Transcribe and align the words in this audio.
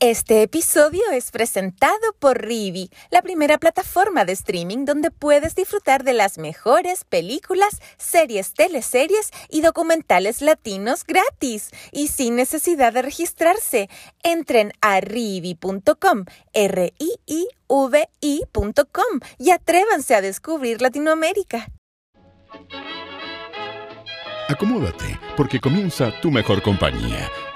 Este 0.00 0.42
episodio 0.42 1.02
es 1.12 1.32
presentado 1.32 1.98
por 2.20 2.40
Rivi, 2.40 2.88
la 3.10 3.20
primera 3.20 3.58
plataforma 3.58 4.24
de 4.24 4.32
streaming 4.32 4.84
donde 4.84 5.10
puedes 5.10 5.56
disfrutar 5.56 6.04
de 6.04 6.12
las 6.12 6.38
mejores 6.38 7.02
películas, 7.02 7.80
series, 7.96 8.54
teleseries 8.54 9.32
y 9.50 9.60
documentales 9.60 10.40
latinos 10.40 11.02
gratis 11.02 11.70
y 11.90 12.06
sin 12.06 12.36
necesidad 12.36 12.92
de 12.92 13.02
registrarse. 13.02 13.90
Entren 14.22 14.72
a 14.80 15.00
rivi.com, 15.00 16.26
r 16.52 16.94
i 16.96 17.14
i 17.26 17.48
v 17.66 18.08
i.com 18.20 19.20
y 19.36 19.50
atrévanse 19.50 20.14
a 20.14 20.20
descubrir 20.20 20.80
Latinoamérica. 20.80 21.72
Acomódate, 24.48 25.18
porque 25.36 25.58
comienza 25.58 26.12
tu 26.20 26.30
mejor 26.30 26.62
compañía. 26.62 27.28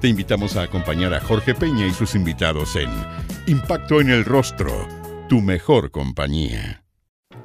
te 0.00 0.08
invitamos 0.08 0.56
a 0.56 0.62
acompañar 0.62 1.12
a 1.12 1.20
Jorge 1.20 1.54
Peña 1.54 1.86
y 1.86 1.92
sus 1.92 2.14
invitados 2.14 2.74
en 2.76 2.90
Impacto 3.46 4.00
en 4.00 4.10
el 4.10 4.24
Rostro, 4.24 4.88
tu 5.28 5.40
mejor 5.40 5.90
compañía. 5.90 6.82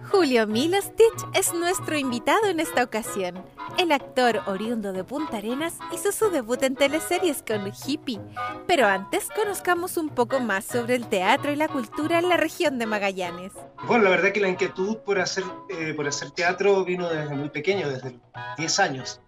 Julio 0.09 0.47
Milostich 0.47 1.25
es 1.33 1.53
nuestro 1.53 1.97
invitado 1.97 2.47
en 2.47 2.59
esta 2.59 2.83
ocasión. 2.83 3.43
El 3.77 3.91
actor 3.91 4.41
oriundo 4.45 4.93
de 4.93 5.03
Punta 5.03 5.37
Arenas 5.37 5.73
hizo 5.93 6.11
su 6.11 6.29
debut 6.29 6.61
en 6.63 6.75
teleseries 6.75 7.43
con 7.45 7.71
Hippie. 7.85 8.21
Pero 8.67 8.87
antes 8.87 9.27
conozcamos 9.35 9.97
un 9.97 10.09
poco 10.09 10.39
más 10.39 10.63
sobre 10.63 10.95
el 10.95 11.07
teatro 11.07 11.51
y 11.51 11.55
la 11.55 11.67
cultura 11.67 12.19
en 12.19 12.29
la 12.29 12.37
región 12.37 12.79
de 12.79 12.85
Magallanes. 12.85 13.51
Bueno, 13.87 14.05
la 14.05 14.11
verdad 14.11 14.31
que 14.31 14.39
la 14.39 14.47
inquietud 14.47 14.97
por 14.99 15.19
hacer, 15.19 15.43
eh, 15.69 15.93
por 15.93 16.07
hacer 16.07 16.31
teatro 16.31 16.85
vino 16.85 17.09
desde 17.09 17.35
muy 17.35 17.49
pequeño, 17.49 17.89
desde 17.89 18.11
los 18.11 18.21
10 18.57 18.79
años. 18.79 19.21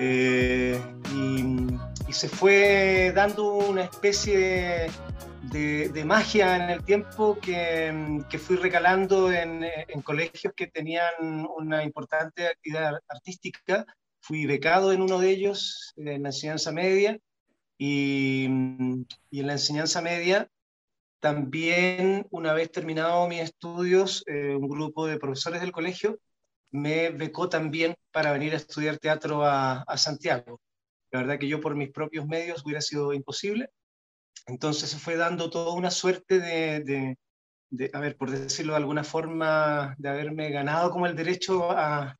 Eh, 0.00 0.80
y, 1.14 2.12
se 2.12 2.28
fue 2.28 3.12
dando 3.14 3.52
una 3.52 3.84
especie 3.84 4.90
de, 5.52 6.04
magia 6.04 6.56
en 6.56 6.70
el 6.70 6.84
tiempo 6.84 7.38
que, 7.40 8.28
fui 8.38 8.56
recalando 8.56 9.30
en, 9.30 9.62
colegios 10.02 10.52
que 10.56 10.66
tenían 10.66 11.46
una 11.56 11.84
importante 11.84 12.46
actividad 12.48 13.00
artística. 13.08 13.84
Fui 14.20 14.46
becado 14.46 14.92
en 14.92 15.02
uno 15.02 15.18
de 15.18 15.30
ellos, 15.30 15.92
en 15.96 16.22
la 16.22 16.30
enseñanza 16.30 16.72
media, 16.72 17.18
y, 17.76 18.48
y 19.30 19.40
en 19.40 19.46
la 19.46 19.52
enseñanza 19.52 20.02
media 20.02 20.48
también, 21.20 22.26
una 22.30 22.52
vez 22.52 22.70
terminado 22.70 23.26
mis 23.28 23.40
estudios, 23.40 24.22
eh, 24.26 24.54
un 24.54 24.68
grupo 24.68 25.06
de 25.06 25.18
profesores 25.18 25.60
del 25.60 25.72
colegio 25.72 26.18
me 26.70 27.10
becó 27.10 27.48
también 27.48 27.94
para 28.12 28.32
venir 28.32 28.52
a 28.54 28.56
estudiar 28.56 28.98
teatro 28.98 29.44
a, 29.44 29.84
Santiago. 29.96 30.60
La 31.10 31.20
verdad 31.20 31.38
que 31.38 31.48
yo 31.48 31.60
por 31.60 31.74
mis 31.74 31.90
propios 31.90 32.26
medios 32.26 32.64
hubiera 32.64 32.80
sido 32.80 33.12
imposible. 33.12 33.70
Entonces 34.46 34.90
se 34.90 34.98
fue 34.98 35.16
dando 35.16 35.50
toda 35.50 35.74
una 35.74 35.90
suerte 35.90 36.40
de, 36.40 37.16
a 37.92 38.00
ver, 38.00 38.16
por 38.16 38.30
decirlo 38.30 38.72
de 38.72 38.78
alguna 38.78 39.04
forma, 39.04 39.94
de 39.98 40.08
haberme 40.08 40.50
ganado 40.50 40.90
como 40.90 41.06
el 41.06 41.16
derecho 41.16 41.70
a, 41.70 42.16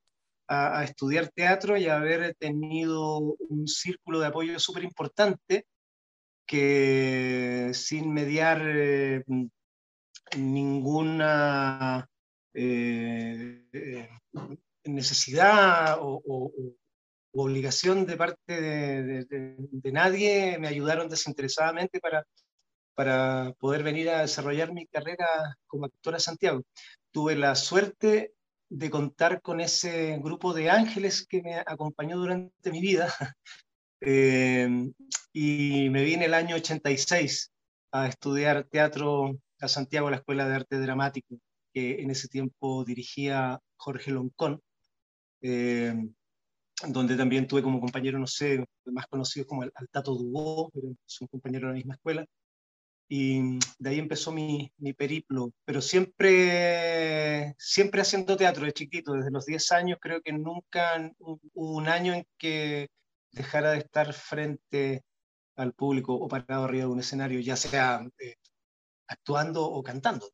estudiar 0.83 1.29
teatro 1.29 1.77
y 1.77 1.89
haber 1.89 2.35
tenido 2.37 3.19
un 3.19 3.69
círculo 3.69 4.19
de 4.19 4.29
apoyo 4.29 4.59
súper 4.59 4.83
importante 4.83 5.67
que 6.47 7.71
sin 7.75 8.15
mediar 8.15 8.63
eh, 8.65 9.23
ninguna 10.39 12.09
eh, 12.55 13.63
eh, 13.73 14.09
necesidad 14.85 15.99
o, 16.01 16.53
obligación 17.33 18.07
de 18.07 18.17
parte 18.17 18.61
de, 18.61 19.93
nadie, 19.93 20.59
me 20.59 20.69
ayudaron 20.69 21.09
desinteresadamente 21.09 22.01
para, 22.01 22.25
para 22.95 23.53
poder 23.59 23.83
venir 23.83 24.11
a 24.11 24.23
desarrollar 24.23 24.73
mi 24.73 24.87
carrera 24.87 25.27
como 25.67 25.87
actora 25.87 26.17
a 26.17 26.21
Santiago. 26.21 26.63
Tuve 27.13 27.37
la 27.37 27.55
suerte 27.55 28.33
de 28.71 28.91
contar 28.91 29.41
con 29.41 29.61
ese 29.61 30.19
grupo 30.19 30.53
de 30.53 30.71
ángeles 30.71 31.27
que 31.27 31.43
me 31.43 31.57
acompañó 31.57 32.17
durante 32.19 32.71
mi 32.71 32.81
vida. 32.81 33.09
Eh, 34.01 34.93
y 35.33 35.91
me 35.91 36.05
vine 36.05 36.27
el 36.27 36.35
año 36.35 36.55
86 36.55 37.51
a 37.91 38.07
estudiar 38.07 38.63
teatro 38.63 39.37
a 39.61 39.67
Santiago, 39.67 40.07
a 40.07 40.13
la 40.13 40.19
Escuela 40.19 40.49
de 40.49 40.55
Arte 40.55 40.79
Dramático 40.79 41.41
que 41.73 42.01
en 42.03 42.11
ese 42.11 42.29
tiempo 42.29 42.85
dirigía 42.85 43.61
Jorge 43.79 44.11
Loncón, 44.11 44.61
eh, 45.43 45.95
donde 46.87 47.17
también 47.17 47.47
tuve 47.47 47.63
como 47.63 47.81
compañero, 47.81 48.19
no 48.19 48.27
sé, 48.27 48.65
más 48.87 49.07
conocido 49.07 49.47
como 49.47 49.65
el, 49.65 49.73
Tato 49.91 50.15
Dubó, 50.15 50.71
es 51.07 51.21
un 51.21 51.29
compañero 51.29 51.69
de 51.69 51.73
la 51.73 51.79
misma 51.79 51.95
escuela, 51.95 52.27
y 53.11 53.59
de 53.79 53.91
ahí 53.91 53.99
empezó 53.99 54.33
mi, 54.33 54.71
mi, 54.77 54.93
periplo, 54.93 55.51
pero 55.65 55.81
siempre, 55.81 57.55
siempre 57.59 58.03
haciendo 58.03 58.37
teatro 58.37 58.67
de 58.67 58.73
chiquito, 58.73 59.15
desde 59.15 59.31
los 59.31 59.47
10 59.47 59.73
años 59.73 59.99
creo 60.01 60.21
que 60.21 60.33
nunca 60.33 61.11
hubo 61.19 61.41
un 61.55 61.89
año 61.89 62.13
en 62.13 62.27
que 62.37 62.89
dejara 63.33 63.73
de 63.73 63.79
estar 63.79 64.13
frente 64.13 65.05
al 65.57 65.73
público 65.73 66.15
o 66.15 66.29
parado 66.29 66.65
arriba 66.65 66.85
de 66.85 66.91
un 66.91 67.01
escenario, 67.01 67.41
ya 67.41 67.57
sea 67.57 68.07
eh, 68.19 68.35
actuando 69.09 69.65
o 69.65 69.83
cantando. 69.83 70.31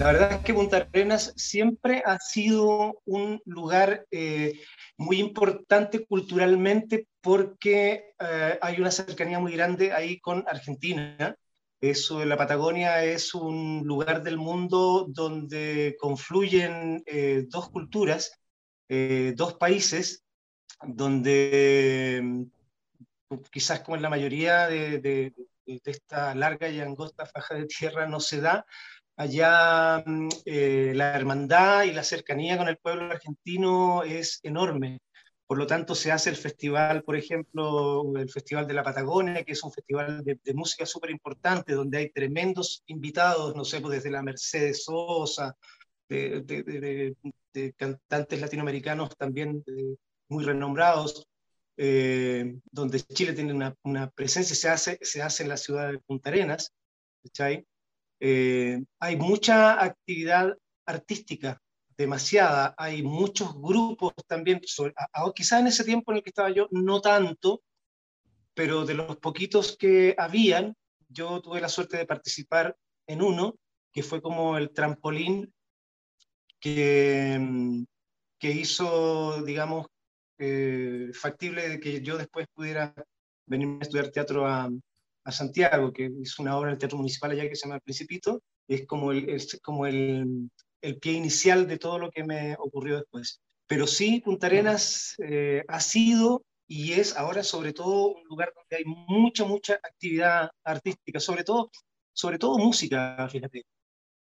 La 0.00 0.06
verdad 0.06 0.32
es 0.32 0.38
que 0.38 0.54
Punta 0.54 0.88
Arenas 0.94 1.34
siempre 1.36 2.02
ha 2.06 2.18
sido 2.18 3.02
un 3.04 3.42
lugar 3.44 4.06
eh, 4.10 4.58
muy 4.96 5.18
importante 5.18 6.06
culturalmente 6.06 7.06
porque 7.20 8.14
eh, 8.18 8.58
hay 8.62 8.80
una 8.80 8.90
cercanía 8.90 9.38
muy 9.38 9.52
grande 9.52 9.92
ahí 9.92 10.18
con 10.18 10.42
Argentina. 10.48 11.36
Eso, 11.82 12.24
la 12.24 12.38
Patagonia 12.38 13.04
es 13.04 13.34
un 13.34 13.82
lugar 13.84 14.22
del 14.22 14.38
mundo 14.38 15.04
donde 15.06 15.94
confluyen 16.00 17.02
eh, 17.04 17.44
dos 17.46 17.68
culturas, 17.68 18.40
dos 18.88 19.54
países, 19.54 20.24
donde 20.82 22.20
mm, 22.22 22.44
quizás 23.52 23.80
como 23.80 23.96
en 23.96 24.02
la 24.02 24.08
mayoría 24.08 24.66
de, 24.66 24.98
de 24.98 25.32
esta 25.84 26.34
larga 26.34 26.68
y 26.68 26.80
angosta 26.80 27.26
faja 27.26 27.54
de 27.54 27.66
tierra 27.66 28.06
no 28.06 28.18
se 28.18 28.40
da, 28.40 28.64
Allá 29.20 30.02
mm, 30.06 30.28
eh, 30.46 30.92
la 30.94 31.14
hermandad 31.14 31.84
y 31.84 31.92
la 31.92 32.02
cercanía 32.02 32.56
con 32.56 32.68
el 32.68 32.78
pueblo 32.78 33.04
argentino 33.10 34.02
es 34.02 34.40
enorme. 34.42 35.00
Por 35.46 35.58
lo 35.58 35.66
tanto, 35.66 35.94
se 35.94 36.10
hace 36.10 36.30
el 36.30 36.36
festival, 36.36 37.02
por 37.02 37.16
ejemplo, 37.16 38.16
el 38.16 38.30
Festival 38.30 38.66
de 38.66 38.72
la 38.74 38.82
Patagonia, 38.82 39.44
que 39.44 39.52
es 39.52 39.62
un 39.62 39.72
festival 39.72 40.24
de, 40.24 40.54
música 40.54 40.86
súper 40.86 41.10
importante, 41.10 41.74
donde 41.74 41.98
hay 41.98 42.10
tremendos 42.10 42.82
invitados, 42.86 43.54
no 43.54 43.64
sé, 43.64 43.80
pues 43.82 43.96
desde 43.96 44.10
la 44.10 44.22
Mercedes 44.22 44.84
Sosa, 44.84 45.54
de, 46.08 47.14
cantantes 47.76 48.40
latinoamericanos 48.40 49.14
también 49.18 49.62
muy 50.28 50.44
renombrados, 50.44 51.28
eh, 51.76 52.56
donde 52.70 53.00
Chile 53.00 53.34
tiene 53.34 53.52
una, 53.52 53.74
una, 53.82 54.08
presencia, 54.10 54.56
se 54.56 54.68
hace, 54.70 54.98
se 55.02 55.20
hace 55.20 55.42
en 55.42 55.50
la 55.50 55.58
ciudad 55.58 55.92
de 55.92 55.98
Punta 55.98 56.30
Arenas, 56.30 56.72
¿cachai? 57.22 57.66
Eh, 58.20 58.82
hay 58.98 59.16
mucha 59.16 59.82
actividad 59.82 60.56
artística, 60.84 61.60
demasiada, 61.96 62.74
hay 62.76 63.02
muchos 63.02 63.54
grupos 63.54 64.12
también, 64.26 64.60
quizás 65.34 65.60
en 65.60 65.66
ese 65.66 65.84
tiempo 65.84 66.12
en 66.12 66.18
el 66.18 66.22
que 66.22 66.30
estaba 66.30 66.50
yo, 66.50 66.68
no 66.70 67.00
tanto, 67.00 67.62
pero 68.54 68.84
de 68.84 68.94
los 68.94 69.16
poquitos 69.16 69.76
que 69.76 70.14
habían, 70.18 70.74
yo 71.08 71.40
tuve 71.40 71.60
la 71.60 71.68
suerte 71.68 71.96
de 71.96 72.06
participar 72.06 72.76
en 73.06 73.22
uno, 73.22 73.56
que 73.92 74.02
fue 74.02 74.20
como 74.20 74.56
el 74.56 74.70
trampolín 74.70 75.52
que, 76.60 77.84
que 78.38 78.50
hizo, 78.50 79.42
digamos, 79.42 79.86
eh, 80.38 81.10
factible 81.12 81.68
de 81.68 81.80
que 81.80 82.02
yo 82.02 82.16
después 82.16 82.46
pudiera 82.54 82.94
venir 83.46 83.78
a 83.80 83.82
estudiar 83.82 84.08
teatro 84.08 84.46
a, 84.46 84.70
a 85.30 85.32
Santiago, 85.32 85.92
que 85.92 86.10
hizo 86.20 86.42
una 86.42 86.56
obra 86.56 86.70
en 86.70 86.74
el 86.74 86.78
Teatro 86.78 86.98
Municipal 86.98 87.30
allá 87.30 87.48
que 87.48 87.56
se 87.56 87.62
llama 87.66 87.76
El 87.76 87.82
Principito, 87.82 88.42
es 88.68 88.86
como 88.86 89.12
el, 89.12 89.28
es 89.30 89.58
como 89.62 89.86
el, 89.86 90.50
el, 90.82 90.98
pie 90.98 91.14
inicial 91.14 91.66
de 91.66 91.78
todo 91.78 91.98
lo 91.98 92.10
que 92.10 92.24
me 92.24 92.54
ocurrió 92.58 92.96
después. 92.96 93.40
Pero 93.66 93.86
sí, 93.86 94.20
Punta 94.20 94.46
Arenas 94.46 95.14
eh, 95.18 95.64
ha 95.68 95.80
sido 95.80 96.44
y 96.66 96.92
es 96.92 97.16
ahora 97.16 97.42
sobre 97.42 97.72
todo 97.72 98.14
un 98.14 98.24
lugar 98.28 98.52
donde 98.54 98.76
hay 98.76 98.84
mucha, 98.84 99.44
mucha 99.44 99.74
actividad 99.74 100.50
artística, 100.64 101.18
sobre 101.18 101.44
todo, 101.44 101.70
sobre 102.12 102.38
todo 102.38 102.58
música, 102.58 103.28
fíjate. 103.28 103.64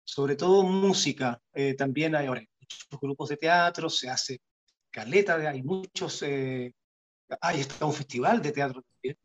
sobre 0.03 0.35
todo 0.35 0.63
música. 0.63 1.39
Eh, 1.53 1.75
también 1.75 2.15
hay 2.15 2.27
ahora 2.27 2.43
muchos 2.59 2.99
grupos 3.01 3.29
de 3.29 3.37
teatro, 3.37 3.89
se 3.89 4.09
hace 4.09 4.39
caleta, 4.91 5.35
hay 5.49 5.63
muchos, 5.63 6.21
eh, 6.23 6.73
hay 7.41 7.61
está 7.61 7.85
un 7.85 7.93
festival 7.93 8.41
de 8.41 8.51
teatro 8.51 8.81
también, 8.81 9.17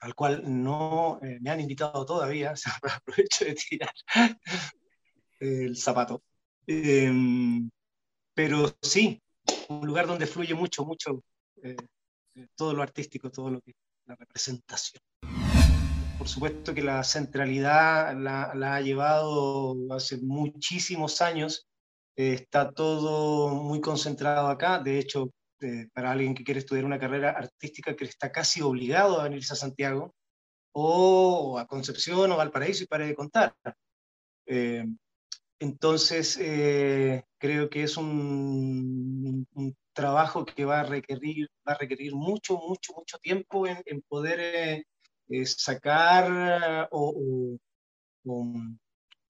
al 0.00 0.14
cual 0.14 0.42
no 0.44 1.18
eh, 1.22 1.38
me 1.40 1.50
han 1.50 1.60
invitado 1.60 2.04
todavía, 2.04 2.52
o 2.52 2.56
sea, 2.56 2.72
aprovecho 2.82 3.44
de 3.44 3.54
tirar 3.54 3.94
el 5.40 5.76
zapato. 5.76 6.22
Em, 6.66 7.70
pero 8.34 8.74
sí, 8.82 9.22
un 9.68 9.86
lugar 9.86 10.06
donde 10.06 10.26
fluye 10.26 10.54
mucho, 10.54 10.84
mucho 10.84 11.22
todo 12.56 12.74
lo 12.74 12.82
artístico, 12.82 13.30
todo 13.30 13.50
lo 13.50 13.60
que 13.60 13.74
la 14.06 14.16
representación. 14.16 15.02
Por 16.18 16.28
supuesto 16.28 16.74
que 16.74 16.82
la 16.82 17.02
centralidad 17.04 18.16
la, 18.16 18.74
ha 18.76 18.80
llevado 18.80 19.76
hace 19.90 20.18
muchísimos 20.18 21.20
años, 21.20 21.66
eh, 22.16 22.34
está 22.34 22.70
todo 22.70 23.50
muy 23.50 23.80
concentrado 23.80 24.48
acá, 24.48 24.78
de 24.78 24.98
hecho, 24.98 25.30
eh, 25.60 25.88
para 25.92 26.12
alguien 26.12 26.34
que 26.34 26.44
quiere 26.44 26.60
estudiar 26.60 26.84
una 26.84 26.98
carrera 26.98 27.30
artística 27.30 27.96
que 27.96 28.04
está 28.04 28.30
casi 28.32 28.60
obligado 28.62 29.20
a 29.20 29.24
venirse 29.24 29.52
a 29.52 29.56
Santiago, 29.56 30.14
o 30.72 31.58
a 31.58 31.66
Concepción 31.66 32.32
o 32.32 32.36
Valparaíso 32.36 32.84
y 32.84 32.86
pare 32.86 33.06
de 33.06 33.14
contar. 33.14 33.54
Eh, 34.46 34.84
entonces, 35.60 36.36
creo 37.38 37.70
que 37.70 37.84
es 37.84 37.96
un, 37.96 39.46
trabajo 39.94 40.44
que 40.44 40.64
va 40.64 40.80
a 40.80 40.84
requerir, 40.84 41.48
va 41.66 41.72
a 41.72 41.78
requerir 41.78 42.14
mucho, 42.14 42.58
mucho, 42.58 42.92
mucho 42.94 43.18
tiempo 43.18 43.66
en, 43.66 44.02
poder 44.02 44.84
eh, 45.28 45.46
sacar 45.46 46.88
o, 46.90 47.56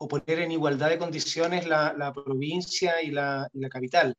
poner 0.08 0.40
en 0.40 0.52
igualdad 0.52 0.90
de 0.90 0.98
condiciones 0.98 1.66
la, 1.66 2.12
provincia 2.14 3.02
y 3.02 3.10
la, 3.10 3.48
capital. 3.70 4.14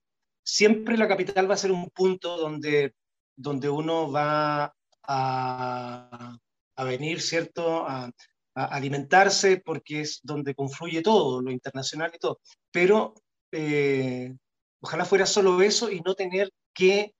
Siempre 0.46 0.98
la 0.98 1.08
capital 1.08 1.50
va 1.50 1.56
a 1.56 1.58
ser 1.58 1.72
un 1.72 1.90
punto 1.90 2.38
donde, 2.38 2.94
donde 3.36 3.70
uno 3.70 4.12
va 4.12 4.74
a, 5.04 6.38
venir, 6.78 7.22
¿cierto? 7.22 7.86
A, 7.88 8.12
alimentarse 8.54 9.58
porque 9.58 10.02
es 10.02 10.22
donde 10.24 10.56
confluye 10.56 11.02
todo, 11.02 11.42
lo 11.42 11.52
internacional 11.52 12.12
y 12.16 12.20
todo. 12.20 12.40
Pero 12.72 13.16
eh, 13.52 14.34
ojalá 14.80 15.04
fuera 15.04 15.26
solo 15.26 15.62
eso 15.62 15.92
y 15.92 16.00
no 16.00 16.16
tener 16.16 16.50
que 16.74 17.14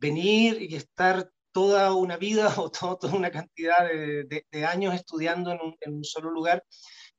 venir 0.00 0.60
y 0.62 0.74
estar 0.74 1.30
toda 1.52 1.94
una 1.94 2.16
vida 2.16 2.52
o 2.58 2.70
toda 2.70 3.14
una 3.14 3.30
cantidad 3.30 3.88
de, 3.88 4.66
años 4.66 4.94
estudiando 4.94 5.52
en 5.52 5.92
un, 5.92 6.04
solo 6.04 6.30
lugar, 6.30 6.64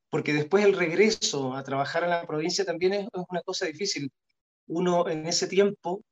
porque 0.09 0.33
después 0.33 0.65
el 0.65 0.73
regreso 0.73 1.53
a 1.53 1.63
trabajar 1.63 2.03
en 2.03 2.09
la 2.09 2.25
provincia 2.27 2.65
también 2.65 2.93
es, 2.93 3.07
una 3.29 3.41
cosa 3.41 3.65
difícil. 3.65 4.11
Uno 4.71 5.07
en 5.07 5.25
ese 5.27 5.47
tiempo 5.47 6.03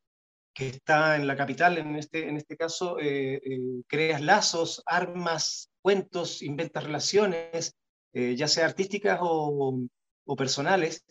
que 0.53 0.69
está 0.69 1.15
en 1.15 1.27
la 1.27 1.35
capital, 1.35 1.77
en 1.77 1.95
este, 1.95 2.27
en 2.27 2.37
este 2.37 2.57
caso, 2.57 2.99
eh, 2.99 3.35
eh, 3.35 3.59
creas 3.87 4.21
lazos, 4.21 4.83
armas, 4.85 5.69
cuentos, 5.81 6.41
inventas 6.41 6.83
relaciones, 6.83 7.75
eh, 8.13 8.35
ya 8.35 8.47
sea 8.47 8.65
artísticas 8.65 9.19
o, 9.21 9.79
o 10.25 10.35
personales, 10.35 11.05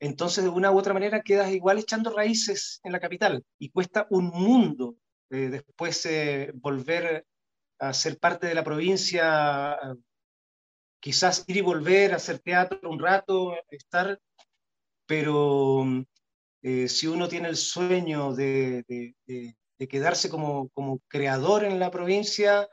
entonces 0.00 0.44
de 0.44 0.50
una 0.50 0.70
u 0.70 0.78
otra 0.78 0.94
manera 0.94 1.22
quedas 1.22 1.50
igual 1.52 1.78
echando 1.78 2.10
raíces 2.10 2.80
en 2.82 2.92
la 2.92 3.00
capital 3.00 3.44
y 3.58 3.70
cuesta 3.70 4.06
un 4.10 4.26
mundo 4.26 4.96
eh, 5.30 5.48
después 5.48 6.04
eh, 6.06 6.52
volver 6.54 7.26
a 7.78 7.92
ser 7.92 8.18
parte 8.18 8.46
de 8.46 8.54
la 8.54 8.62
provincia, 8.62 9.76
quizás 11.00 11.44
ir 11.48 11.56
y 11.56 11.60
volver 11.60 12.12
a 12.12 12.16
hacer 12.16 12.38
teatro 12.38 12.88
un 12.88 13.00
rato, 13.00 13.54
estar, 13.70 14.20
pero 15.06 15.84
eh, 16.64 16.88
si 16.88 17.06
uno 17.06 17.28
tiene 17.28 17.48
el 17.48 17.56
sueño 17.56 18.34
de, 18.34 19.14
quedarse 19.88 20.28
como, 20.28 20.70
como, 20.70 20.98
creador 21.06 21.62
en 21.62 21.78
la 21.78 21.92
provincia, 21.92 22.68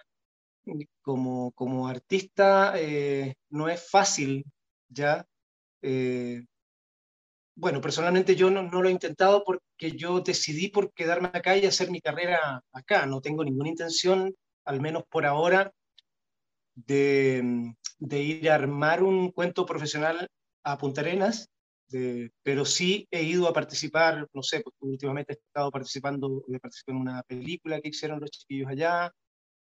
como, 1.03 1.51
como 1.51 1.88
artista, 1.88 2.73
no 3.49 3.69
es 3.69 3.88
fácil 3.89 4.45
ya 4.89 5.27
bueno, 7.61 7.79
personalmente 7.79 8.35
yo 8.35 8.49
no, 8.49 8.63
lo 8.63 8.89
he 8.89 8.91
intentado 8.91 9.43
porque 9.43 9.91
yo 9.95 10.21
decidí 10.21 10.69
por 10.69 10.91
quedarme 10.93 11.29
acá 11.31 11.55
y 11.55 11.67
hacer 11.67 11.91
mi 11.91 12.01
carrera 12.01 12.63
acá. 12.71 13.05
No 13.05 13.21
tengo 13.21 13.43
ninguna 13.43 13.69
intención, 13.69 14.33
al 14.65 14.81
menos 14.81 15.03
por 15.07 15.27
ahora, 15.27 15.71
de, 16.73 17.75
ir 17.99 18.49
a 18.49 18.55
armar 18.55 19.03
un 19.03 19.29
cuento 19.31 19.67
profesional 19.67 20.27
a 20.63 20.79
Punta 20.79 21.01
Arenas, 21.01 21.49
pero 22.43 22.65
sí 22.65 23.07
he 23.11 23.23
ido 23.23 23.47
a 23.47 23.53
participar, 23.53 24.27
no 24.33 24.43
sé, 24.43 24.61
porque 24.61 24.77
últimamente 24.81 25.33
he 25.33 25.35
estado 25.35 25.71
participando, 25.71 26.43
participé 26.61 26.91
en 26.91 26.97
una 26.97 27.23
película 27.23 27.81
que 27.81 27.89
hicieron 27.89 28.19
los 28.19 28.31
chiquillos 28.31 28.69
allá, 28.69 29.11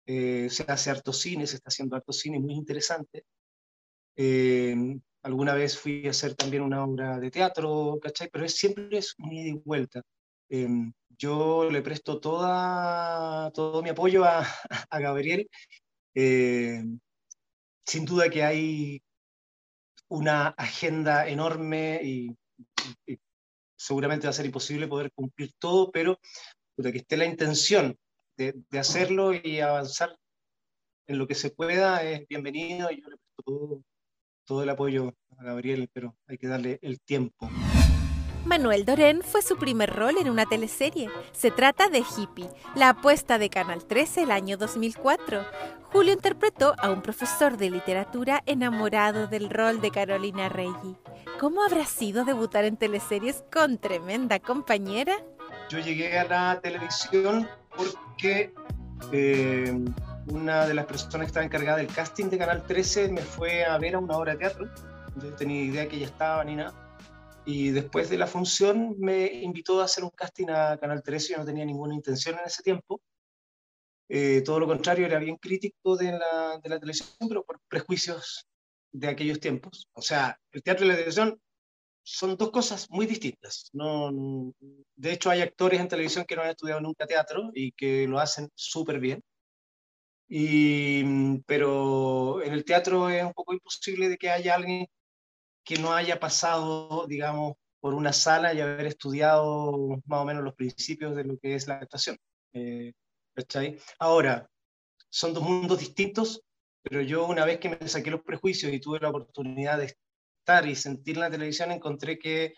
eh, 0.06 0.48
se 0.50 0.64
hace 0.68 0.90
harto 0.90 1.12
cine, 1.12 1.46
se 1.46 1.56
está 1.56 1.68
haciendo 1.68 1.96
harto 1.96 2.12
cine 2.12 2.38
muy 2.38 2.54
interesante. 2.54 3.24
Eh, 4.16 4.98
Alguna 5.22 5.54
vez 5.54 5.76
fui 5.78 6.06
a 6.06 6.10
hacer 6.10 6.34
también 6.34 6.62
una 6.62 6.84
obra 6.84 7.18
de 7.18 7.30
teatro, 7.30 7.98
¿cachai? 8.00 8.30
Pero 8.30 8.44
es, 8.44 8.54
siempre 8.56 8.98
es 8.98 9.14
un 9.18 9.32
ida 9.32 9.48
y 9.48 9.52
vuelta. 9.64 10.02
Em, 10.48 10.92
yo 11.18 11.68
le 11.70 11.82
presto 11.82 12.20
toda, 12.20 13.50
todo 13.52 13.82
mi 13.82 13.90
apoyo 13.90 14.24
a, 14.24 14.40
a 14.90 14.98
Gabriel. 15.00 15.48
Em, 16.14 16.98
sin 17.86 18.04
duda 18.04 18.30
que 18.30 18.44
hay 18.44 19.02
una 20.08 20.49
agenda 20.49 21.28
enorme 21.28 22.00
y, 22.02 22.37
seguramente 23.76 24.26
va 24.26 24.31
a 24.31 24.34
ser 24.34 24.46
imposible 24.46 24.88
poder 24.88 25.12
cumplir 25.12 25.52
todo, 25.58 25.93
pero 25.93 26.19
que 26.76 26.99
esté 26.99 27.16
la 27.16 27.26
intención 27.26 27.96
de, 28.37 28.55
hacerlo 28.78 29.32
y 29.34 29.60
avanzar 29.60 30.16
en 31.06 31.19
lo 31.19 31.26
que 31.26 31.34
se 31.34 31.50
pueda 31.50 32.02
es 32.02 32.26
bienvenido 32.28 32.90
yo 32.90 33.08
le 33.08 33.16
presto 33.16 33.82
todo 34.44 34.62
el 34.62 34.69
apoyo 34.70 35.14
a 35.37 35.44
Gabriel, 35.44 35.90
pero 35.93 36.16
hay 36.26 36.38
que 36.38 36.49
darle 36.49 36.78
el 36.82 37.00
tiempo. 37.00 37.50
Manuel 38.44 38.85
Dorén 38.85 39.23
fue 39.23 39.43
su 39.43 39.56
primer 39.56 39.94
rol 39.94 40.17
en 40.19 40.31
una 40.31 40.46
teleserie. 40.46 41.11
Se 41.32 41.50
trata 41.50 41.88
de 41.88 41.99
Hippie, 41.99 42.49
la 42.75 42.90
apuesta 42.90 43.38
de 43.38 43.50
Canal 43.50 43.85
13 43.85 44.23
el 44.23 44.31
año 44.31 44.56
2004. 44.56 45.44
Julio 45.93 46.12
interpretó 46.12 46.75
a 46.79 46.90
un 46.90 47.02
profesor 47.02 47.56
de 47.56 47.70
literatura 47.70 48.43
enamorado 48.46 49.26
del 49.26 49.50
rol 49.50 49.81
de 49.81 49.90
Carolina 49.90 50.49
Reggi. 50.49 50.96
¿Cómo 51.40 51.62
habrá 51.62 51.85
sido 51.85 52.25
debutar 52.25 52.64
en 52.64 52.76
teleseries 52.76 53.44
con 53.52 53.79
tremenda 53.79 54.38
compañera? 54.38 55.14
Yo 55.68 55.78
llegué 55.78 56.18
a 56.18 56.25
la 56.25 56.61
televisión 56.61 57.49
porque 57.76 58.52
eh, 59.12 59.78
una 60.26 60.66
de 60.66 60.75
las 60.75 60.87
personas 60.87 61.21
que 61.21 61.26
estaba 61.26 61.45
encargada 61.45 61.78
del 61.78 61.88
casting 61.88 62.26
de 62.26 62.38
Canal 62.38 62.62
13 62.66 63.11
me 63.11 63.23
fue 63.23 63.64
a 63.64 63.76
ver 63.78 63.95
a 63.95 63.99
una 63.99 64.16
obra 64.16 64.33
de 64.33 64.38
teatro. 64.38 64.68
Yo 65.16 65.35
tenía 65.35 65.62
idea 65.62 65.88
que 65.88 65.97
ella 65.97 66.07
estaba 66.07 66.45
ni 66.45 66.57
nada. 66.57 66.88
Y 67.49 67.71
después 67.71 68.11
de 68.11 68.19
la 68.19 68.26
función 68.26 68.95
me 68.99 69.25
invitó 69.25 69.81
a 69.81 69.85
hacer 69.85 70.05
un 70.05 70.11
casting 70.11 70.49
a 70.50 70.76
Canal 70.76 71.02
13. 71.02 71.33
Yo 71.33 71.38
no 71.38 71.47
tenía 71.47 71.64
ninguna 71.64 71.95
intención 71.95 72.38
en 72.38 72.45
ese 72.45 72.62
tiempo. 72.62 73.00
Eh, 74.11 74.43
todo 74.45 74.61
lo 74.61 74.67
contrario, 74.67 75.07
era 75.07 75.19
bien 75.19 75.37
crítico 75.37 75.97
de 75.97 76.12
la, 76.12 76.61
de 76.62 76.69
la 76.69 76.78
televisión, 76.78 77.09
pero 77.26 77.43
por 77.45 77.59
prejuicios 77.67 78.47
de 78.93 79.09
aquellos 79.09 79.40
tiempos. 79.40 79.88
O 79.95 80.02
sea, 80.02 80.38
el 80.52 80.62
teatro 80.62 80.85
y 80.85 80.88
la 80.88 80.97
televisión 80.97 81.40
son 82.02 82.37
dos 82.37 82.50
cosas 82.50 82.90
muy 82.90 83.07
distintas. 83.07 83.71
No, 83.73 84.11
de 84.97 85.12
hecho, 85.12 85.31
hay 85.31 85.40
actores 85.40 85.81
en 85.81 85.88
televisión 85.88 86.26
que 86.26 86.37
no 86.37 86.43
han 86.43 86.50
estudiado 86.50 86.83
nunca 86.83 87.07
teatro 87.07 87.50
y 87.55 87.73
que 87.73 88.07
lo 88.07 88.19
hacen 88.19 88.50
súper 88.55 89.00
bien. 89.00 89.23
Y, 90.28 91.38
pero 91.47 92.43
en 92.43 92.52
el 92.52 92.67
teatro 92.67 93.09
es 93.09 93.25
un 93.25 93.33
poco 93.33 93.55
imposible 93.55 94.11
de 94.11 94.19
que 94.19 94.28
haya 94.28 94.55
alguien 94.55 94.87
que 95.68 95.78
no 95.78 95.92
haya 95.92 96.18
pasado, 96.18 97.04
digamos, 97.06 97.56
por 97.78 97.92
una 97.92 98.14
sala 98.14 98.54
y 98.54 98.60
haber 98.62 98.87
estudiado 98.87 100.00
más 100.06 100.20
o 100.20 100.25
menos 100.25 100.42
los 100.42 100.54
principios 100.54 101.14
de 101.14 101.25
lo 101.25 101.37
que 101.37 101.54
es 101.54 101.68
la 101.68 101.75
actuación. 101.75 102.16
Eh, 102.54 102.94
Ahora, 103.98 104.48
son 105.10 105.34
dos 105.34 105.42
mundos 105.42 105.78
distintos, 105.78 106.40
pero 106.82 107.02
yo 107.02 107.26
una 107.26 107.44
vez 107.44 107.58
que 107.60 107.68
me 107.68 107.87
saqué 107.87 108.10
los 108.10 108.22
prejuicios 108.22 108.72
y 108.72 108.80
tuve 108.80 108.98
la 108.98 109.10
oportunidad 109.10 109.76
de 109.76 109.94
estar 110.40 110.66
y 110.66 110.75
sentir 110.75 111.18
la 111.18 111.30
televisión, 111.30 111.70
encontré 111.70 112.18
que 112.18 112.54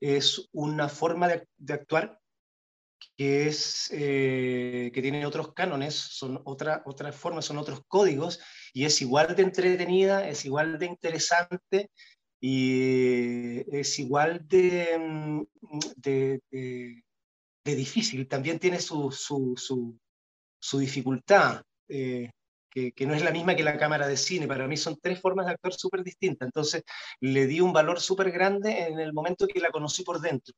es 0.00 0.48
una 0.52 0.88
forma 0.88 1.26
de, 1.26 1.48
de 1.56 1.74
actuar 1.74 2.20
que, 3.16 3.48
es, 3.48 3.90
eh, 3.92 4.92
que 4.94 5.02
tiene 5.02 5.26
otros 5.26 5.52
cánones, 5.52 5.96
son 5.96 6.40
otra, 6.44 6.82
otras 6.86 7.16
formas, 7.16 7.44
son 7.44 7.58
otros 7.58 7.82
códigos, 7.88 8.38
y 8.72 8.84
es 8.84 9.02
igual 9.02 9.34
de 9.34 9.42
entretenida, 9.42 10.28
es 10.28 10.44
igual 10.44 10.78
de 10.78 10.86
interesante 10.86 11.90
y 12.44 13.60
es 13.70 14.00
igual 14.00 14.48
de, 14.48 14.98
mm, 14.98 15.42
de, 15.96 16.40
de, 16.50 17.74
difícil. 17.76 18.26
También 18.26 18.58
tiene 18.58 18.80
su, 18.80 19.12
su, 19.12 19.54
su, 19.56 19.96
su 20.60 20.78
dificultad. 20.78 21.62
Eh, 21.88 22.30
que, 22.68 22.92
que, 22.92 23.06
no 23.06 23.14
es 23.14 23.22
la 23.22 23.30
misma 23.30 23.54
que 23.54 23.62
la 23.62 23.78
cámara 23.78 24.08
de 24.08 24.16
cine. 24.16 24.48
Para 24.48 24.66
mí 24.66 24.76
son 24.76 24.98
tres 25.00 25.20
formas 25.20 25.46
de 25.46 25.52
actuar 25.52 25.74
súper 25.74 26.02
distintas. 26.02 26.46
Entonces 26.46 26.82
le 27.20 27.46
di 27.46 27.60
un 27.60 27.72
valor 27.72 28.00
súper 28.00 28.32
grande 28.32 28.86
en 28.86 28.98
el 28.98 29.12
momento 29.12 29.46
que 29.46 29.60
la 29.60 29.70
conocí 29.70 30.02
por 30.02 30.20
dentro. 30.20 30.52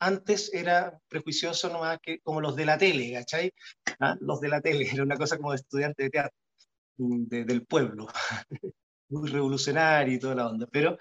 Antes 0.00 0.52
era 0.52 0.98
prejuicioso 1.08 1.70
nomás 1.70 1.98
que 2.02 2.20
como 2.20 2.42
los 2.42 2.56
de 2.56 2.66
la 2.66 2.76
tele, 2.76 3.14
¿cachai? 3.14 3.52
¿Ah? 4.00 4.16
Los 4.20 4.40
de 4.40 4.48
la 4.48 4.60
tele, 4.60 4.84
era 4.92 5.02
una 5.02 5.16
cosa 5.16 5.38
como 5.38 5.52
de 5.52 5.56
estudiante 5.56 6.02
de 6.02 6.10
teatro, 6.10 6.36
mm, 6.98 7.24
del 7.28 7.64
pueblo, 7.64 8.06
muy 9.12 9.30
revolucionario 9.30 10.14
y 10.14 10.18
toda 10.18 10.34
la 10.34 10.48
onda. 10.48 10.66
Pero 10.70 10.98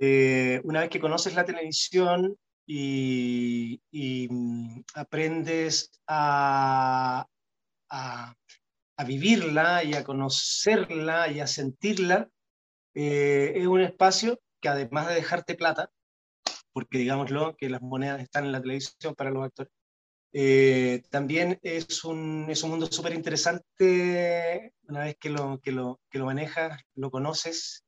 eh, 0.00 0.60
una 0.64 0.80
vez 0.80 0.90
que 0.90 1.00
conoces 1.00 1.34
la 1.34 1.44
televisión 1.44 2.36
y, 2.66 3.80
mm, 4.30 4.82
aprendes 4.94 5.90
a, 6.06 7.26
a, 7.90 8.34
a, 8.96 9.04
vivirla 9.04 9.82
y 9.84 9.94
a 9.94 10.04
conocerla 10.04 11.28
y 11.32 11.40
a 11.40 11.46
sentirla, 11.46 12.28
eh, 12.94 13.52
es 13.56 13.66
un 13.66 13.80
espacio 13.80 14.40
que 14.60 14.68
además 14.68 15.08
de 15.08 15.14
dejarte 15.14 15.54
plata, 15.54 15.90
porque 16.72 16.98
digámoslo, 16.98 17.56
que 17.56 17.70
las 17.70 17.82
monedas 17.82 18.20
están 18.20 18.44
en 18.44 18.52
la 18.52 18.60
televisión 18.60 19.14
para 19.16 19.30
los 19.30 19.44
actores, 19.44 19.72
eh, 20.32 21.02
también 21.10 21.58
es 21.62 22.04
un, 22.04 22.46
es 22.48 22.62
un 22.62 22.70
mundo 22.70 22.86
súper 22.86 23.14
interesante 23.14 24.72
una 24.88 25.04
vez 25.04 25.16
que 25.18 25.30
lo, 25.30 25.58
que, 25.60 25.72
lo, 25.72 26.00
que 26.10 26.18
lo 26.18 26.26
manejas, 26.26 26.80
lo 26.94 27.10
conoces 27.10 27.84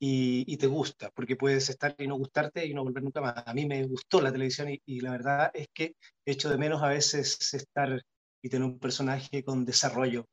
y, 0.00 0.56
te 0.56 0.66
gusta, 0.66 1.10
porque 1.10 1.36
puedes 1.36 1.68
estar 1.70 1.94
y 1.98 2.06
no 2.06 2.16
gustarte 2.16 2.64
y 2.64 2.74
no 2.74 2.84
volver 2.84 3.02
nunca 3.02 3.20
más. 3.20 3.34
A 3.46 3.54
mí 3.54 3.66
me 3.66 3.84
gustó 3.84 4.20
la 4.20 4.32
televisión 4.32 4.68
y, 4.84 5.00
la 5.00 5.10
verdad 5.12 5.50
es 5.54 5.68
que 5.74 5.94
echo 6.24 6.48
de 6.48 6.58
menos 6.58 6.82
a 6.82 6.88
veces 6.88 7.52
estar 7.52 8.00
y 8.42 8.48
tener 8.48 8.64
un 8.64 8.78
personaje 8.78 9.42
con 9.42 9.64
desarrollo 9.64 10.24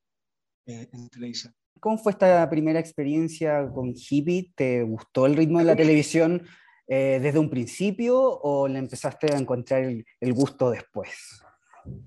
eh, 0.67 0.87
en 0.91 1.09
televisión. 1.09 1.53
¿Cómo 1.79 1.97
fue 1.97 2.11
esta 2.11 2.47
primera 2.49 2.79
experiencia 2.79 3.67
con 3.73 3.93
Hippie? 3.95 4.51
¿Te 4.55 4.83
gustó 4.83 5.25
el 5.25 5.35
ritmo 5.35 5.59
de 5.59 5.65
la 5.65 5.75
televisión 5.75 6.47
eh, 6.87 7.19
desde 7.21 7.39
un 7.39 7.49
principio 7.49 8.17
o 8.19 8.67
le 8.67 8.79
empezaste 8.79 9.33
a 9.33 9.37
encontrar 9.37 9.83
el 9.83 10.33
gusto 10.33 10.69
después? 10.69 11.45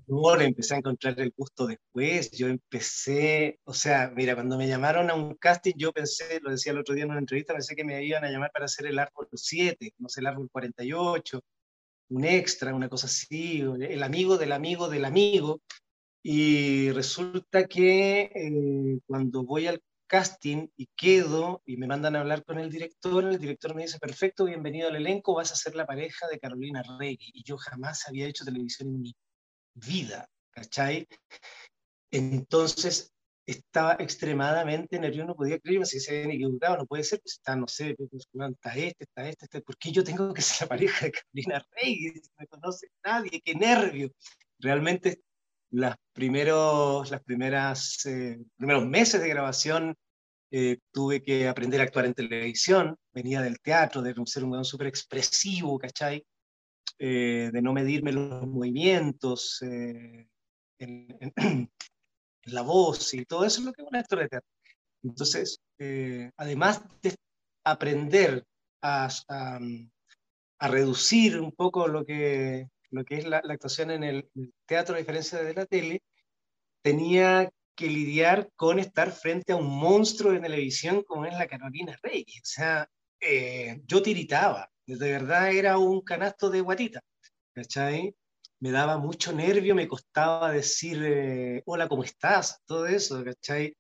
No, 0.07 0.37
le 0.37 0.47
empecé 0.47 0.75
a 0.75 0.79
encontrar 0.79 1.19
el 1.21 1.33
gusto 1.37 1.67
después. 1.67 2.31
Yo 2.33 2.49
empecé, 2.49 3.61
o 3.65 3.75
sea, 3.75 4.13
mira, 4.15 4.35
cuando 4.35 4.59
me 4.59 4.67
llamaron 4.67 5.11
a 5.11 5.15
un 5.15 5.35
casting, 5.35 5.75
yo 5.77 5.93
pensé, 5.93 6.41
lo 6.41 6.51
decía 6.51 6.73
el 6.73 6.79
otro 6.79 6.95
día 6.95 7.05
en 7.05 7.11
una 7.11 7.21
entrevista, 7.21 7.53
pensé 7.53 7.77
que 7.77 7.85
me 7.85 8.03
iban 8.05 8.25
a 8.25 8.31
llamar 8.31 8.51
para 8.53 8.65
hacer 8.65 8.87
el 8.87 8.99
árbol 8.99 9.29
7, 9.33 9.95
no 9.99 10.09
sé, 10.09 10.21
el 10.21 10.27
árbol 10.27 10.49
48, 10.51 11.41
un 12.11 12.25
extra, 12.25 12.75
una 12.75 12.89
cosa 12.89 13.07
así, 13.07 13.61
el 13.61 14.03
amigo 14.03 14.39
del 14.39 14.53
amigo 14.53 14.89
del 14.89 15.05
amigo. 15.05 15.61
Y 16.23 16.91
resulta 16.93 17.67
que 17.67 18.31
eh, 18.35 19.01
cuando 19.07 19.45
voy 19.45 19.69
al 19.69 19.81
casting 20.09 20.69
y 20.77 20.89
quedo 20.97 21.63
y 21.67 21.77
me 21.77 21.87
mandan 21.87 22.17
a 22.17 22.21
hablar 22.21 22.45
con 22.45 22.59
el 22.59 22.71
director, 22.71 23.25
el 23.25 23.39
director 23.39 23.75
me 23.75 23.83
dice, 23.83 23.99
perfecto, 23.99 24.47
bienvenido 24.47 24.89
al 24.89 24.97
elenco, 24.97 25.35
vas 25.35 25.53
a 25.53 25.57
ser 25.57 25.75
la 25.77 25.87
pareja 25.87 26.27
de 26.29 26.39
Carolina 26.41 26.83
Rey. 26.99 27.17
Y 27.21 27.45
yo 27.45 27.59
jamás 27.59 28.09
había 28.09 28.27
hecho 28.27 28.45
televisión 28.45 28.89
en 28.89 29.03
mi 29.03 29.17
vida, 29.75 30.29
¿cachai? 30.51 31.07
Entonces 32.11 33.13
estaba 33.47 33.97
extremadamente 33.99 34.99
nervioso, 34.99 35.29
no 35.29 35.37
podía 35.37 35.59
creerme 35.59 35.87
si 35.87 36.01
se 36.01 36.11
habían 36.11 36.33
equivocado, 36.33 36.79
no 36.79 36.87
puede 36.87 37.05
ser, 37.05 37.21
pues 37.21 37.35
está, 37.35 37.55
no 37.57 37.69
sé, 37.69 37.95
pues, 37.97 38.11
está 38.13 38.77
este, 38.77 39.05
está 39.05 39.29
este, 39.29 39.45
este, 39.45 39.61
¿por 39.61 39.77
qué 39.77 39.93
yo 39.93 40.05
tengo 40.05 40.35
que 40.35 40.43
ser 40.43 40.67
la 40.67 40.69
pareja 40.69 41.07
de 41.07 41.13
Carolina 41.13 41.67
Rey? 41.73 42.13
No 42.15 42.21
me 42.39 42.47
conoce 42.47 42.89
nadie, 43.05 43.41
qué 43.45 43.55
nervio. 43.55 44.11
Realmente 44.59 45.23
las 45.71 45.97
primeros, 46.13 47.11
las 47.11 47.23
primeras, 47.23 48.05
eh, 48.07 48.39
primeros 48.57 48.87
meses 48.87 49.21
de 49.21 49.29
grabación 49.29 49.95
eh, 50.51 50.79
tuve 50.93 51.23
que 51.23 51.47
aprender 51.47 51.81
a 51.81 51.85
actuar 51.85 52.07
en 52.07 52.15
televisión, 52.15 52.97
venía 53.13 53.43
del 53.43 53.61
teatro, 53.61 54.03
de 54.03 54.15
ser 54.25 54.45
un 54.45 54.65
súper 54.65 54.87
expresivo, 54.87 55.79
¿cachai? 55.79 56.25
Eh, 56.99 57.51
de 57.53 57.63
no 57.63 57.73
medirme 57.73 58.13
los 58.13 58.47
movimientos, 58.47 59.63
eh, 59.63 60.27
en, 60.79 61.33
la 62.45 62.63
voz 62.63 63.15
y 63.15 63.25
todo 63.25 63.45
eso 63.45 63.61
es 63.61 63.67
lo 63.67 63.73
que 63.73 63.83
es 63.83 63.89
un 63.89 63.97
actor 63.97 64.19
de 64.21 64.29
teatro. 64.29 64.51
Entonces, 65.05 65.61
eh, 65.79 66.31
además 66.37 66.83
de 67.03 67.15
aprender 67.65 68.45
a, 68.83 69.09
a, 69.29 70.69
reducir 70.69 71.41
un 71.41 71.53
poco 71.53 71.87
lo 71.87 72.05
que, 72.05 72.69
lo 72.91 73.05
que 73.05 73.17
es 73.17 73.27
la, 73.27 73.39
actuación 73.39 73.91
en 73.91 74.05
el, 74.05 74.31
teatro, 74.67 74.95
a 74.95 74.99
diferencia 74.99 75.43
de 75.43 75.55
la 75.55 75.67
tele, 75.67 76.03
tenía 76.83 77.51
que 77.75 77.89
lidiar 77.89 78.51
con 78.57 78.79
estar 78.79 79.13
frente 79.13 79.53
a 79.53 79.57
un 79.57 79.69
monstruo 79.69 80.33
de 80.33 80.41
televisión 80.41 81.03
como 81.05 81.27
es 81.27 81.35
la 81.35 81.47
Carolina 81.47 81.97
Rey. 82.03 82.23
O 82.23 82.45
sea, 82.45 82.89
yo 83.87 84.03
tiritaba, 84.03 84.71
de 84.87 85.13
verdad 85.13 85.53
era 85.53 85.79
un 85.79 86.01
canasto 86.03 86.51
de 86.51 86.61
guatita, 86.61 87.03
¿cachai? 87.55 88.15
Me 88.61 88.71
daba 88.71 88.99
mucho 88.99 89.33
nervio, 89.33 89.75
me 89.75 89.87
costaba 89.87 90.51
decir, 90.51 91.01
eh, 91.05 91.63
hola, 91.67 91.89
¿cómo 91.89 92.03
estás? 92.03 92.61
Todo 92.67 92.87
eso, 92.87 93.23
¿cachai? 93.25 93.77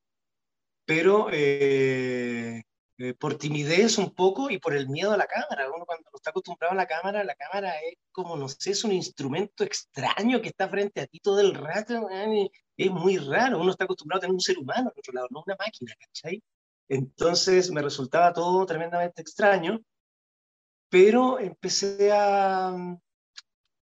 Pero 0.84 1.28
eh, 1.32 2.62
eh, 2.98 3.14
por 3.14 3.36
timidez 3.36 3.98
un 3.98 4.14
poco 4.14 4.50
y 4.50 4.58
por 4.58 4.76
el 4.76 4.88
miedo 4.88 5.12
a 5.12 5.16
la 5.16 5.26
cámara. 5.26 5.70
Uno 5.74 5.86
cuando 5.86 6.10
está 6.14 6.30
acostumbrado 6.30 6.72
a 6.72 6.76
la 6.76 6.86
cámara, 6.86 7.24
la 7.24 7.34
cámara 7.34 7.74
es 7.80 7.98
como, 8.12 8.36
no 8.36 8.48
sé, 8.48 8.72
es 8.72 8.84
un 8.84 8.92
instrumento 8.92 9.64
extraño 9.64 10.40
que 10.42 10.48
está 10.48 10.68
frente 10.68 11.00
a 11.00 11.06
ti 11.06 11.20
todo 11.20 11.40
el 11.40 11.54
rato, 11.54 12.08
es 12.76 12.90
muy 12.90 13.18
raro. 13.18 13.60
Uno 13.60 13.70
está 13.70 13.84
acostumbrado 13.84 14.18
a 14.18 14.20
tener 14.22 14.34
un 14.34 14.40
ser 14.40 14.58
humano 14.58 14.90
al 14.92 14.98
otro 14.98 15.12
lado, 15.12 15.28
no 15.30 15.42
una 15.46 15.56
máquina, 15.58 15.94
¿cachai? 15.98 16.42
Entonces 16.88 17.70
me 17.70 17.82
resultaba 17.82 18.32
todo 18.32 18.64
tremendamente 18.66 19.22
extraño 19.22 19.80
pero 20.88 21.38
empecé 21.38 22.10
a, 22.12 22.74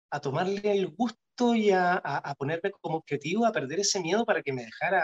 a 0.09 0.19
tomarle 0.19 0.71
el 0.71 0.87
gusto 0.89 1.55
y 1.55 1.71
a, 1.71 1.93
a, 1.95 2.35
ponerme 2.35 2.71
como 2.71 2.97
objetivo 2.97 3.45
a 3.45 3.51
perder 3.51 3.79
ese 3.79 3.99
miedo 4.01 4.25
para 4.25 4.43
que 4.43 4.53
me 4.53 4.65
dejara 4.65 5.01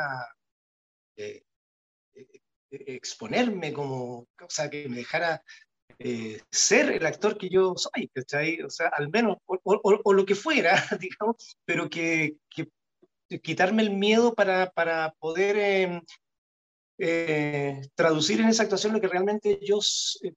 eh, 1.15 1.43
eh, 2.13 2.27
exponerme 2.71 3.73
como, 3.73 4.19
o 4.19 4.49
sea, 4.49 4.69
que 4.69 4.87
me 4.89 4.97
dejara 4.97 5.41
ser 6.51 6.91
el 6.91 7.05
actor 7.05 7.37
que 7.37 7.49
yo 7.49 7.73
soy, 7.75 8.07
¿cachai? 8.09 8.61
O 8.61 8.69
sea, 8.69 8.89
al 8.89 9.09
menos, 9.09 9.37
o, 9.45 10.13
lo 10.13 10.25
que 10.25 10.35
fuera, 10.35 10.73
digamos, 11.01 11.57
pero 11.65 11.89
que, 11.89 12.37
quitarme 13.41 13.83
el 13.83 13.91
miedo 13.91 14.33
para, 14.33 14.69
para 14.71 15.13
poder 15.19 15.57
em, 15.57 16.01
traducir 17.95 18.39
en 18.41 18.47
esa 18.47 18.63
actuación 18.63 18.93
lo 18.93 19.01
que 19.01 19.07
realmente 19.07 19.59
yo 19.61 19.79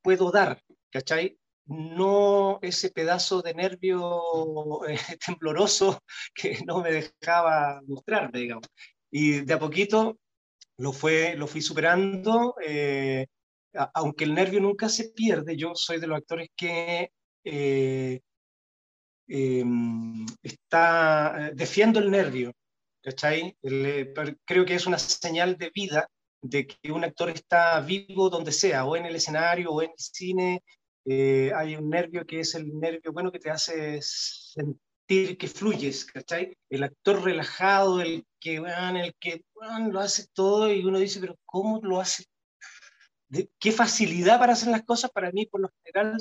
puedo 0.03 0.31
dar, 0.31 0.63
¿cachai? 0.91 1.39
No 1.67 2.59
ese 2.63 2.91
pedazo 2.91 3.43
de 3.43 3.55
nervio 3.55 4.85
eh, 4.89 4.99
tembloroso 5.25 6.03
que 6.35 6.59
no 6.67 6.83
me 6.83 6.91
dejaba 6.91 7.81
mostrarme, 7.87 8.41
digamos. 8.41 8.67
Y 9.11 9.41
de 9.43 9.55
a 9.55 9.59
poquito 9.59 10.19
lo, 10.81 10.93
fue, 10.93 11.35
lo 11.37 11.47
fui 11.47 11.61
superando, 11.61 12.55
eh, 12.67 13.27
aunque 13.95 14.25
el 14.25 14.35
nervio 14.35 14.61
nunca 14.61 14.89
se 14.89 15.11
pierde, 15.11 15.57
yo 15.57 15.75
soy 15.75 16.01
de 16.01 16.07
los 16.07 16.19
actores 16.19 16.49
que 16.57 17.11
eh, 17.45 18.21
em, 19.29 20.27
está, 20.43 21.51
defiendo 21.55 22.01
el 22.01 22.11
nervio, 22.11 22.53
¿cachai? 23.03 23.57
creo 24.45 24.65
que 24.65 24.75
es 24.75 24.87
una 24.87 24.99
señal 24.99 25.57
de 25.57 25.71
vida 25.75 26.09
de 26.43 26.67
que 26.67 26.91
un 26.93 27.05
actor 27.05 27.31
está 27.31 27.81
vivo 27.81 28.31
donde 28.31 28.53
sea, 28.53 28.87
o 28.87 28.97
en 28.97 29.07
el 29.07 29.17
escenario, 29.17 29.71
o 29.73 29.83
en 29.83 29.91
el 29.91 29.99
cine, 29.99 30.63
eh, 31.05 31.53
hay 31.55 31.77
un 31.77 31.91
nervio 31.91 32.25
que 32.27 32.41
es 32.41 32.55
el 32.55 32.79
nervio 32.79 33.13
bueno 33.13 33.31
que 33.33 33.39
te 33.39 33.51
hace 33.51 34.01
sentir 34.03 35.37
que 35.39 35.49
fluyes, 35.49 36.05
¿cachai? 36.07 36.57
El 36.71 36.85
actor 36.85 37.23
relajado, 37.23 38.01
el 38.01 38.25
que, 38.39 38.57
el 38.57 39.15
que 39.21 39.43
lo 39.91 40.01
hace 40.01 40.27
todo 40.33 40.73
y 40.73 40.85
uno 40.85 40.99
dice, 40.99 41.21
pero 41.21 41.37
¿cómo 41.45 41.81
lo 41.83 42.01
hace? 42.01 42.25
¿De 43.29 43.51
¿Qué 43.59 43.73
facilidad 43.73 44.39
para 44.39 44.55
hacer 44.55 44.69
las 44.71 44.83
cosas? 44.83 45.11
Para 45.11 45.31
mí, 45.31 45.47
por 45.47 45.61
lo 45.61 45.71
general, 45.85 46.17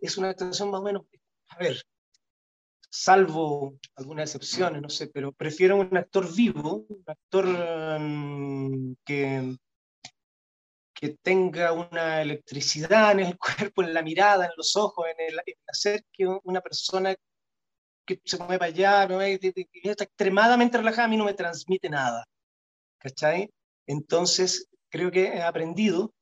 es 0.00 0.16
una 0.16 0.30
actuación 0.30 0.70
más 0.70 0.80
o 0.80 0.84
menos, 0.84 1.02
a 1.48 1.58
ver, 1.58 1.82
salvo 2.90 3.78
algunas 3.96 4.34
excepciones, 4.34 4.80
no 4.80 4.88
sé, 4.88 5.08
pero 5.08 5.32
prefiero 5.32 5.76
un 5.76 5.96
actor 5.96 6.34
vivo, 6.34 6.86
un 6.88 7.04
actor 7.06 7.46
mm, 7.46 8.94
que 9.04 9.56
que 10.98 11.10
tenga 11.22 11.72
una 11.72 12.22
electricidad 12.22 13.12
en 13.12 13.20
el 13.20 13.38
cuerpo, 13.72 13.84
en 13.84 13.94
la 13.94 14.02
mirada, 14.02 14.46
en 14.46 14.50
los 14.56 14.74
ojos, 14.74 15.06
en 15.06 15.28
el, 15.28 15.40
hacer 15.68 16.04
que 16.12 16.26
una 16.42 16.60
persona 16.60 17.14
que 18.16 18.20
se 18.24 18.38
mueva 18.38 18.66
allá, 18.66 19.06
que 19.06 19.66
está 19.82 20.04
extremadamente 20.04 20.78
relajada, 20.78 21.04
a 21.04 21.08
mí 21.08 21.16
no 21.16 21.24
me 21.24 21.34
transmite 21.34 21.90
nada. 21.90 22.24
¿Cachai? 22.98 23.50
Entonces, 23.86 24.66
creo 24.88 25.10
que 25.10 25.26
he 25.26 25.42
aprendido 25.42 26.12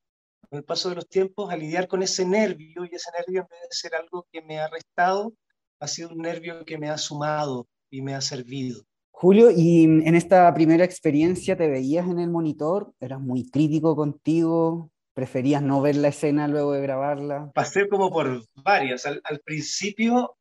con 0.49 0.59
el 0.59 0.65
paso 0.65 0.89
de 0.89 0.95
los 0.95 1.07
tiempos 1.07 1.51
a 1.51 1.57
lidiar 1.57 1.87
con 1.87 2.03
ese 2.03 2.25
nervio 2.25 2.85
y 2.85 2.93
ese 2.93 3.09
nervio 3.17 3.41
en 3.41 3.47
vez 3.47 3.61
de 3.61 3.75
ser 3.75 3.95
algo 3.95 4.27
que 4.31 4.41
me 4.41 4.59
ha 4.59 4.67
restado, 4.67 5.33
ha 5.79 5.87
sido 5.87 6.09
un 6.09 6.19
nervio 6.19 6.65
que 6.65 6.77
me 6.77 6.89
ha 6.89 6.97
sumado 6.97 7.67
y 7.89 8.01
me 8.01 8.13
ha 8.13 8.21
servido 8.21 8.83
Julio, 9.19 9.49
¿y 9.49 9.85
en 9.85 10.13
esta 10.13 10.53
primera 10.53 10.83
experiencia 10.83 11.57
te 11.57 11.67
veías 11.67 12.07
en 12.07 12.19
el 12.19 12.29
monitor? 12.29 12.93
¿Eras 12.99 13.19
muy 13.19 13.49
crítico 13.49 13.95
contigo? 13.95 14.91
¿Preferías 15.15 15.63
no 15.63 15.81
ver 15.81 15.95
la 15.95 16.09
escena 16.09 16.47
luego 16.47 16.73
de 16.73 16.83
grabarla? 16.83 17.49
Pasé 17.55 17.89
como 17.89 18.11
por 18.11 18.43
varias. 18.63 19.07
Al, 19.07 19.39
principio, 19.43 20.36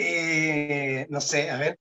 eh, 0.00 1.06
no 1.10 1.20
sé, 1.20 1.50
a 1.50 1.58
ver, 1.58 1.78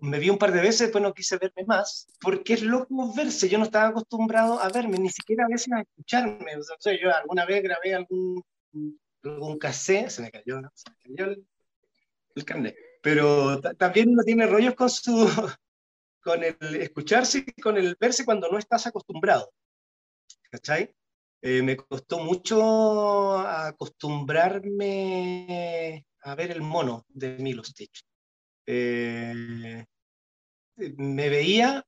me 0.00 0.18
vi 0.18 0.30
un 0.30 0.38
par 0.38 0.52
de 0.52 0.60
veces, 0.60 0.80
después 0.80 1.02
no 1.02 1.14
quise 1.14 1.38
verme 1.38 1.64
más, 1.66 2.06
porque 2.20 2.54
es 2.54 2.62
loco 2.62 3.12
verse. 3.14 3.48
Yo 3.48 3.58
no 3.58 3.64
estaba 3.64 3.88
acostumbrado 3.88 4.60
a 4.60 4.68
verme, 4.68 4.98
ni 4.98 5.10
siquiera 5.10 5.44
a 5.44 5.48
veces 5.48 5.72
a 5.72 5.80
escucharme. 5.80 6.56
O 6.56 6.62
sea, 6.62 6.98
yo 7.00 7.14
alguna 7.14 7.46
vez 7.46 7.62
grabé 7.62 7.94
algún, 7.94 8.42
algún 9.22 9.58
cassette, 9.58 10.10
se 10.10 10.22
me 10.22 10.30
cayó, 10.30 10.60
se 10.74 10.90
me 10.90 10.96
cayó 11.16 11.32
el, 11.32 11.46
el. 12.34 12.76
Pero 13.02 13.60
también 13.60 14.10
uno 14.10 14.22
tiene 14.22 14.46
rollos 14.46 14.74
con 14.74 14.90
su 14.90 15.28
con 16.22 16.42
el 16.44 16.56
escucharse 16.76 17.44
y 17.44 17.60
con 17.60 17.76
el 17.76 17.96
verse 17.98 18.24
cuando 18.24 18.48
no 18.48 18.58
estás 18.58 18.86
acostumbrado. 18.86 19.52
¿Cachai? 20.50 20.94
Eh, 21.44 21.60
me 21.60 21.76
costó 21.76 22.20
mucho 22.20 23.36
acostumbrarme 23.38 26.06
a 26.22 26.36
ver 26.36 26.52
el 26.52 26.62
mono 26.62 27.04
de 27.08 27.36
Milo 27.38 27.64
Stitch. 27.64 28.04
Eh, 28.64 29.84
me 30.76 31.28
veía 31.28 31.84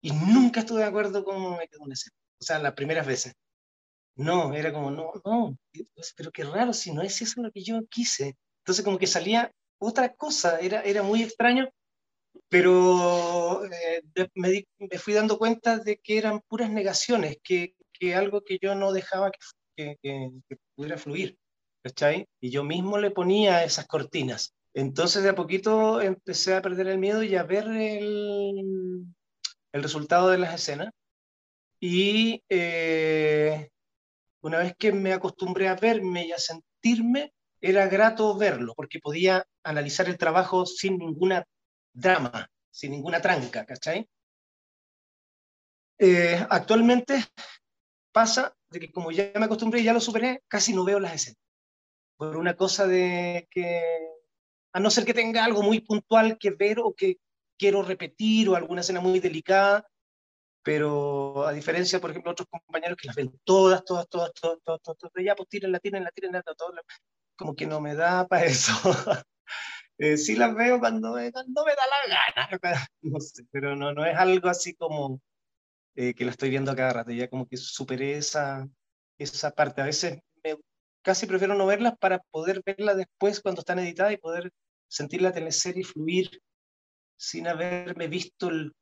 y 0.00 0.12
nunca 0.12 0.60
estuve 0.60 0.80
de 0.80 0.86
acuerdo 0.86 1.24
con 1.24 1.34
cómo 1.34 1.56
me 1.56 1.66
quedó 1.66 1.84
en 1.84 1.92
ese. 1.92 2.10
O 2.40 2.44
sea, 2.44 2.60
las 2.60 2.74
primeras 2.74 3.06
veces. 3.06 3.34
No, 4.14 4.54
era 4.54 4.72
como, 4.72 4.90
no, 4.90 5.12
no, 5.24 5.56
pero 6.16 6.32
qué 6.32 6.44
raro, 6.44 6.72
si 6.72 6.92
no 6.92 7.02
es 7.02 7.20
eso 7.22 7.42
lo 7.42 7.50
que 7.52 7.62
yo 7.62 7.86
quise. 7.88 8.36
Entonces 8.60 8.84
como 8.84 8.98
que 8.98 9.06
salía 9.06 9.52
otra 9.78 10.14
cosa, 10.14 10.58
era, 10.60 10.82
era 10.82 11.02
muy 11.02 11.22
extraño, 11.22 11.68
pero 12.48 13.64
eh, 13.66 14.02
me, 14.34 14.66
me, 14.78 14.98
fui 14.98 15.14
dando 15.14 15.38
cuenta 15.38 15.78
de 15.78 15.98
que 15.98 16.18
eran 16.18 16.40
puras 16.48 16.70
negaciones, 16.70 17.38
que, 17.42 17.74
que 17.98 18.14
algo 18.14 18.42
que 18.42 18.58
yo 18.60 18.74
no 18.74 18.92
dejaba 18.92 19.30
que, 19.76 19.96
que, 20.02 20.30
que 20.48 20.56
pudiera 20.74 20.98
fluir, 20.98 21.36
¿cachai? 21.82 22.26
Y 22.40 22.50
yo 22.50 22.64
mismo 22.64 22.98
le 22.98 23.10
ponía 23.10 23.64
esas 23.64 23.86
cortinas. 23.86 24.54
Entonces 24.74 25.22
de 25.22 25.30
a 25.30 25.34
poquito 25.34 26.00
empecé 26.00 26.54
a 26.54 26.62
perder 26.62 26.88
el 26.88 26.98
miedo 26.98 27.22
y 27.22 27.34
a 27.36 27.42
ver 27.42 27.66
el, 27.68 29.04
el 29.72 29.82
resultado 29.82 30.30
de 30.30 30.38
las 30.38 30.54
escenas. 30.54 30.92
Y 31.80 32.42
eh, 32.48 33.70
una 34.40 34.58
vez 34.58 34.74
que 34.76 34.92
me 34.92 35.12
acostumbré 35.12 35.68
a 35.68 35.76
verme 35.76 36.26
y 36.26 36.32
a 36.32 36.38
sentirme, 36.38 37.32
era 37.60 37.86
grato 37.88 38.36
verlo, 38.36 38.74
porque 38.74 39.00
podía 39.00 39.44
analizar 39.64 40.08
el 40.08 40.18
trabajo 40.18 40.64
sin 40.64 40.96
ninguna 40.98 41.44
drama, 41.92 42.48
sin 42.70 42.92
ninguna 42.92 43.20
tranca, 43.20 43.64
¿cachai? 43.66 44.08
Eh, 45.98 46.46
actualmente 46.48 47.24
pasa 48.12 48.54
de 48.70 48.80
que 48.80 48.92
como 48.92 49.10
ya 49.10 49.30
me 49.34 49.46
acostumbré 49.46 49.80
y 49.80 49.84
ya 49.84 49.92
lo 49.92 50.00
superé, 50.00 50.42
casi 50.48 50.74
no 50.74 50.84
veo 50.84 51.00
las 51.00 51.14
escenas. 51.14 51.38
Por 52.16 52.36
una 52.36 52.54
cosa 52.54 52.86
de 52.86 53.46
que, 53.50 53.82
a 54.72 54.80
no 54.80 54.90
ser 54.90 55.04
que 55.04 55.14
tenga 55.14 55.44
algo 55.44 55.62
muy 55.62 55.80
puntual 55.80 56.36
que 56.38 56.50
ver 56.50 56.80
o 56.80 56.94
que 56.94 57.18
quiero 57.58 57.82
repetir 57.82 58.48
o 58.48 58.56
alguna 58.56 58.80
escena 58.80 59.00
muy 59.00 59.20
delicada, 59.20 59.86
pero 60.62 61.46
a 61.46 61.52
diferencia, 61.52 62.00
por 62.00 62.10
ejemplo, 62.10 62.32
otros 62.32 62.48
compañeros 62.48 62.96
que 62.96 63.06
las 63.06 63.16
ven 63.16 63.32
todas, 63.44 63.84
todas, 63.84 64.08
todas, 64.08 64.32
todas, 64.34 64.58
todas, 64.62 64.82
todas, 64.82 65.12
ya 65.24 65.34
pues 65.34 65.48
tírenla, 65.48 65.78
tírenla, 65.78 66.10
tírenla, 66.10 66.42
todas, 66.42 66.80
como 67.36 67.54
que 67.54 67.66
no 67.66 67.80
me 67.80 67.94
da 67.94 68.26
para 68.26 68.44
eso. 68.44 68.72
eh, 69.98 70.16
sí 70.16 70.36
las 70.36 70.54
veo 70.54 70.78
cuando 70.80 71.12
me, 71.14 71.22
me 71.22 71.30
da 71.30 71.32
la 71.36 72.50
gana, 72.58 72.88
no 73.02 73.20
sé, 73.20 73.44
pero 73.50 73.76
no, 73.76 73.92
no 73.92 74.04
es 74.04 74.16
algo 74.16 74.48
así 74.48 74.74
como 74.74 75.20
eh, 76.00 76.14
que 76.14 76.24
la 76.24 76.30
estoy 76.30 76.50
viendo 76.50 76.74
cada 76.76 76.92
rato, 76.92 77.10
ya 77.10 77.28
como 77.28 77.48
que 77.48 77.56
superé 77.56 78.16
esa, 78.16 78.68
esa 79.18 79.50
parte. 79.50 79.82
A 79.82 79.86
veces 79.86 80.20
me, 80.44 80.56
casi 81.02 81.26
prefiero 81.26 81.54
no 81.54 81.66
verlas 81.66 81.94
para 81.98 82.20
poder 82.30 82.62
verlas 82.64 82.96
después 82.96 83.40
cuando 83.40 83.60
están 83.60 83.80
editadas 83.80 84.12
y 84.12 84.18
poder 84.18 84.52
sentir 84.88 85.22
la 85.22 85.32
teleserie 85.32 85.84
fluir 85.84 86.40
sin 87.16 87.48
haberme 87.48 88.06
visto 88.06 88.48
el, 88.48 88.72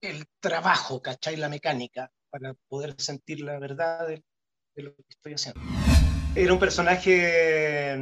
el 0.00 0.24
trabajo, 0.40 1.02
¿cachai? 1.02 1.36
La 1.36 1.50
mecánica, 1.50 2.10
para 2.30 2.54
poder 2.68 2.94
sentir 2.98 3.40
la 3.40 3.58
verdad 3.58 4.08
de, 4.08 4.24
de 4.74 4.82
lo 4.82 4.94
que 4.94 5.02
estoy 5.10 5.34
haciendo 5.34 5.60
era 6.34 6.52
un 6.52 6.58
personaje 6.58 7.94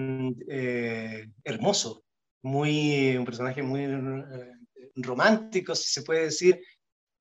eh, 0.48 1.28
hermoso, 1.44 2.04
muy, 2.42 3.16
un 3.16 3.24
personaje 3.24 3.62
muy 3.62 3.82
eh, 3.82 4.52
romántico, 4.96 5.74
si 5.74 5.90
se 5.90 6.02
puede 6.02 6.24
decir, 6.24 6.60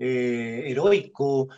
eh, 0.02 0.64
heroico, 0.68 1.50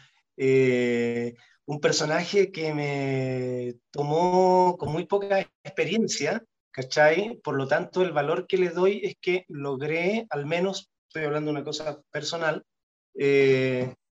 un 1.66 1.80
personaje 1.80 2.52
que 2.52 2.74
me 2.74 3.76
tomó 3.92 4.76
con 4.78 4.92
muy 4.92 5.06
poca 5.06 5.40
experiencia, 5.64 6.44
¿cachai? 6.72 7.40
Por 7.44 7.56
lo 7.56 7.68
tanto, 7.68 8.02
el 8.02 8.12
valor 8.12 8.48
que 8.48 8.58
le 8.58 8.70
doy 8.70 9.02
es 9.04 9.16
que 9.22 9.46
logré, 9.48 10.28
al 10.30 10.46
menos, 10.46 10.92
estoy 11.08 11.24
hablando 11.26 11.52
de 11.52 11.58
una 11.58 11.64
cosa 11.64 12.02
personal, 12.12 12.66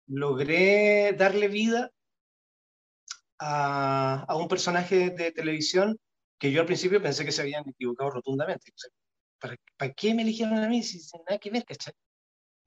logré 0.08 1.12
darle 1.12 1.48
vida 1.48 1.90
a, 3.38 4.36
un 4.36 4.48
personaje 4.48 5.10
de 5.10 5.32
televisión 5.32 5.98
que 6.38 6.52
yo 6.52 6.60
al 6.60 6.66
principio 6.66 7.02
pensé 7.02 7.24
que 7.24 7.32
se 7.32 7.42
habían 7.42 7.68
equivocado 7.68 8.10
rotundamente. 8.10 8.72
¿para, 9.38 9.56
¿para, 9.76 9.92
qué 9.92 10.14
me 10.14 10.22
eligieron 10.22 10.58
a 10.58 10.68
mí 10.68 10.82
si 10.82 10.98
sin 10.98 11.20
nada 11.26 11.38
que 11.38 11.50
ver, 11.50 11.64
cachai? 11.64 11.94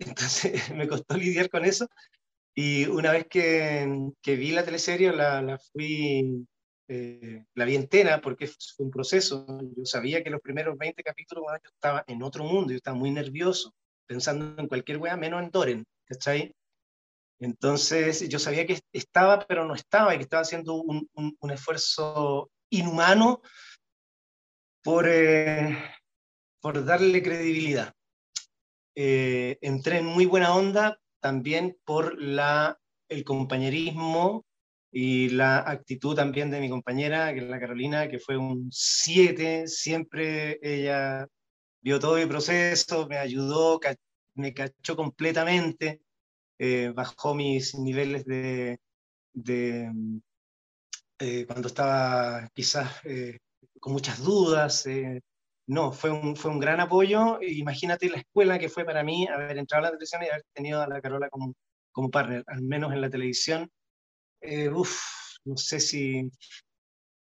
Entonces 0.06 0.54
me 0.76 0.88
costó 0.88 1.18
lidiar 1.18 1.50
con 1.50 1.66
eso. 1.66 1.88
Y 2.54 2.86
una 2.88 3.12
vez 3.12 3.28
que, 3.30 4.12
que 4.22 4.36
vi 4.36 4.52
la 4.52 4.66
teleserie, 4.66 5.14
la, 5.14 5.42
la 5.42 5.58
fui, 5.58 6.46
eh, 6.88 7.46
la 7.56 7.66
vi 7.66 7.76
entera 7.76 8.20
porque 8.20 8.48
fue 8.48 8.86
un 8.86 8.92
proceso. 8.92 9.46
Yo 9.78 9.86
sabía 9.86 10.24
que 10.24 10.30
los 10.30 10.42
primeros 10.42 10.78
20 10.78 11.02
capítulos 11.04 11.46
yo 11.64 11.70
estaba 11.70 12.04
en 12.08 12.24
otro 12.24 12.44
mundo, 12.44 12.72
yo 12.72 12.78
estaba 12.78 12.98
muy 12.98 13.12
nervioso, 13.12 13.74
pensando 14.06 14.62
en 14.62 14.68
cualquier 14.68 14.98
wea 14.98 15.16
menos 15.16 15.42
en 15.42 15.52
Doren, 15.52 15.86
¿cachai? 16.06 16.54
Entonces 17.40 18.28
yo 18.30 18.38
sabía 18.38 18.68
que 18.68 18.80
estaba, 18.94 19.40
pero 19.48 19.66
no 19.66 19.74
estaba, 19.74 20.14
y 20.14 20.18
que 20.18 20.24
estaba 20.24 20.44
haciendo 20.44 20.76
un, 20.76 21.10
un, 21.14 21.52
esfuerzo 21.52 22.52
inhumano 22.70 23.42
por, 24.84 25.08
eh, 25.10 25.76
por 26.60 26.86
darle 26.86 27.24
credibilidad. 27.24 27.96
Eh, 28.96 29.58
entré 29.62 30.00
en 30.00 30.06
muy 30.06 30.26
buena 30.26 30.56
onda 30.56 31.00
también 31.20 31.78
por 31.86 32.22
la, 32.22 32.78
el 33.10 33.24
compañerismo 33.24 34.46
y 34.92 35.30
la 35.30 35.60
actitud 35.60 36.16
también 36.16 36.52
de 36.52 36.60
mi 36.60 36.70
compañera, 36.70 37.34
que 37.34 37.40
es 37.40 37.46
la 37.46 37.60
Carolina, 37.60 38.10
que 38.10 38.20
fue 38.20 38.38
un 38.38 38.70
7, 38.72 39.68
siempre 39.68 40.60
ella 40.62 41.28
vio 41.82 42.00
todo 42.00 42.18
mi 42.18 42.26
proceso, 42.26 43.08
me 43.08 43.18
ayudó, 43.18 43.80
me 44.36 44.54
cachó 44.54 44.96
completamente. 44.96 46.02
Eh, 46.60 46.92
bajó 46.94 47.34
mis 47.34 47.74
niveles 47.76 48.24
de, 48.26 48.80
eh, 51.20 51.46
cuando 51.48 51.68
estaba 51.68 52.48
quizás 52.54 52.92
eh, 53.06 53.40
con 53.80 53.94
muchas 53.94 54.20
dudas. 54.24 54.86
No, 55.68 55.92
fue 55.92 56.12
un, 56.12 56.36
fue 56.36 56.52
un 56.52 56.60
gran 56.60 56.80
apoyo. 56.80 57.40
Imagínate 57.42 58.10
la 58.10 58.18
escuela 58.18 58.60
que 58.60 58.70
fue 58.70 58.86
para 58.86 59.04
mí 59.04 59.28
haber 59.28 59.58
entrado 59.58 59.86
a 59.86 59.88
la 59.88 59.92
televisión 59.92 60.24
y 60.24 60.28
haber 60.28 60.44
tenido 60.54 60.82
a 60.82 60.88
la 60.88 61.02
Carola 61.02 61.30
como, 61.30 61.54
como 61.92 62.10
partner, 62.10 62.44
al 62.48 62.62
menos 62.62 62.94
en 62.94 63.02
la 63.02 63.10
televisión. 63.10 63.70
uf, 64.74 65.00
no 65.46 65.58
sé 65.58 65.80
si, 65.80 66.30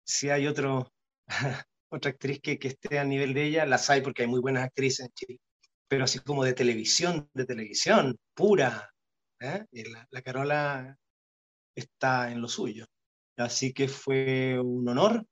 si 0.06 0.30
hay 0.30 0.47
otro, 0.47 0.91
otra 1.89 2.12
actriz 2.12 2.39
que, 2.41 2.60
que 2.60 2.69
esté 2.69 3.00
al 3.00 3.10
nivel 3.10 3.34
de 3.34 3.45
ella, 3.45 3.65
las 3.65 3.89
hay 3.89 4.02
porque 4.02 4.23
hay 4.23 4.28
muy 4.28 4.39
buenas 4.41 4.63
actrices 4.63 5.06
en 5.08 5.13
Chile, 5.13 5.39
pero 5.88 6.04
así 6.06 6.19
como 6.19 6.43
de 6.43 6.54
televisión, 6.54 7.30
de 7.34 7.45
televisión, 7.45 8.17
pura, 8.34 8.91
¿eh? 9.39 9.65
La, 10.12 10.21
Carola 10.21 10.97
está 11.76 12.32
en 12.32 12.41
lo 12.41 12.47
suyo. 12.47 12.86
Así 13.38 13.73
que 13.73 13.88
fue 13.88 14.60
un 14.60 14.88
honor 14.89 15.26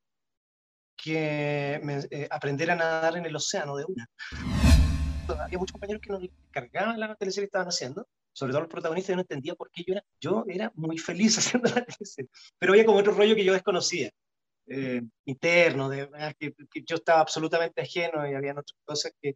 que 0.95 1.79
me, 1.83 1.99
eh, 2.09 2.27
aprender 2.29 2.71
a 2.71 2.75
nadar 2.75 3.17
en 3.17 3.25
el 3.25 3.35
océano 3.35 3.75
de 3.75 3.85
una. 3.85 4.07
Había 5.27 5.57
muchos 5.57 5.73
compañeros 5.73 6.01
que 6.01 6.11
nos 6.11 6.23
cargaban 6.51 6.99
la 6.99 7.15
teleserie 7.15 7.45
que 7.45 7.49
estaban 7.49 7.67
haciendo, 7.67 8.07
sobre 8.31 8.51
todo 8.51 8.61
los 8.61 8.69
protagonistas, 8.69 9.09
yo 9.09 9.15
no 9.15 9.21
entendía 9.21 9.55
por 9.55 9.71
qué 9.71 9.83
yo 9.87 9.93
era, 9.93 10.03
yo 10.19 10.45
era 10.47 10.71
muy 10.75 10.97
feliz 10.97 11.37
haciendo 11.39 11.69
la 11.69 11.83
teleserie, 11.85 12.29
pero 12.59 12.73
había 12.73 12.85
como 12.85 12.99
otro 12.99 13.13
rollo 13.13 13.35
que 13.35 13.43
yo 13.43 13.53
desconocía, 13.53 14.11
eh, 14.67 15.01
interno, 15.25 15.89
de, 15.89 16.09
que, 16.39 16.53
yo 16.85 16.95
estaba 16.95 17.21
absolutamente 17.21 17.81
ajeno 17.81 18.29
y 18.29 18.33
había 18.33 18.51
otras 18.51 18.77
cosas 18.83 19.13
que, 19.21 19.35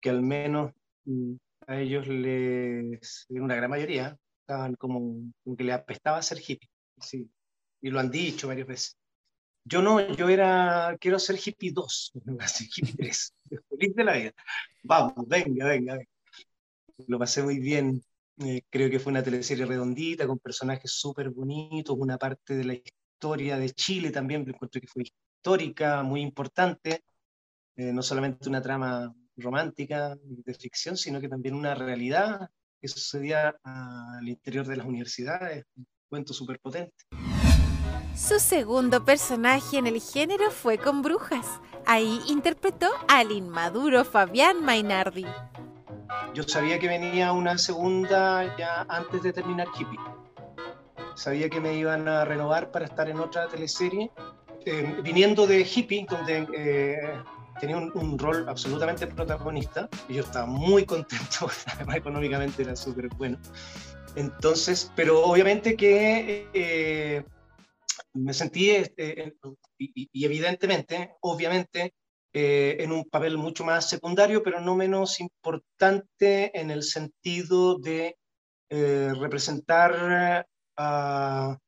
que 0.00 0.10
al 0.10 0.22
menos 0.22 0.72
mm, 1.04 1.34
a 1.66 1.80
ellos 1.80 2.06
les, 2.06 3.26
en 3.28 3.42
una 3.42 3.56
gran 3.56 3.70
mayoría, 3.70 4.16
estaban 4.40 4.74
como, 4.74 5.32
como 5.44 5.56
que 5.56 5.64
le 5.64 5.72
apestaba 5.72 6.22
ser 6.22 6.38
hippie, 6.38 6.70
sí, 7.00 7.30
y 7.80 7.90
lo 7.90 8.00
han 8.00 8.10
dicho 8.10 8.48
varias 8.48 8.66
veces. 8.66 8.99
Yo 9.70 9.82
no, 9.82 10.00
yo 10.14 10.28
era, 10.28 10.96
quiero 11.00 11.20
ser 11.20 11.38
hippie 11.38 11.70
2, 11.70 12.12
así, 12.40 12.68
hippie 12.74 12.94
3, 12.96 13.34
feliz 13.70 13.94
de 13.94 14.04
la 14.04 14.14
vida. 14.14 14.32
Vamos, 14.82 15.28
venga, 15.28 15.66
venga, 15.66 15.98
lo 17.06 17.18
pasé 17.18 17.44
muy 17.44 17.60
bien. 17.60 18.02
Eh, 18.38 18.62
creo 18.68 18.90
que 18.90 18.98
fue 18.98 19.12
una 19.12 19.22
teleserie 19.22 19.66
redondita, 19.66 20.26
con 20.26 20.40
personajes 20.40 20.90
súper 20.90 21.30
bonitos, 21.30 21.96
una 21.96 22.18
parte 22.18 22.54
de 22.54 22.64
la 22.64 22.74
historia 22.74 23.58
de 23.58 23.70
Chile 23.70 24.10
también, 24.10 24.48
encuentro 24.48 24.80
que 24.80 24.88
fue 24.88 25.04
histórica, 25.04 26.02
muy 26.02 26.20
importante, 26.20 27.04
eh, 27.76 27.92
no 27.92 28.02
solamente 28.02 28.48
una 28.48 28.62
trama 28.62 29.14
romántica 29.36 30.16
de 30.20 30.54
ficción, 30.54 30.96
sino 30.96 31.20
que 31.20 31.28
también 31.28 31.54
una 31.54 31.76
realidad 31.76 32.50
que 32.80 32.88
sucedía 32.88 33.54
al 33.62 34.28
interior 34.28 34.66
de 34.66 34.76
las 34.78 34.86
universidades, 34.86 35.64
un 35.76 35.86
cuento 36.08 36.32
súper 36.32 36.58
potente. 36.58 37.04
Su 38.20 38.38
segundo 38.38 39.02
personaje 39.02 39.78
en 39.78 39.86
el 39.86 39.98
género 39.98 40.50
fue 40.50 40.76
con 40.76 41.00
Brujas. 41.00 41.46
Ahí 41.86 42.20
interpretó 42.28 42.86
al 43.08 43.32
inmaduro 43.32 44.04
Fabián 44.04 44.62
Mainardi. 44.62 45.24
Yo 46.34 46.42
sabía 46.42 46.78
que 46.78 46.86
venía 46.86 47.32
una 47.32 47.56
segunda 47.56 48.54
ya 48.58 48.82
antes 48.90 49.22
de 49.22 49.32
terminar 49.32 49.68
Hippie. 49.68 49.98
Sabía 51.14 51.48
que 51.48 51.60
me 51.60 51.74
iban 51.74 52.06
a 52.08 52.26
renovar 52.26 52.70
para 52.70 52.84
estar 52.84 53.08
en 53.08 53.18
otra 53.20 53.48
teleserie. 53.48 54.10
Eh, 54.66 55.00
viniendo 55.02 55.46
de 55.46 55.62
Hippie, 55.62 56.06
donde 56.08 56.46
eh, 56.54 57.22
tenía 57.58 57.78
un, 57.78 58.18
rol 58.18 58.46
absolutamente 58.50 59.06
protagonista, 59.06 59.88
y 60.10 60.14
yo 60.16 60.22
estaba 60.22 60.44
muy 60.44 60.84
contento, 60.84 61.48
además 61.74 61.96
económicamente 61.96 62.64
era 62.64 62.76
súper 62.76 63.08
bueno. 63.16 63.38
Entonces, 64.14 64.92
pero 64.94 65.24
obviamente 65.24 65.74
que 65.74 66.46
eh, 66.52 67.24
me 68.14 68.34
sentí, 68.34 68.70
este, 68.70 69.34
y, 69.78 70.24
evidentemente, 70.24 71.16
obviamente, 71.20 71.94
eh, 72.32 72.76
en 72.80 72.92
un 72.92 73.04
papel 73.08 73.38
mucho 73.38 73.64
más 73.64 73.88
secundario, 73.88 74.42
pero 74.42 74.60
no 74.60 74.76
menos 74.76 75.20
importante 75.20 76.58
en 76.58 76.70
el 76.70 76.82
sentido 76.82 77.78
de 77.78 78.16
eh, 78.68 79.12
representar 79.18 80.46
a, 80.76 81.58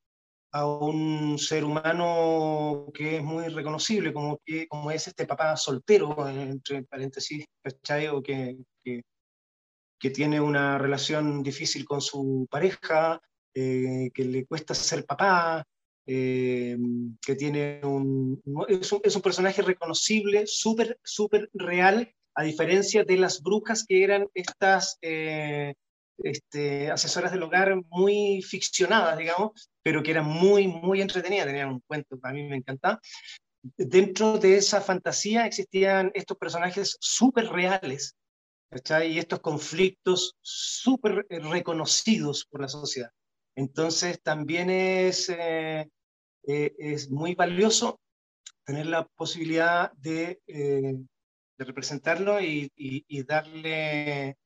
a, 0.52 0.66
un 0.66 1.38
ser 1.38 1.64
humano 1.64 2.86
que 2.94 3.16
es 3.16 3.22
muy 3.24 3.48
reconocible, 3.48 4.12
como, 4.12 4.40
como 4.68 4.90
es 4.90 5.08
este 5.08 5.26
papá 5.26 5.56
soltero, 5.56 6.28
entre 6.28 6.84
paréntesis, 6.84 7.44
que, 8.24 8.56
que 10.02 10.10
tiene 10.10 10.40
una 10.40 10.78
relación 10.78 11.44
difícil 11.44 11.84
con 11.84 12.00
su 12.00 12.48
pareja, 12.50 13.20
eh, 13.54 14.10
que 14.12 14.24
le 14.24 14.44
cuesta 14.46 14.74
ser 14.74 15.06
papá, 15.06 15.64
eh, 16.06 16.76
que 17.24 17.34
tiene 17.36 17.80
un 17.84 18.42
es, 18.68 18.92
un... 18.92 19.22
personaje 19.22 19.62
reconocible, 19.62 20.46
súper, 20.46 20.98
súper 21.02 21.50
real, 21.54 22.12
a 22.34 22.42
diferencia 22.42 23.04
de 23.04 23.16
las 23.16 23.42
brujas 23.42 23.84
que 23.86 24.02
eran 24.02 24.26
estas 24.34 24.98
eh, 25.02 25.74
este, 26.18 26.90
asesoras 26.90 27.32
del 27.32 27.42
hogar 27.42 27.76
muy 27.90 28.42
ficcionadas, 28.42 29.18
digamos, 29.18 29.70
pero 29.82 30.02
que 30.02 30.12
eran 30.12 30.26
muy, 30.26 30.66
muy 30.66 31.00
entretenidas, 31.00 31.46
tenían 31.46 31.68
un 31.68 31.80
cuento 31.86 32.18
que 32.20 32.28
a 32.28 32.32
mí 32.32 32.48
me 32.48 32.56
encantaba. 32.56 33.00
Dentro 33.76 34.38
de 34.38 34.56
esa 34.56 34.80
fantasía 34.80 35.46
existían 35.46 36.10
estos 36.14 36.36
personajes 36.36 36.96
súper 37.00 37.46
reales, 37.46 38.16
y 39.06 39.18
estos 39.18 39.40
conflictos 39.40 40.36
súper 40.40 41.26
reconocidos 41.28 42.46
por 42.46 42.62
la 42.62 42.68
sociedad. 42.68 43.10
Entonces 43.54 44.22
también 44.22 44.70
es, 44.70 45.28
eh, 45.28 45.88
eh, 46.44 46.74
es 46.78 47.10
muy 47.10 47.34
valioso 47.34 48.00
tener 48.64 48.86
la 48.86 49.06
posibilidad 49.06 49.92
de, 49.92 50.40
eh, 50.46 50.94
de 51.58 51.64
representarlo 51.64 52.40
y, 52.40 52.72
y, 52.76 53.22
darle 53.24 54.36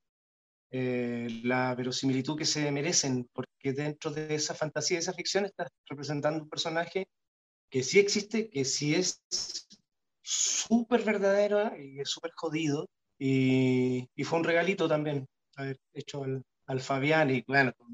la 0.71 1.75
verosimilitud 1.75 2.37
que 2.37 2.45
se 2.45 2.71
merecen, 2.71 3.27
porque 3.33 3.73
dentro 3.73 4.11
de 4.11 4.35
esa 4.35 4.55
fantasía, 4.55 4.97
de 4.97 5.03
esa 5.03 5.15
ficción, 5.15 5.47
estás 5.47 5.69
representando 5.89 6.43
un 6.43 6.51
personaje 6.51 7.09
que 7.71 7.83
sí 7.83 7.99
existe, 7.99 8.51
que 8.51 8.65
sí 8.67 8.95
es 8.95 9.23
súper 10.23 11.03
verdadero 11.03 11.73
y 11.79 12.01
es 12.01 12.11
súper 12.11 12.33
jodido, 12.35 12.87
y, 13.19 14.07
y, 14.15 14.25
fue 14.25 14.39
un 14.41 14.45
regalito 14.45 14.87
también 14.87 15.27
haber 15.57 15.79
hecho 15.95 16.25
al, 16.25 16.43
al 16.67 16.81
Fabián 16.81 17.31
y 17.31 17.43
bueno, 17.47 17.73
con 17.75 17.91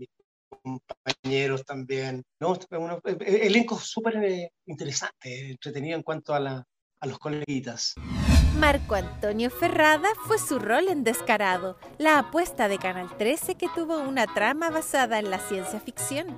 compañeros 0.61 1.65
también. 1.65 2.23
¿no? 2.41 2.59
Uno, 2.71 3.01
eh, 3.05 3.17
eh, 3.21 3.41
elenco 3.45 3.79
súper 3.79 4.17
eh, 4.25 4.51
interesante, 4.67 5.51
entretenido 5.51 5.97
en 5.97 6.03
cuanto 6.03 6.35
a, 6.35 6.41
la, 6.41 6.65
a 7.01 7.07
los 7.07 7.19
coleguitas. 7.19 7.95
Marco 8.63 8.95
Antonio 8.95 9.51
Ferrada 9.51 10.09
fue 10.25 10.39
su 10.39 10.61
rol 10.61 10.87
en 10.87 11.03
Descarado, 11.03 11.77
la 11.99 12.21
apuesta 12.21 12.69
de 12.69 12.79
Canal 12.79 13.09
13 13.19 13.57
que 13.57 13.67
tuvo 13.75 13.99
una 13.99 14.29
trama 14.29 14.71
basada 14.71 15.19
en 15.19 15.33
la 15.33 15.41
ciencia 15.41 15.81
ficción. 15.81 16.29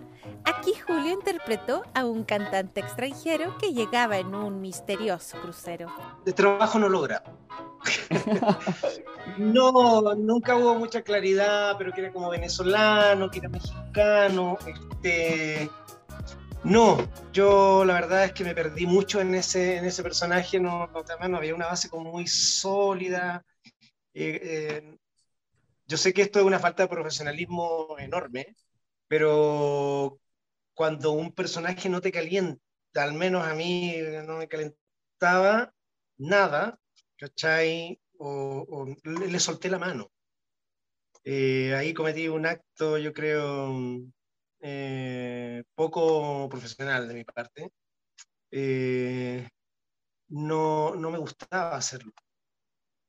Aquí 0.46 0.72
Julio 0.86 1.12
interpretó 1.12 1.82
a 1.92 2.06
un 2.06 2.24
cantante 2.24 2.80
extranjero 2.80 3.58
que 3.58 3.74
llegaba 3.74 4.16
en 4.16 4.34
un 4.34 4.62
misterioso 4.62 5.38
crucero. 5.42 5.92
De 6.24 6.32
trabajo 6.32 6.78
no 6.78 6.88
logra. 6.88 7.22
no, 9.36 10.14
nunca 10.14 10.56
hubo 10.56 10.76
mucha 10.76 11.02
claridad, 11.02 11.76
pero 11.76 11.92
que 11.92 12.00
era 12.00 12.10
como 12.10 12.30
venezolano, 12.30 13.30
que 13.30 13.40
era 13.40 13.50
mexicano, 13.50 14.56
este 14.64 15.68
no, 16.64 16.96
yo 17.32 17.84
la 17.84 17.94
verdad 17.94 18.24
es 18.24 18.32
que 18.32 18.44
me 18.44 18.54
perdí 18.54 18.86
mucho 18.86 19.20
en 19.20 19.34
ese, 19.34 19.76
en 19.76 19.84
ese 19.84 20.02
personaje, 20.02 20.58
no, 20.60 20.88
no, 20.88 21.36
había 21.36 21.54
una 21.54 21.66
base 21.66 21.88
muy 21.92 22.26
sólida. 22.26 23.44
Eh, 24.14 24.40
eh, 24.42 24.98
yo 25.86 25.96
sé 25.96 26.12
que 26.12 26.22
esto 26.22 26.38
es 26.40 26.44
una 26.46 26.58
falta 26.58 26.82
de 26.84 26.88
profesionalismo 26.88 27.96
enorme, 27.98 28.56
pero 29.08 30.18
cuando 30.74 31.12
un 31.12 31.32
personaje 31.32 31.88
no 31.88 32.00
te 32.00 32.12
calienta, 32.12 32.60
al 32.94 33.14
menos 33.14 33.46
a 33.46 33.54
mí 33.54 33.94
no 34.26 34.38
me 34.38 34.48
calentaba 34.48 35.72
nada, 36.18 36.78
¿cachai? 37.18 38.00
O, 38.18 38.86
le, 39.04 39.40
solté 39.40 39.68
la 39.68 39.78
mano. 39.78 40.10
Eh, 41.24 41.74
ahí 41.74 41.94
cometí 41.94 42.28
un 42.28 42.46
acto, 42.46 42.98
yo 42.98 43.12
creo, 43.12 43.72
eh, 44.66 45.62
poco 45.74 46.48
profesional 46.48 47.06
de 47.06 47.14
mi 47.14 47.24
parte, 47.24 47.70
eh, 48.50 49.46
no, 50.28 50.94
no 50.94 51.10
me 51.10 51.18
gustaba 51.18 51.76
hacerlo. 51.76 52.12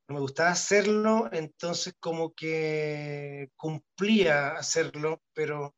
No 0.09 0.15
me 0.15 0.19
gustaba 0.19 0.49
hacerlo, 0.51 1.29
entonces 1.31 1.93
como 1.97 2.33
que 2.33 3.51
cumplía 3.55 4.49
hacerlo, 4.57 5.21
pero 5.33 5.73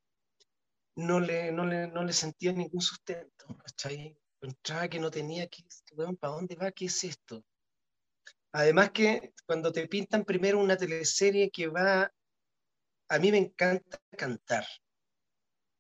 no 0.95 1.19
le, 1.19 1.51
no 1.51 1.63
le, 1.63 1.87
no 1.87 2.03
le 2.03 2.11
sentía 2.11 2.53
ningún 2.53 2.81
sustento. 2.81 3.45
¿cachai? 3.63 4.17
Que 4.89 4.99
no 4.99 5.11
tenía 5.11 5.47
que, 5.47 5.63
¿para 6.19 6.33
dónde 6.33 6.55
va? 6.55 6.71
¿Qué 6.71 6.85
es 6.85 7.03
esto? 7.03 7.45
Además 8.51 8.89
que 8.89 9.31
cuando 9.45 9.71
te 9.71 9.87
pintan 9.87 10.25
primero 10.25 10.59
una 10.59 10.75
teleserie 10.75 11.51
que 11.51 11.67
va, 11.67 12.11
a 13.09 13.19
mí 13.19 13.31
me 13.31 13.37
encanta 13.37 13.99
cantar. 14.17 14.65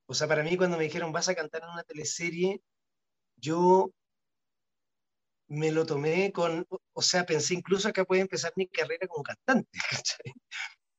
O 0.07 0.13
sea, 0.13 0.27
para 0.27 0.43
mí 0.43 0.55
cuando 0.57 0.77
me 0.77 0.85
dijeron 0.85 1.11
vas 1.11 1.29
a 1.29 1.35
cantar 1.35 1.63
en 1.63 1.69
una 1.69 1.83
teleserie, 1.83 2.61
yo 3.35 3.91
me 5.49 5.71
lo 5.71 5.85
tomé 5.85 6.31
con, 6.31 6.65
o 6.93 7.01
sea, 7.01 7.25
pensé 7.25 7.53
incluso 7.53 7.87
acá 7.87 8.05
puede 8.05 8.21
empezar 8.21 8.51
mi 8.55 8.67
carrera 8.67 9.07
como 9.07 9.23
cantante, 9.23 9.69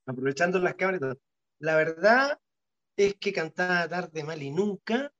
aprovechando 0.06 0.58
las 0.58 0.74
cámaras 0.74 1.16
La 1.58 1.76
verdad 1.76 2.38
es 2.96 3.14
que 3.16 3.32
cantaba 3.32 3.88
tarde, 3.88 4.24
mal 4.24 4.42
y 4.42 4.50
nunca. 4.50 5.12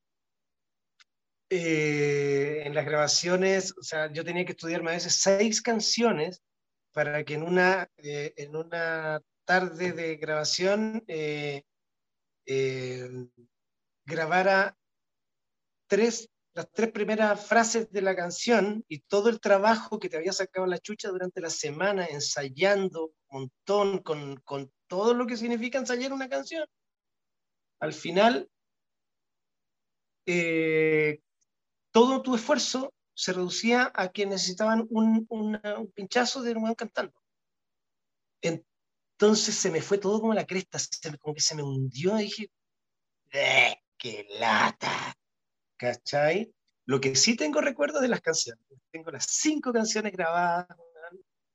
Eh, 1.51 2.63
en 2.67 2.75
las 2.75 2.85
grabaciones, 2.85 3.75
o 3.79 3.83
sea, 3.83 4.13
yo 4.13 4.23
tenía 4.23 4.45
que 4.45 4.53
estudiarme 4.53 4.91
a 4.91 4.95
veces 4.95 5.15
seis 5.15 5.63
canciones 5.63 6.43
para 6.93 7.25
que 7.25 7.35
en 7.35 7.43
una, 7.43 7.89
eh, 7.97 8.35
en 8.37 8.55
una 8.55 9.23
tarde 9.47 9.93
de 9.93 10.17
grabación 10.17 11.03
eh, 11.07 11.63
grabara 14.09 14.77
tres, 15.87 16.31
las 16.55 16.71
tres 16.73 16.91
primeras 16.91 17.47
frases 17.47 17.91
de 17.91 18.03
la 18.03 18.17
canción 18.17 18.85
y 18.89 19.01
todo 19.01 19.29
el 19.29 19.39
trabajo 19.39 19.99
que 19.99 20.09
te 20.09 20.17
había 20.17 20.33
sacado 20.33 20.67
la 20.67 20.79
chucha 20.79 21.09
durante 21.11 21.41
la 21.41 21.51
semana 21.51 22.07
ensayando 22.07 23.13
un 23.29 23.41
montón 23.41 23.99
con, 23.99 24.37
con 24.39 24.73
todo 24.87 25.15
lo 25.15 25.27
que 25.27 25.37
significa 25.37 25.79
ensayar 25.79 26.13
una 26.13 26.29
canción. 26.29 26.67
Al 27.81 27.93
final, 27.93 28.51
eh, 30.27 31.21
todo 31.93 32.23
tu 32.23 32.35
esfuerzo 32.35 32.95
se 33.15 33.33
reducía 33.33 33.93
a 33.95 34.09
que 34.09 34.27
necesitaban 34.27 34.87
un, 34.91 35.27
un 35.29 35.93
pinchazo 35.95 36.43
de 36.43 36.55
un 36.55 36.75
cantando. 36.75 37.15
Entonces 38.41 39.55
se 39.55 39.71
me 39.71 39.83
fue 39.83 39.99
todo 39.99 40.21
como 40.21 40.33
la 40.33 40.47
cresta, 40.47 40.79
como 41.21 41.35
que 41.35 41.41
se 41.41 41.55
me 41.57 41.63
hundió 41.63 42.19
y 42.19 42.25
dije, 42.25 42.51
eh, 43.33 43.77
¡Qué 43.99 44.27
lata! 44.39 45.15
¿Cachai? 45.77 46.53
Lo 46.87 47.01
que 47.01 47.15
sí 47.17 47.37
tengo 47.37 47.61
recuerdo 47.61 48.01
de 48.01 48.09
las 48.09 48.21
canciones. 48.21 48.65
Tengo 48.91 49.11
las 49.11 49.27
cinco 49.27 49.73
canciones 49.73 50.13
grabadas 50.13 50.67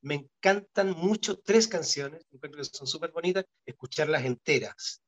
me 0.03 0.15
encantan 0.15 0.91
mucho 0.91 1.39
tres 1.39 1.67
canciones, 1.67 2.25
encuentro 2.31 2.61
que 2.61 2.65
son 2.65 2.85
súper 2.85 3.11
bonitas, 3.11 3.45
escucharlas 3.65 4.25
enteras, 4.25 5.01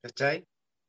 ¿cachai? 0.00 0.46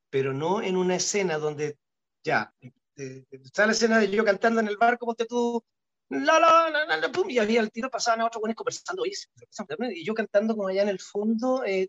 Pero 0.08 0.32
no 0.32 0.62
en 0.62 0.76
una 0.76 0.96
escena 0.96 1.36
donde 1.36 1.76
ya, 2.22 2.54
está 2.94 3.66
la 3.66 3.72
escena 3.72 3.98
de 3.98 4.10
yo 4.10 4.24
cantando 4.24 4.60
en 4.60 4.68
el 4.68 4.76
barco, 4.76 5.04
ponte 5.04 5.26
tú, 5.26 5.62
la, 6.10 6.38
la, 6.38 6.70
la, 6.70 6.96
la, 6.96 7.12
pum, 7.12 7.28
y 7.28 7.38
había 7.38 7.60
el 7.60 7.70
tiro, 7.70 7.90
pasaban 7.90 8.20
a 8.20 8.26
otros 8.26 8.40
buenos 8.40 8.56
conversando, 8.56 9.04
y 9.04 10.04
yo 10.04 10.14
cantando 10.14 10.56
como 10.56 10.68
allá 10.68 10.82
en 10.82 10.88
el 10.88 11.00
fondo, 11.00 11.64
eh, 11.64 11.88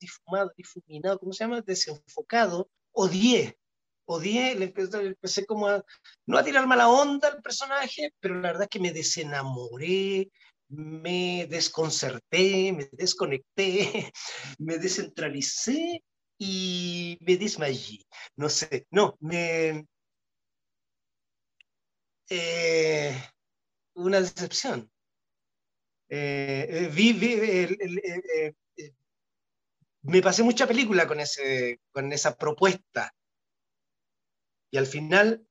difumado, 0.00 0.52
difuminado, 0.56 1.20
¿cómo 1.20 1.32
se 1.32 1.44
llama? 1.44 1.60
Desenfocado, 1.60 2.68
odié, 2.94 3.58
odié, 4.06 4.54
le 4.56 4.66
empecé, 4.66 5.02
le 5.02 5.08
empecé, 5.10 5.46
como 5.46 5.68
a, 5.68 5.84
no 6.26 6.38
a 6.38 6.44
tirar 6.44 6.66
mala 6.66 6.88
onda 6.88 7.28
al 7.28 7.42
personaje, 7.42 8.12
pero 8.20 8.36
la 8.36 8.48
verdad 8.52 8.64
es 8.64 8.68
que 8.68 8.80
me 8.80 8.92
desenamoré, 8.92 10.30
me 10.68 11.46
desconcerté, 11.48 12.72
me 12.72 12.88
desconecté, 12.92 14.12
me 14.58 14.78
descentralicé 14.78 16.02
y 16.38 17.18
me 17.20 17.36
desmayé. 17.36 18.06
No 18.36 18.48
sé, 18.48 18.86
no, 18.90 19.16
me... 19.20 19.86
Eh, 22.30 23.14
una 23.94 24.20
decepción. 24.20 24.90
Eh, 26.08 26.66
eh, 26.70 26.88
vi, 26.92 27.12
me 30.04 30.20
pasé 30.20 30.42
mucha 30.42 30.66
película 30.66 31.06
con, 31.06 31.20
ese, 31.20 31.80
con 31.90 32.12
esa 32.12 32.36
propuesta. 32.36 33.14
Y 34.70 34.76
al 34.76 34.86
final, 34.86 35.46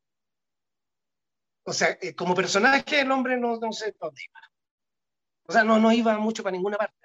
o 1.65 1.73
sea, 1.73 1.97
como 2.15 2.35
personaje 2.35 3.01
el 3.01 3.11
hombre 3.11 3.37
no, 3.37 3.57
no 3.57 3.71
sé 3.71 3.95
dónde 3.99 4.21
iba. 4.23 4.39
O 5.45 5.51
sea, 5.51 5.63
no, 5.63 5.79
no 5.79 5.91
iba 5.91 6.17
mucho 6.17 6.43
para 6.43 6.55
ninguna 6.55 6.77
parte. 6.77 6.95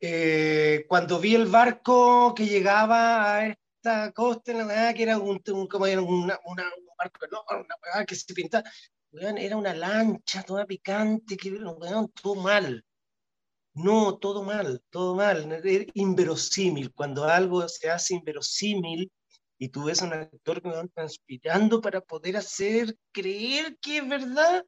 Eh, 0.00 0.86
cuando 0.88 1.18
vi 1.18 1.34
el 1.34 1.46
barco 1.46 2.32
que 2.34 2.46
llegaba 2.46 3.34
a 3.34 3.46
esta 3.48 4.12
costa, 4.12 4.94
que 4.94 5.02
era 5.02 5.18
un, 5.18 5.40
como 5.68 5.86
era 5.86 6.00
una, 6.00 6.38
una, 6.44 6.62
un 6.62 6.96
barco 6.96 7.26
una 7.50 8.06
que 8.06 8.14
se 8.14 8.32
pintaba, 8.32 8.70
era 9.12 9.56
una 9.56 9.74
lancha 9.74 10.44
toda 10.44 10.66
picante, 10.66 11.36
que 11.36 11.58
todo 12.22 12.36
mal. 12.36 12.84
No, 13.78 14.18
todo 14.18 14.42
mal, 14.42 14.82
todo 14.90 15.14
mal, 15.14 15.52
era 15.52 15.84
inverosímil. 15.94 16.92
Cuando 16.92 17.24
algo 17.24 17.68
se 17.68 17.88
hace 17.88 18.14
inverosímil 18.14 19.10
y 19.58 19.68
tú 19.68 19.84
ves 19.84 20.02
a 20.02 20.06
un 20.06 20.14
actor 20.14 20.60
que 20.60 20.68
va 20.68 20.86
transpirando 20.88 21.80
para 21.80 22.00
poder 22.00 22.36
hacer 22.36 22.96
creer 23.12 23.76
que 23.80 23.98
es 23.98 24.08
verdad, 24.08 24.64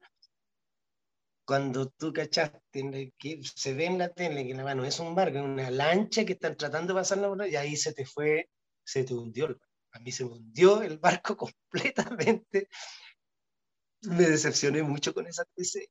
cuando 1.45 1.89
tú 1.89 2.13
cachaste 2.13 3.13
que 3.17 3.41
se 3.43 3.73
ve 3.73 3.85
en 3.85 3.97
la 3.97 4.09
tele 4.09 4.47
que 4.47 4.53
la 4.53 4.63
mano 4.63 4.85
es 4.85 4.99
un 4.99 5.13
barco, 5.13 5.39
una 5.39 5.69
lancha 5.69 6.23
que 6.23 6.33
están 6.33 6.55
tratando 6.55 6.93
de 6.93 6.99
pasarla 7.01 7.47
y 7.47 7.57
ahí 7.57 7.75
se 7.75 7.93
te 7.93 8.05
fue, 8.05 8.49
se 8.85 9.03
te 9.03 9.13
hundió 9.13 9.47
el 9.47 9.55
barco. 9.55 9.67
A 9.93 9.99
mí 9.99 10.11
se 10.13 10.23
me 10.23 10.31
hundió 10.31 10.81
el 10.81 10.99
barco 10.99 11.35
completamente. 11.69 12.69
Me 14.03 14.23
decepcioné 14.23 14.81
mucho 14.83 15.13
con 15.13 15.27
esa 15.27 15.43
serie. 15.57 15.89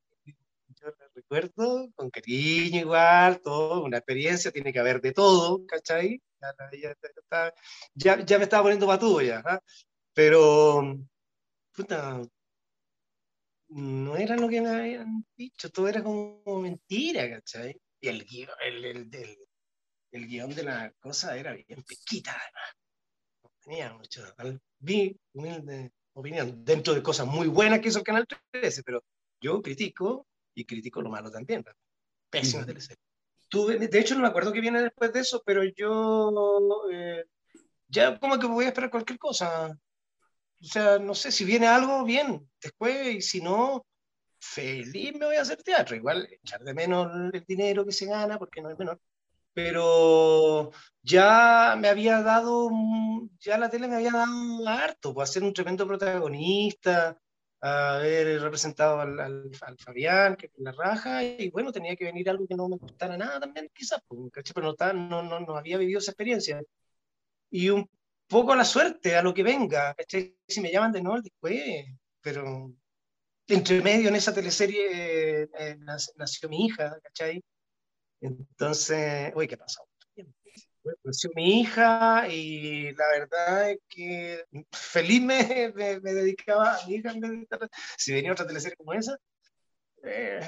Recuerdo 1.31 1.93
con 1.95 2.11
cariño 2.11 2.81
igual, 2.81 3.41
todo, 3.41 3.85
una 3.85 3.99
experiencia, 3.99 4.51
tiene 4.51 4.73
que 4.73 4.81
haber 4.81 5.01
de 5.01 5.13
todo, 5.13 5.65
¿cachai? 5.65 6.21
Ya, 7.95 8.25
ya, 8.25 8.39
me 8.39 8.45
estaba 8.45 8.65
poniendo 8.65 8.89
patudo 8.89 9.23
ya, 9.23 9.41
¿ah? 9.45 9.61
pero 10.13 10.99
puta, 11.73 12.21
no 13.69 14.17
era 14.17 14.37
lo 14.37 14.49
que 14.49 14.61
me 14.61 14.71
habían 14.71 15.25
dicho, 15.37 15.71
todo 15.71 15.87
era 15.87 16.03
como 16.03 16.43
mentira, 16.61 17.31
¿cachai? 17.31 17.81
Y 18.01 18.09
el 18.09 18.25
guion, 18.25 18.51
el, 18.67 18.85
el, 18.85 19.39
el, 20.11 20.27
guion 20.27 20.53
de 20.53 20.65
la 20.65 20.93
cosa 20.99 21.37
era 21.37 21.53
bien 21.53 21.85
pequita, 21.85 22.33
además. 22.33 22.75
No 23.45 23.51
tenía 23.61 23.93
mucho. 23.93 24.35
Vi 24.81 25.17
humilde 25.33 25.93
opinión, 26.15 26.65
dentro 26.65 26.93
de 26.93 27.05
cosas 27.05 27.29
muy 27.29 27.47
buenas 27.47 27.79
que 27.79 27.89
hizo 27.89 27.99
el 27.99 28.05
Canal 28.05 28.27
13, 28.51 28.83
pero 28.83 29.05
yo 29.41 29.63
critico 29.63 30.27
y 30.55 30.65
critico 30.65 31.03
lo 31.03 31.11
malo 31.11 31.31
también. 31.31 31.65
Pésima 32.29 32.65
teleserie. 32.65 33.03
Tuve, 33.49 33.79
de 33.79 33.99
hecho, 33.99 34.15
no 34.15 34.21
me 34.21 34.29
acuerdo 34.29 34.53
qué 34.53 34.61
viene 34.61 34.81
después 34.83 35.13
de 35.13 35.21
eso, 35.21 35.43
pero 35.45 35.63
yo 35.65 36.87
eh, 36.93 37.25
ya 37.89 38.19
como 38.19 38.39
que 38.39 38.47
voy 38.47 38.65
a 38.65 38.69
esperar 38.69 38.91
cualquier 38.91 39.19
cosa. 39.19 39.77
O 40.61 40.65
sea, 40.65 40.99
no 40.99 41.15
sé, 41.15 41.33
si 41.33 41.45
viene 41.45 41.67
algo, 41.67 42.05
bien, 42.05 42.49
después, 42.63 43.15
y 43.17 43.23
si 43.23 43.41
no, 43.41 43.85
feliz 44.39 45.15
me 45.15 45.27
voy 45.27 45.37
a 45.37 45.43
hacer 45.43 45.63
teatro. 45.63 45.97
Igual 45.97 46.29
echar 46.31 46.63
de 46.63 46.75
menos 46.75 47.11
el 47.33 47.45
dinero 47.45 47.85
que 47.85 47.93
se 47.93 48.07
gana, 48.07 48.39
porque 48.39 48.61
no 48.61 48.71
es 48.71 48.79
menor. 48.79 49.01
Pero 49.53 50.71
ya 51.03 51.77
me 51.79 51.89
había 51.89 52.23
dado, 52.23 52.71
ya 53.41 53.59
la 53.59 53.69
tele 53.69 53.89
me 53.89 53.97
había 53.97 54.13
dado 54.13 54.69
harto, 54.69 55.13
pues 55.13 55.31
ser 55.31 55.43
un 55.43 55.53
tremendo 55.53 55.87
protagonista, 55.87 57.21
haber 57.61 58.41
representado 58.41 59.01
al, 59.01 59.21
al, 59.21 59.51
Fabián, 59.79 60.37
que 60.37 60.51
la 60.57 60.73
raja, 60.73 61.23
y 61.23 61.51
bueno, 61.51 61.73
tenía 61.73 61.97
que 61.97 62.05
venir 62.05 62.29
algo 62.31 62.47
que 62.47 62.55
no 62.55 62.69
me 62.69 62.77
gustara 62.77 63.17
nada 63.17 63.41
también, 63.41 63.71
quizás, 63.75 64.01
pues, 64.09 64.21
pero 64.55 64.75
no, 64.95 65.23
no, 65.23 65.41
no, 65.41 65.57
había 65.57 65.79
vivido 65.79 65.99
esa 65.99 66.13
experiencia. 66.13 66.63
Y 67.51 67.69
un 67.71 67.89
poco 68.29 68.53
a 68.53 68.57
la 68.57 68.65
suerte, 68.65 69.17
a 69.17 69.23
lo 69.23 69.35
que 69.35 69.43
venga, 69.43 69.95
Si 70.49 70.61
me 70.61 70.73
llaman 70.73 70.93
de 70.93 71.03
nuevo 71.03 71.21
después, 71.21 71.87
pero 72.21 72.73
entre 73.49 73.83
medio 73.83 74.09
en 74.09 74.17
esa 74.17 74.35
teleserie 74.35 75.43
eh, 75.59 75.79
nació 76.17 76.49
mi 76.49 76.67
hija, 76.67 76.99
¿cachai? 77.03 77.43
Entonces, 78.21 79.33
uy, 79.35 79.49
¿qué 79.49 79.57
pasó? 79.57 79.90
Nació 81.05 81.31
mi 81.35 81.61
hija 81.61 82.27
y 82.29 82.93
la 82.93 83.09
verdad 83.09 83.71
es 83.71 83.79
que 83.89 84.45
feliz 84.73 85.23
me, 85.23 85.73
me, 86.03 86.13
dedicaba 86.13 86.75
a 86.75 86.87
mi 86.87 86.95
hija 86.95 87.13
si 87.97 88.13
venía 88.13 88.33
otra 88.33 88.47
teleserie 88.47 88.77
como 88.77 88.95
esa, 88.95 89.17
eh, 90.03 90.41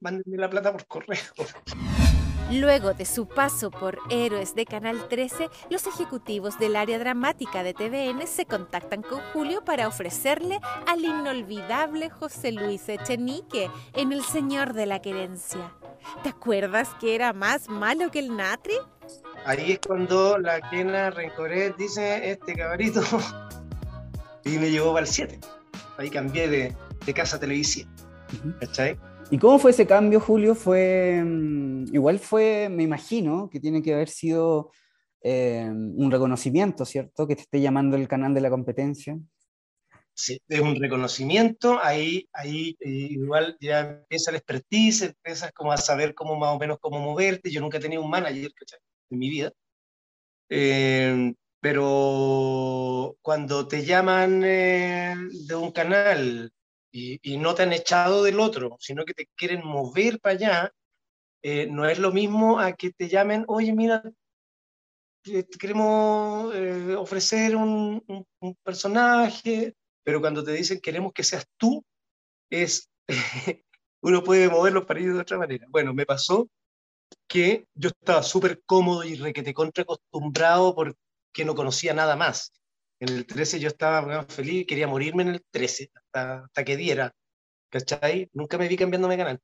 mándenme 0.00 0.38
la 0.38 0.50
plata 0.50 0.72
por 0.72 0.86
correo. 0.86 1.20
Luego 2.50 2.94
de 2.94 3.04
su 3.04 3.26
paso 3.26 3.72
por 3.72 3.98
Héroes 4.08 4.54
de 4.54 4.66
Canal 4.66 5.08
13, 5.08 5.48
los 5.68 5.84
ejecutivos 5.88 6.56
del 6.60 6.76
área 6.76 6.96
dramática 6.96 7.64
de 7.64 7.74
TVN 7.74 8.24
se 8.28 8.46
contactan 8.46 9.02
con 9.02 9.20
Julio 9.32 9.64
para 9.64 9.88
ofrecerle 9.88 10.60
al 10.86 11.04
inolvidable 11.04 12.08
José 12.08 12.52
Luis 12.52 12.88
Echenique 12.88 13.68
en 13.94 14.12
El 14.12 14.22
Señor 14.22 14.74
de 14.74 14.86
la 14.86 15.02
Querencia. 15.02 15.74
¿Te 16.22 16.28
acuerdas 16.28 16.90
que 17.00 17.16
era 17.16 17.32
más 17.32 17.68
malo 17.68 18.12
que 18.12 18.20
el 18.20 18.36
Natri? 18.36 18.76
Ahí 19.44 19.72
es 19.72 19.80
cuando 19.86 20.38
la 20.38 20.60
Kena 20.70 21.10
Rencoret 21.10 21.76
dice, 21.76 22.30
este 22.30 22.54
cabrito, 22.54 23.00
y 24.44 24.58
me 24.58 24.70
llevó 24.70 24.92
para 24.92 25.06
el 25.06 25.12
7. 25.12 25.38
Ahí 25.98 26.10
cambié 26.10 26.48
de, 26.48 26.76
de 27.04 27.14
casa 27.14 27.38
televisiva. 27.38 27.88
¿Cachai? 28.60 28.98
¿Y 29.30 29.38
cómo 29.38 29.58
fue 29.58 29.72
ese 29.72 29.86
cambio, 29.86 30.20
Julio? 30.20 30.54
Fue, 30.54 31.22
mm, 31.24 31.94
igual 31.94 32.18
fue, 32.18 32.68
me 32.70 32.82
imagino, 32.82 33.50
que 33.50 33.60
tiene 33.60 33.82
que 33.82 33.94
haber 33.94 34.08
sido 34.08 34.70
eh, 35.22 35.68
un 35.68 36.10
reconocimiento, 36.10 36.84
¿cierto? 36.84 37.26
Que 37.26 37.34
te 37.34 37.42
esté 37.42 37.60
llamando 37.60 37.96
el 37.96 38.06
canal 38.06 38.34
de 38.34 38.40
la 38.40 38.50
competencia. 38.50 39.18
Sí, 40.14 40.40
es 40.48 40.60
un 40.60 40.76
reconocimiento, 40.76 41.78
ahí, 41.82 42.26
ahí 42.32 42.76
eh, 42.80 42.88
igual 43.10 43.56
ya 43.60 43.80
empieza 43.80 44.30
el 44.30 44.36
expertise, 44.36 45.02
empiezas 45.02 45.52
como 45.52 45.72
a 45.72 45.76
saber 45.76 46.14
cómo 46.14 46.36
más 46.36 46.54
o 46.54 46.58
menos 46.58 46.78
cómo 46.80 47.00
moverte. 47.00 47.50
Yo 47.50 47.60
nunca 47.60 47.78
he 47.78 47.80
tenido 47.80 48.02
un 48.02 48.08
manager 48.08 48.50
en 49.10 49.18
mi 49.18 49.30
vida, 49.30 49.52
eh, 50.48 51.34
pero 51.60 53.16
cuando 53.22 53.66
te 53.66 53.84
llaman 53.84 54.40
de 54.40 55.54
un 55.54 55.72
canal 55.72 56.52
y, 56.92 57.36
no 57.38 57.54
te 57.54 57.62
han 57.64 57.72
echado 57.72 58.22
del 58.24 58.40
otro, 58.40 58.76
sino 58.80 59.04
que 59.04 59.14
te 59.14 59.28
quieren 59.36 59.64
mover 59.64 60.20
para 60.20 60.34
allá, 60.34 60.72
eh, 61.42 61.66
no 61.70 61.88
es 61.88 61.98
lo 61.98 62.12
mismo 62.12 62.58
a 62.58 62.72
que 62.72 62.90
te 62.92 63.08
llamen, 63.08 63.44
oye, 63.48 63.72
mira, 63.72 64.02
queremos 65.58 66.54
eh, 66.54 66.94
ofrecer 66.96 67.56
un, 67.56 68.02
personaje, 68.62 69.74
pero 70.02 70.20
cuando 70.20 70.44
te 70.44 70.52
dicen 70.52 70.80
queremos 70.80 71.12
que 71.12 71.24
seas 71.24 71.46
tú, 71.56 71.84
es 72.50 72.88
uno 74.02 74.22
puede 74.22 74.48
moverlo 74.48 74.86
para 74.86 75.00
ir 75.00 75.12
de 75.12 75.20
otra 75.20 75.38
manera. 75.38 75.66
Bueno, 75.70 75.92
me 75.94 76.06
pasó 76.06 76.48
que 77.26 77.66
yo 77.74 77.88
estaba 77.88 78.22
súper 78.22 78.62
cómodo 78.64 79.04
y 79.04 79.16
requete 79.16 79.54
contra 79.54 79.82
acostumbrado 79.82 80.74
porque 80.74 81.44
no 81.44 81.54
conocía 81.54 81.94
nada 81.94 82.16
más. 82.16 82.52
En 83.00 83.10
el 83.10 83.26
13 83.26 83.60
yo 83.60 83.68
estaba 83.68 84.24
feliz, 84.24 84.66
quería 84.66 84.88
morirme 84.88 85.22
en 85.22 85.28
el 85.30 85.44
13, 85.50 85.90
hasta, 85.94 86.44
hasta 86.44 86.64
que 86.64 86.76
diera, 86.76 87.12
¿cachai? 87.68 88.30
Nunca 88.32 88.56
me 88.58 88.68
vi 88.68 88.76
cambiándome 88.76 89.16
canal. 89.16 89.40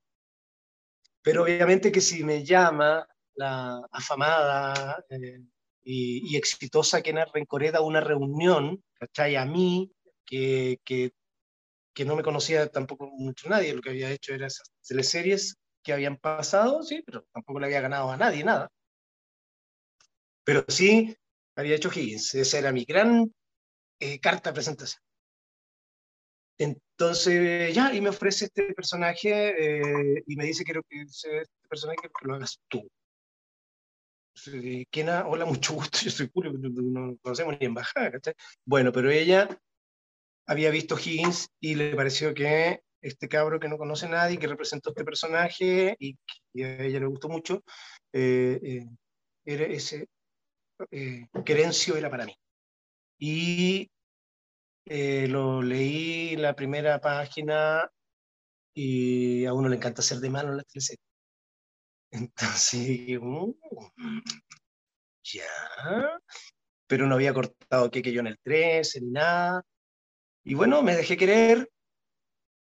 Pero 1.21 1.43
obviamente 1.43 1.91
que 1.91 2.01
si 2.01 2.23
me 2.23 2.43
llama 2.43 3.07
la 3.35 3.81
afamada 3.91 5.03
eh, 5.09 5.39
y, 5.83 6.33
y, 6.33 6.37
exitosa 6.37 7.01
Kena 7.01 7.25
Rencoreda 7.25 7.79
a 7.79 7.81
una 7.81 8.01
reunión, 8.01 8.83
¿cachai? 8.95 9.35
A 9.35 9.45
mí, 9.45 9.91
que, 10.25 10.79
que 10.83 11.13
que 11.93 12.05
no 12.05 12.15
me 12.15 12.23
conocía 12.23 12.67
tampoco 12.67 13.09
mucho 13.11 13.49
nadie, 13.49 13.73
lo 13.73 13.81
que 13.81 13.91
había 13.91 14.11
hecho 14.11 14.33
era 14.33 14.47
esas 14.47 14.71
teleseries 14.85 15.55
que 15.83 15.93
habían 15.93 16.17
pasado, 16.17 16.83
sí, 16.83 17.03
pero 17.05 17.23
tampoco 17.33 17.59
le 17.59 17.67
había 17.67 17.81
ganado 17.81 18.11
a 18.11 18.17
nadie 18.17 18.43
nada. 18.43 18.69
Pero 20.43 20.65
sí 20.67 21.15
había 21.55 21.75
hecho 21.75 21.89
Higgins, 21.93 22.35
esa 22.35 22.59
era 22.59 22.71
mi 22.71 22.85
gran 22.85 23.33
eh, 23.99 24.19
carta 24.19 24.49
de 24.49 24.55
presentación. 24.55 25.01
Entonces, 26.57 27.73
ya, 27.73 27.93
y 27.93 28.01
me 28.01 28.09
ofrece 28.09 28.45
este 28.45 28.73
personaje 28.73 30.15
eh, 30.17 30.23
y 30.25 30.35
me 30.35 30.45
dice, 30.45 30.63
quiero 30.63 30.83
que 30.83 31.01
este 31.01 31.45
personaje 31.67 31.97
que 32.01 32.27
lo 32.27 32.35
hagas 32.35 32.59
tú. 32.67 32.87
¿Quién 34.91 35.09
Hola, 35.09 35.45
mucho 35.45 35.73
gusto, 35.73 35.99
yo 36.03 36.11
soy 36.11 36.29
Julio, 36.33 36.53
no 36.53 37.17
conocemos 37.21 37.55
ni 37.59 37.65
embajada, 37.65 38.11
¿cachai? 38.11 38.33
Bueno, 38.65 38.91
pero 38.91 39.09
ella 39.11 39.47
había 40.45 40.71
visto 40.71 40.97
Higgins 40.97 41.49
y 41.59 41.75
le 41.75 41.95
pareció 41.95 42.33
que 42.33 42.81
este 43.03 43.27
cabro 43.27 43.59
que 43.59 43.67
no 43.67 43.77
conoce 43.77 44.07
a 44.07 44.09
nadie, 44.09 44.39
que 44.39 44.47
representó 44.47 44.89
este 44.89 45.05
personaje 45.05 45.95
y 45.99 46.17
que 46.53 46.65
a 46.65 46.83
ella 46.83 46.99
le 46.99 47.05
gustó 47.05 47.29
mucho, 47.29 47.63
eh, 48.11 48.59
eh, 48.63 48.85
era 49.45 49.65
ese 49.65 50.07
eh, 50.91 51.27
Querencio 51.45 51.95
era 51.95 52.09
para 52.09 52.25
mí. 52.25 52.35
Y 53.19 53.89
eh, 54.85 55.27
lo 55.27 55.61
leí 55.61 56.35
la 56.35 56.55
primera 56.55 56.99
página 56.99 57.89
y 58.73 59.45
a 59.45 59.53
uno 59.53 59.69
le 59.69 59.77
encanta 59.77 60.01
hacer 60.01 60.17
de 60.19 60.29
mano 60.29 60.49
en 60.51 60.57
las 60.57 60.67
teleseries. 60.67 61.05
Entonces, 62.11 63.17
uh, 63.19 63.55
ya, 65.23 66.19
pero 66.87 67.07
no 67.07 67.15
había 67.15 67.33
cortado 67.33 67.89
que, 67.89 68.01
yo 68.01 68.19
en 68.19 68.27
el 68.27 68.39
13 68.39 69.01
ni 69.01 69.11
nada. 69.11 69.63
Y 70.43 70.53
bueno, 70.53 70.83
me 70.83 70.95
dejé 70.95 71.17
querer. 71.17 71.69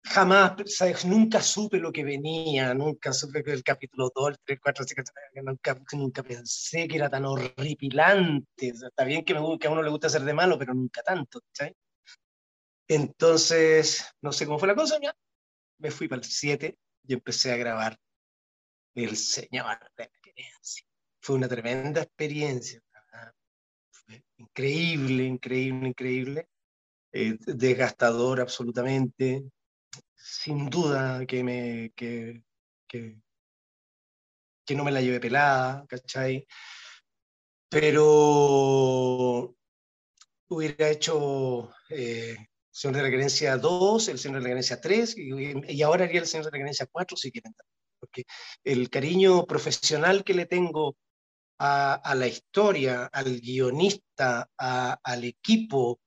Jamás, 0.06 0.52
¿sabes? 0.66 1.04
Nunca 1.06 1.40
supe 1.40 1.78
lo 1.78 1.90
que 1.90 2.04
venía, 2.04 2.74
nunca 2.74 3.12
supe 3.12 3.42
que 3.42 3.52
el 3.52 3.64
capítulo 3.64 4.10
2, 4.14 4.28
el 4.30 4.38
3, 4.44 4.58
4, 4.62 4.84
5, 4.84 5.02
nunca, 5.42 5.80
nunca 5.92 6.22
pensé 6.22 6.86
que 6.86 6.96
era 6.96 7.08
tan 7.08 7.24
horripilante. 7.24 8.68
está 8.68 9.04
bien 9.04 9.24
que, 9.24 9.34
me, 9.34 9.58
que 9.58 9.66
a 9.66 9.70
uno 9.70 9.82
le 9.82 9.90
gusta 9.90 10.08
hacer 10.08 10.22
de 10.22 10.34
malo, 10.34 10.58
pero 10.58 10.74
nunca 10.74 11.02
tanto, 11.02 11.40
¿sabes? 11.52 11.74
Entonces, 12.86 14.04
no 14.20 14.30
sé 14.30 14.44
cómo 14.46 14.58
fue 14.58 14.68
la 14.68 14.74
cosa, 14.74 14.98
ya 15.02 15.14
me 15.78 15.90
fui 15.90 16.06
para 16.06 16.20
el 16.20 16.24
7 16.24 16.78
y 17.06 17.14
empecé 17.14 17.52
a 17.52 17.56
grabar 17.56 17.98
El 18.94 19.16
Señor 19.16 19.78
de 19.96 20.04
la 20.04 20.20
Querencia. 20.22 20.86
Fue 21.20 21.36
una 21.36 21.48
tremenda 21.48 22.02
experiencia. 22.02 22.80
Increíble, 24.36 25.24
increíble, 25.24 25.88
increíble. 25.88 26.48
Eh, 27.12 27.36
desgastador 27.46 28.40
absolutamente. 28.40 29.44
Sin 30.14 30.68
duda 30.70 31.24
que, 31.26 31.44
me, 31.44 31.92
que, 31.94 32.42
que, 32.88 33.16
no 34.74 34.84
me 34.84 34.92
la 34.92 35.00
llevé 35.00 35.20
pelada, 35.20 35.86
¿cachai? 35.86 36.46
Pero 37.68 39.54
hubiera 40.48 40.88
hecho 40.90 41.70
eh, 41.90 42.36
Señor 42.74 42.96
de 42.96 43.02
la 43.04 43.10
Gerencia 43.10 43.56
2, 43.56 44.08
el 44.08 44.18
Señor 44.18 44.38
de 44.38 44.42
la 44.42 44.48
Gerencia 44.48 44.80
3, 44.80 45.16
y, 45.16 45.82
ahora 45.82 46.06
haría 46.06 46.20
el 46.20 46.26
Señor 46.26 46.46
de 46.46 46.50
la 46.50 46.58
Gerencia 46.58 46.88
4 46.90 47.16
si 47.16 47.30
quieren. 47.30 47.54
Porque 48.00 48.24
el 48.64 48.90
cariño 48.90 49.46
profesional 49.46 50.24
que 50.24 50.34
le 50.34 50.46
tengo 50.46 50.96
a, 51.60 52.14
la 52.16 52.26
historia, 52.26 53.06
al 53.12 53.40
guionista, 53.40 54.50
al 54.58 55.24
equipo, 55.24 56.00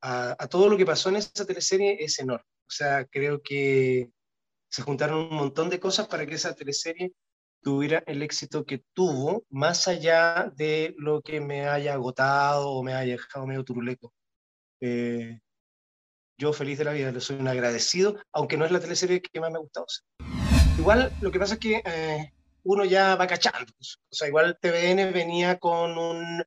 a, 0.00 0.48
todo 0.48 0.70
lo 0.70 0.78
que 0.78 0.86
pasó 0.86 1.10
en 1.10 1.16
esa 1.16 1.44
teleserie 1.44 1.98
es 2.02 2.18
enorme. 2.18 2.46
O 2.66 2.70
sea, 2.70 3.04
creo 3.04 3.42
que 3.42 4.10
se 4.68 4.82
juntaron 4.82 5.28
un 5.30 5.36
montón 5.36 5.70
de 5.70 5.80
cosas 5.80 6.08
para 6.08 6.26
que 6.26 6.34
esa 6.34 6.54
teleserie 6.54 7.12
tuviera 7.62 8.02
el 8.06 8.22
éxito 8.22 8.64
que 8.64 8.82
tuvo, 8.92 9.44
más 9.48 9.88
allá 9.88 10.52
de 10.56 10.94
lo 10.98 11.22
que 11.22 11.40
me 11.40 11.66
haya 11.68 11.94
agotado 11.94 12.70
o 12.70 12.82
me 12.82 12.94
haya 12.94 13.12
dejado 13.12 13.46
medio 13.46 13.64
turuleco. 13.64 14.12
Eh, 14.80 15.38
yo 16.36 16.52
feliz 16.52 16.78
de 16.78 16.84
la 16.84 16.92
vida, 16.92 17.12
le 17.12 17.20
soy 17.20 17.36
un 17.36 17.48
agradecido, 17.48 18.18
aunque 18.32 18.56
no 18.56 18.64
es 18.64 18.72
la 18.72 18.80
teleserie 18.80 19.22
que 19.22 19.40
más 19.40 19.50
me 19.50 19.58
ha 19.58 19.60
gustado. 19.60 19.86
Igual 20.78 21.12
lo 21.20 21.30
que 21.30 21.38
pasa 21.38 21.54
es 21.54 21.60
que 21.60 21.82
eh, 21.84 22.32
uno 22.64 22.84
ya 22.84 23.14
va 23.16 23.26
cachando. 23.26 23.72
Pues. 23.76 23.98
O 24.10 24.14
sea, 24.14 24.28
igual 24.28 24.58
TVN 24.60 25.12
venía 25.12 25.58
con 25.58 25.96
un, 25.96 26.44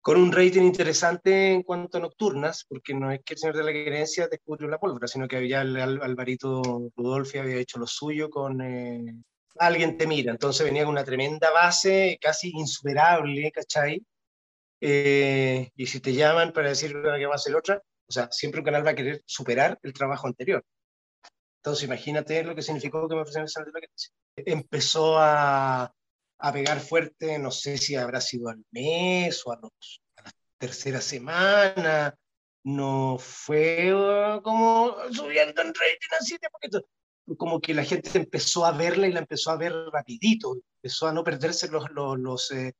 con 0.00 0.16
un 0.16 0.32
rating 0.32 0.62
interesante 0.62 1.52
en 1.52 1.62
cuanto 1.62 1.98
a 1.98 2.00
nocturnas, 2.00 2.64
porque 2.68 2.94
no 2.94 3.10
es 3.10 3.20
que 3.24 3.34
el 3.34 3.38
señor 3.38 3.56
de 3.56 3.64
la 3.64 3.72
gerencia 3.72 4.28
descubrió 4.28 4.68
la 4.68 4.78
pólvora, 4.78 5.06
sino 5.06 5.28
que 5.28 5.36
había 5.36 5.62
el, 5.62 5.76
Alvarito 5.76 6.90
Rudolfi 6.96 7.38
había 7.38 7.56
hecho 7.56 7.78
lo 7.78 7.86
suyo 7.86 8.30
con 8.30 8.60
eh, 8.62 9.14
Alguien 9.58 9.96
te 9.98 10.06
mira. 10.06 10.32
Entonces 10.32 10.64
venía 10.64 10.84
con 10.84 10.92
una 10.92 11.04
tremenda 11.04 11.50
base, 11.50 12.18
casi 12.20 12.50
insuperable, 12.50 13.50
¿cachai? 13.52 14.04
Eh, 14.80 15.70
y 15.76 15.86
si 15.86 16.00
te 16.00 16.14
llaman 16.14 16.52
para 16.52 16.68
decir 16.68 16.92
que 16.92 17.26
va 17.26 17.34
a 17.34 17.38
ser 17.38 17.56
otra, 17.56 17.82
o 18.08 18.12
sea, 18.12 18.28
siempre 18.30 18.60
un 18.60 18.64
canal 18.64 18.86
va 18.86 18.92
a 18.92 18.94
querer 18.94 19.22
superar 19.26 19.78
el 19.82 19.92
trabajo 19.92 20.26
anterior. 20.26 20.64
Entonces, 21.58 21.84
imagínate 21.84 22.42
lo 22.42 22.54
que 22.54 22.62
significó 22.62 23.06
que 23.06 23.14
me 23.14 23.20
ofrecieron 23.20 23.48
el 23.54 23.72
de 23.72 23.80
la 23.80 24.52
Empezó 24.52 25.18
a, 25.18 25.92
a, 26.40 26.52
pegar 26.52 26.80
fuerte, 26.80 27.38
no 27.38 27.50
sé 27.50 27.78
si 27.78 27.96
habrá 27.96 28.20
sido 28.20 28.48
al 28.48 28.64
mes 28.70 29.42
o 29.46 29.52
a, 29.52 29.58
los, 29.60 30.02
a 30.16 30.22
la 30.22 30.32
tercera 30.58 31.00
semana. 31.00 32.14
No 32.62 33.16
fue 33.18 33.94
uh, 33.94 34.42
como 34.42 34.94
subiendo 35.12 35.62
en 35.62 35.68
rating 35.68 36.16
así 36.18 36.36
de 36.40 36.50
poquito. 36.50 36.84
Como 37.38 37.60
que 37.60 37.74
la 37.74 37.84
gente 37.84 38.10
empezó 38.18 38.66
a 38.66 38.72
verla 38.72 39.06
y 39.06 39.12
la 39.12 39.20
empezó 39.20 39.50
a 39.50 39.56
ver 39.56 39.72
rapidito. 39.92 40.56
Empezó 40.82 41.06
a 41.06 41.12
no 41.12 41.24
perderse 41.24 41.68
los, 41.68 41.90
los, 41.92 42.18
los, 42.18 42.50
eh, 42.50 42.74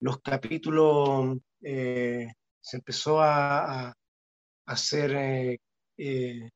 los 0.00 0.20
capítulos. 0.20 1.38
Eh, 1.62 2.28
se 2.60 2.76
empezó 2.76 3.20
a 3.20 3.94
hacer 4.66 5.12
eh, 5.14 5.58
eh, 5.98 6.50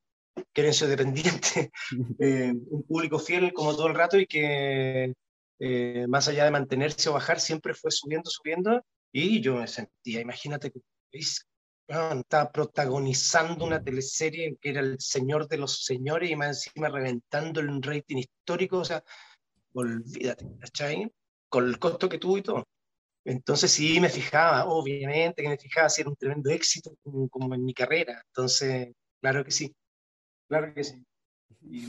dependiente, 0.55 1.71
eh, 2.18 2.53
un 2.71 2.83
público 2.85 3.18
fiel 3.18 3.53
como 3.53 3.75
todo 3.75 3.88
el 3.88 3.94
rato 3.94 4.18
y 4.18 4.27
que 4.27 5.14
eh, 5.59 6.07
más 6.09 6.29
allá 6.29 6.44
de 6.44 6.51
mantenerse 6.51 7.09
o 7.09 7.14
bajar, 7.14 7.40
siempre 7.40 7.75
fue 7.75 7.90
subiendo, 7.90 8.31
subiendo, 8.31 8.83
y 9.12 9.40
yo 9.40 9.57
me 9.57 9.66
sentía, 9.66 10.21
imagínate 10.21 10.73
estaba 11.88 12.53
protagonizando 12.53 13.64
una 13.64 13.83
teleserie 13.83 14.59
que 14.61 14.71
era 14.71 14.81
El 14.81 15.01
Señor 15.01 15.49
de 15.49 15.57
los 15.57 15.85
Señores 15.85 16.31
y 16.31 16.37
más 16.37 16.66
encima 16.66 16.88
reventando 16.88 17.61
un 17.61 17.83
rating 17.83 18.18
histórico, 18.18 18.79
o 18.79 18.85
sea, 18.85 19.03
olvídate, 19.73 20.47
¿cachai? 20.61 21.11
Con 21.49 21.66
el 21.66 21.79
costo 21.79 22.09
que 22.09 22.18
tuvo 22.18 22.38
y 22.38 22.42
todo. 22.42 22.68
Entonces 23.25 23.71
sí 23.71 24.01
me 24.01 24.09
fijaba, 24.09 24.66
obviamente 24.66 25.42
que 25.42 25.49
me 25.49 25.59
fijaba 25.59 25.88
si 25.88 26.03
era 26.03 26.11
un 26.11 26.16
tremendo 26.16 26.51
éxito 26.51 26.94
como, 27.31 27.55
en 27.55 27.64
mi 27.64 27.75
carrera. 27.75 28.23
Entonces, 28.29 28.92
claro 29.21 29.44
que 29.44 29.51
sí, 29.51 29.75
claro 30.49 30.73
que 30.75 30.85
sí. 30.85 31.05
Y 31.62 31.87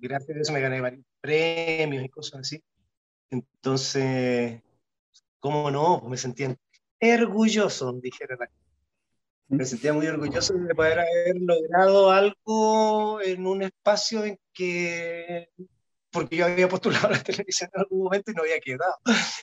gracias 0.00 0.36
a 0.36 0.40
eso 0.40 0.52
me 0.52 0.60
gané 0.60 0.80
varios 0.80 1.04
premios 1.20 2.04
y 2.04 2.08
cosas 2.08 2.40
así. 2.40 2.62
Entonces, 3.32 4.60
¿cómo 5.40 5.70
no? 5.70 6.00
Pues 6.00 6.10
me 6.10 6.16
sentía 6.18 6.56
orgulloso, 7.00 7.92
dijera 7.94 8.36
la 8.38 8.48
me 9.48 9.66
sentía 9.66 9.92
muy 9.92 10.06
orgulloso 10.06 10.54
de 10.54 10.74
poder 10.74 11.00
haber 11.00 11.36
logrado 11.36 12.10
algo 12.10 13.20
en 13.20 13.46
un 13.46 13.62
espacio 13.62 14.24
en 14.24 14.38
que 14.52 15.50
porque 16.10 16.36
yo 16.36 16.46
había 16.46 16.68
postulado 16.68 17.08
a 17.08 17.10
la 17.12 17.22
televisión 17.22 17.70
en 17.74 17.80
algún 17.80 18.04
momento 18.04 18.30
y 18.30 18.34
no 18.34 18.42
había 18.42 18.60
quedado. 18.60 18.96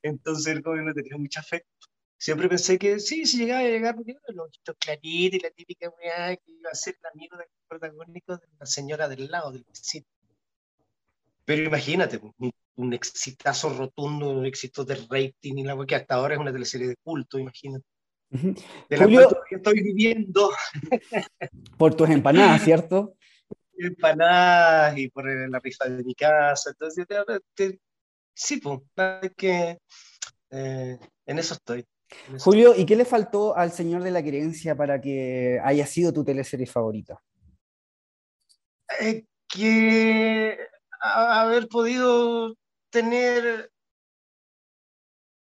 Entonces 0.03 0.53
el 0.53 0.61
gobierno 0.61 0.93
tenía 0.93 1.17
mucha 1.17 1.43
fe. 1.43 1.65
Siempre 2.17 2.49
pensé 2.49 2.77
que 2.77 2.99
sí, 2.99 3.25
si 3.25 3.37
llegaba 3.37 3.61
a 3.61 3.63
llegar, 3.63 3.95
porque 3.95 4.15
los 4.27 4.47
ojitos 4.47 4.75
claritos 4.79 5.39
y 5.39 5.43
la 5.43 5.51
típica 5.51 5.91
que 5.99 6.51
iba 6.51 6.69
a 6.71 6.75
ser 6.75 6.95
el 6.99 7.05
amigo 7.13 7.37
del 7.37 7.47
protagónico 7.67 8.37
de 8.37 8.47
la 8.59 8.65
señora 8.65 9.07
del 9.07 9.29
lado, 9.31 9.51
del 9.51 9.63
vecino. 9.63 10.05
Pero 11.49 11.63
imagínate, 11.63 12.19
un, 12.37 12.51
un, 12.75 12.93
exitazo 12.93 13.73
rotundo, 13.73 14.29
un 14.29 14.45
éxito 14.45 14.85
de 14.85 14.93
rating 15.09 15.55
y 15.57 15.63
la 15.63 15.75
que 15.83 15.95
hasta 15.95 16.13
ahora 16.13 16.35
es 16.35 16.39
una 16.39 16.53
teleserie 16.53 16.89
de 16.89 16.95
culto, 16.97 17.39
imagínate. 17.39 17.85
De 18.29 18.95
la 18.95 19.05
Julio, 19.05 19.29
cual 19.29 19.41
estoy 19.49 19.81
viviendo. 19.81 20.51
Por 21.79 21.95
tus 21.95 22.07
empanadas, 22.07 22.61
¿cierto? 22.63 23.15
empanadas 23.75 24.95
y 24.99 25.07
por 25.09 25.25
la 25.25 25.57
rifa 25.57 25.85
de 25.85 26.03
mi 26.03 26.13
casa. 26.13 26.69
Entonces, 26.69 27.07
sí, 28.35 28.57
pues, 28.57 28.81
que 29.35 29.79
eh, 30.51 30.99
en 31.25 31.39
eso 31.39 31.55
estoy. 31.55 31.83
Julio, 32.41 32.75
¿y 32.75 32.85
qué 32.85 32.95
le 32.95 33.05
faltó 33.05 33.57
al 33.57 33.71
Señor 33.71 34.03
de 34.03 34.11
la 34.11 34.21
Querencia 34.21 34.75
para 34.75 35.01
que 35.01 35.59
haya 35.63 35.87
sido 35.87 36.13
tu 36.13 36.23
teleserie 36.23 36.67
favorita? 36.67 37.19
Eh, 38.99 39.25
que 39.47 40.57
haber 40.99 41.67
podido 41.67 42.55
tener 42.89 43.71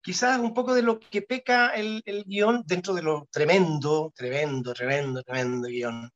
quizás 0.02 0.38
un 0.38 0.54
poco 0.54 0.74
de 0.74 0.82
lo 0.82 1.00
que 1.00 1.22
peca 1.22 1.70
el, 1.70 2.02
el 2.06 2.24
guion 2.24 2.62
dentro 2.66 2.94
de 2.94 3.02
lo 3.02 3.26
tremendo, 3.30 4.12
tremendo, 4.14 4.72
tremendo, 4.72 5.22
tremendo 5.22 5.68
guion. 5.68 6.10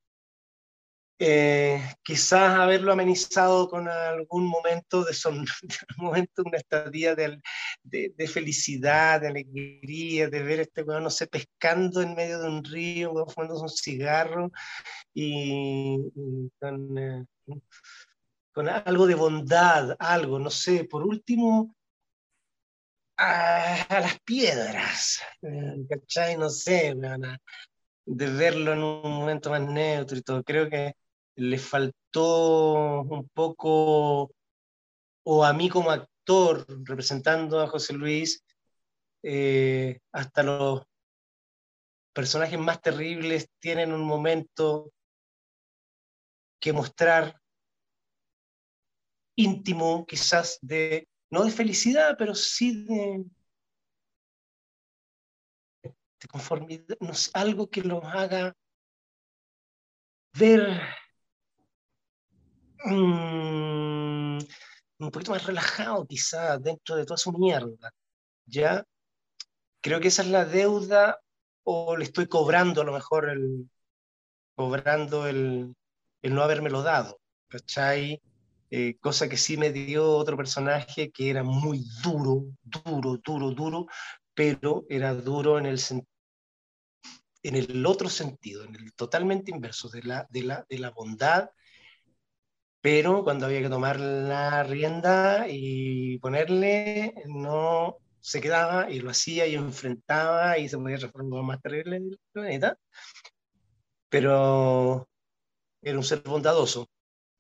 Eh, 1.23 1.83
quizás 2.03 2.59
haberlo 2.59 2.93
amenizado 2.93 3.69
con 3.69 3.89
algún 3.89 4.47
momento 4.47 5.05
de 5.05 5.13
son, 5.13 5.45
momento, 5.99 6.43
una 6.47 6.57
estadía 6.57 7.15
de, 7.15 7.43
de, 7.83 8.27
felicidad, 8.27 9.21
de 9.21 9.29
alegría, 9.29 10.31
de 10.31 10.43
ver 10.43 10.61
este 10.61 10.83
weón, 10.83 11.03
no 11.03 11.11
sé, 11.11 11.27
pescando 11.27 12.01
en 12.01 12.15
medio 12.15 12.41
de 12.41 12.49
un 12.49 12.65
río, 12.65 13.27
fumándose 13.27 13.63
un 13.63 13.69
cigarro 13.69 14.51
y, 15.13 15.99
con, 16.59 16.97
eh, 16.97 17.27
con, 18.53 18.69
algo 18.69 19.07
de 19.07 19.15
bondad, 19.15 19.97
algo, 19.99 20.39
no 20.39 20.51
sé, 20.51 20.85
por 20.85 21.05
último, 21.05 21.75
a, 23.17 23.87
las 24.01 24.19
piedras, 24.21 25.21
eh, 25.43 25.85
¿cachai? 25.89 26.37
No 26.37 26.49
sé, 26.49 26.95
de 28.07 28.27
verlo 28.27 28.73
en 28.73 28.83
un 28.83 29.13
momento 29.13 29.51
más 29.51 29.61
neutro 29.63 30.17
y 30.19 30.23
todo. 30.23 30.43
Creo 30.43 30.69
que 30.69 30.95
le 31.37 31.59
faltó 31.59 33.03
un 33.03 33.29
poco, 33.29 34.31
o 35.25 35.45
a 35.45 35.53
mí 35.53 35.69
como 35.69 35.91
actor, 35.91 36.67
representando 36.85 37.61
a 37.61 37.69
José 37.69 37.93
Luis, 37.93 38.43
eh, 39.23 40.01
hasta 40.13 40.43
los 40.43 40.83
personajes 42.13 42.59
más 42.59 42.81
terribles 42.81 43.49
tienen 43.61 43.93
un 43.93 44.03
momento 44.03 44.93
que 46.59 46.73
mostrar 46.73 47.40
íntimo, 49.43 50.07
quizás 50.07 50.59
de, 50.63 51.09
no 51.31 51.45
de 51.45 51.51
felicidad, 51.51 52.17
pero 52.19 52.35
sí 52.35 52.85
de, 52.85 53.25
de 55.83 56.29
conformidad, 56.29 56.97
algo 57.35 57.69
que 57.69 57.83
los 57.83 58.05
haga 58.05 58.55
ver 60.35 60.81
Mm, 62.85 64.39
un 64.99 65.11
poquito 65.11 65.33
más 65.33 65.45
relajado 65.47 66.07
quizás 66.07 66.63
dentro 66.63 66.97
de 66.97 67.05
toda 67.05 67.17
su 67.19 67.33
mierda, 67.33 67.93
¿ya? 68.47 68.85
Creo 69.83 70.01
que 70.01 70.09
esa 70.09 70.23
es 70.23 70.29
la 70.29 70.45
deuda 70.45 71.21
o 71.65 71.97
le 71.97 72.05
estoy 72.05 72.27
cobrando 72.27 72.83
a 72.83 72.85
lo 72.85 72.93
mejor 72.93 73.31
el, 73.31 73.71
cobrando 74.55 75.27
el, 75.27 75.75
el 76.23 76.35
no 76.35 76.47
lo 76.47 76.83
dado, 76.83 77.21
¿cachai? 77.49 78.21
Eh, 78.71 78.97
cosa 79.01 79.29
que 79.29 79.37
sí 79.37 79.57
me 79.57 79.73
dio 79.73 80.09
otro 80.17 80.37
personaje 80.37 81.11
que 81.11 81.31
era 81.31 81.43
muy 81.43 81.85
duro, 82.03 82.45
duro, 82.63 83.19
duro, 83.25 83.51
duro, 83.51 83.87
pero 84.35 84.85
era 84.89 85.15
duro 85.15 85.59
en 85.59 85.67
el, 85.67 85.79
en 87.43 87.57
el 87.57 87.85
otro 87.87 88.09
sentido, 88.09 88.65
en 88.65 88.75
el 88.77 88.93
totalmente 88.95 89.51
inverso, 89.51 89.89
de 89.89 90.03
la, 90.03 90.27
de 90.31 90.43
la, 90.43 90.67
de 90.69 90.79
la 90.79 90.91
bondad 90.91 91.51
pero 92.81 93.25
cuando 93.25 93.47
había 93.47 93.61
que 93.63 93.69
tomar 93.69 94.01
la 94.01 94.63
rienda 94.63 95.47
y 95.49 96.19
ponerle, 96.19 97.15
no 97.27 97.97
se 98.21 98.41
quedaba 98.41 98.91
y 98.91 99.01
lo 99.01 99.11
hacía 99.11 99.47
y 99.47 99.55
enfrentaba 99.55 100.59
y 100.59 100.69
se 100.69 100.79
podía 100.79 100.99
transformar 100.99 101.43
más 101.43 101.61
terrible 101.63 101.97
en 101.97 102.05
el 102.13 102.21
planeta, 102.33 102.79
pero 104.09 105.09
era 105.83 105.99
un 105.99 106.05
ser 106.05 106.23
bondadoso. 106.23 106.89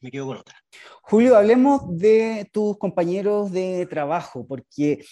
me 0.00 0.10
quedo 0.10 0.28
con 0.28 0.38
otra. 0.38 0.58
Julio, 1.02 1.36
hablemos 1.36 1.82
de 1.98 2.48
tus 2.52 2.78
compañeros 2.78 3.52
de 3.52 3.84
trabajo, 3.84 4.46
porque 4.46 5.04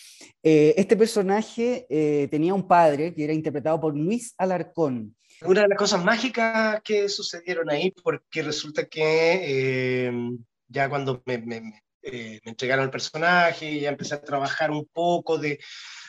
eh, 0.43 0.75
este 0.79 0.97
personaje 0.97 1.87
tenía 2.31 2.55
un 2.55 2.67
padre 2.67 3.15
que 3.15 3.25
era 3.25 3.35
interpretado 3.35 3.79
por 3.79 3.95
Luis 3.95 4.35
Alarcón. 4.39 5.15
Una 5.43 5.63
de 5.63 5.69
las 5.69 5.79
cosas 5.79 6.05
mágicas 6.05 6.81
que 6.83 7.09
sucedieron 7.09 7.71
ahí, 7.71 7.91
porque 7.91 8.43
resulta 8.43 8.87
que 8.87 10.21
ya 10.69 10.89
cuando 10.89 11.23
me, 11.27 11.39
me, 11.39 11.83
entregaron 12.03 12.85
el 12.85 12.91
personaje, 12.91 13.81
ya 13.81 13.91
empecé 13.91 14.15
a 14.15 14.23
trabajar 14.23 14.71
un 14.71 14.87
poco 14.87 15.39
de 15.39 15.59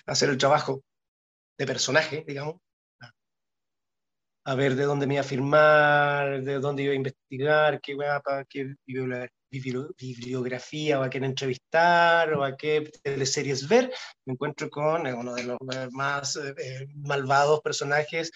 hacer 0.05 0.29
el 0.29 0.37
trabajo 0.37 0.83
de 1.57 1.65
personaje, 1.65 2.23
digamos, 2.27 2.57
a 4.47 4.53
ver 4.53 4.75
de 4.75 4.83
dónde 4.83 5.07
me 5.07 5.15
iba 5.15 5.21
a 5.21 5.23
firmar, 5.23 6.43
de 6.43 6.59
dónde 6.59 6.83
iba 6.83 6.93
a 6.93 6.95
investigar, 6.95 7.81
qué, 7.81 7.97
para 8.23 8.45
qué 8.45 8.75
bibliografía 8.85 10.99
o 10.99 11.03
a 11.03 11.09
quién 11.09 11.23
entrevistar 11.23 12.31
o 12.33 12.43
a 12.43 12.55
qué 12.55 12.91
teleseries 13.01 13.67
ver, 13.67 13.91
me 14.25 14.33
encuentro 14.33 14.69
con 14.69 15.07
uno 15.07 15.33
de 15.33 15.43
los 15.45 15.57
más 15.91 16.35
eh, 16.35 16.87
malvados 16.95 17.61
personajes 17.61 18.31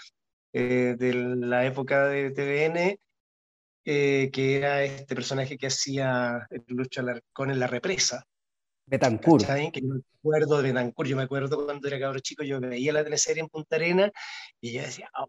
eh, 0.53 0.95
de 0.97 1.13
la 1.13 1.65
época 1.65 2.07
de 2.07 2.31
TVN, 2.31 2.99
eh, 3.85 4.29
que 4.31 4.57
era 4.57 4.83
este 4.83 5.15
personaje 5.15 5.57
que 5.57 5.67
hacía 5.67 6.47
Lucho 6.67 7.01
Alarcón 7.01 7.51
en 7.51 7.59
La 7.59 7.67
Represa. 7.67 8.25
Betancourt. 8.89 9.45
Que 9.71 9.81
yo 9.81 9.87
me 9.87 10.01
acuerdo 10.17 10.57
de 10.57 10.63
Betancourt, 10.63 11.09
yo 11.09 11.15
me 11.15 11.23
acuerdo 11.23 11.65
cuando 11.65 11.87
era 11.87 11.99
cabrón 11.99 12.21
chico, 12.21 12.43
yo 12.43 12.59
veía 12.59 12.91
la 12.91 13.03
teleserie 13.03 13.41
en 13.41 13.47
Punta 13.47 13.75
Arena 13.75 14.11
y 14.59 14.73
yo 14.73 14.81
decía, 14.81 15.09
ah, 15.13 15.27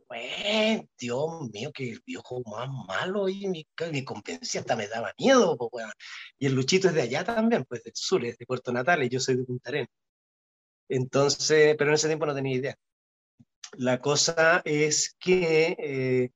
Dios 0.98 1.50
mío, 1.52 1.70
que 1.72 1.90
el 1.90 2.02
viejo 2.04 2.42
más 2.46 2.68
malo 2.88 3.28
y 3.28 3.46
mi, 3.48 3.66
mi 3.92 4.04
competencia 4.04 4.60
hasta 4.60 4.76
me 4.76 4.88
daba 4.88 5.12
miedo, 5.18 5.56
Y 6.38 6.46
el 6.46 6.54
Luchito 6.54 6.88
es 6.88 6.94
de 6.94 7.02
allá 7.02 7.24
también, 7.24 7.64
pues 7.64 7.82
del 7.84 7.92
sur, 7.94 8.24
es 8.24 8.38
de 8.38 8.46
Puerto 8.46 8.72
Natal 8.72 9.02
y 9.02 9.08
yo 9.10 9.20
soy 9.20 9.36
de 9.36 9.44
Punta 9.44 9.70
Arena. 9.70 9.88
Entonces, 10.88 11.76
pero 11.78 11.90
en 11.90 11.94
ese 11.94 12.08
tiempo 12.08 12.26
no 12.26 12.34
tenía 12.34 12.56
idea. 12.56 12.76
La 13.78 14.00
cosa 14.00 14.62
es 14.64 15.14
que 15.18 15.76
eh, 15.78 16.30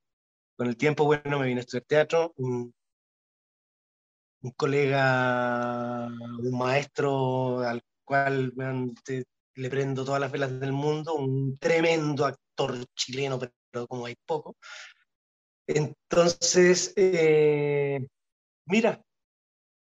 con 0.56 0.68
el 0.68 0.76
tiempo, 0.76 1.04
bueno, 1.04 1.38
me 1.38 1.46
vine 1.46 1.60
a 1.60 1.62
estudiar 1.62 1.84
teatro, 1.86 2.34
un 2.36 2.72
colega, 4.56 6.06
un 6.06 6.58
maestro 6.58 7.60
al 7.60 7.82
cual 8.04 8.52
le 9.56 9.70
prendo 9.70 10.04
todas 10.04 10.20
las 10.20 10.30
velas 10.30 10.60
del 10.60 10.72
mundo, 10.72 11.14
un 11.14 11.58
tremendo 11.58 12.26
actor 12.26 12.76
chileno, 12.94 13.38
pero 13.70 13.86
como 13.86 14.06
hay 14.06 14.16
poco. 14.26 14.56
Entonces, 15.66 16.92
eh, 16.96 18.06
mira, 18.66 19.02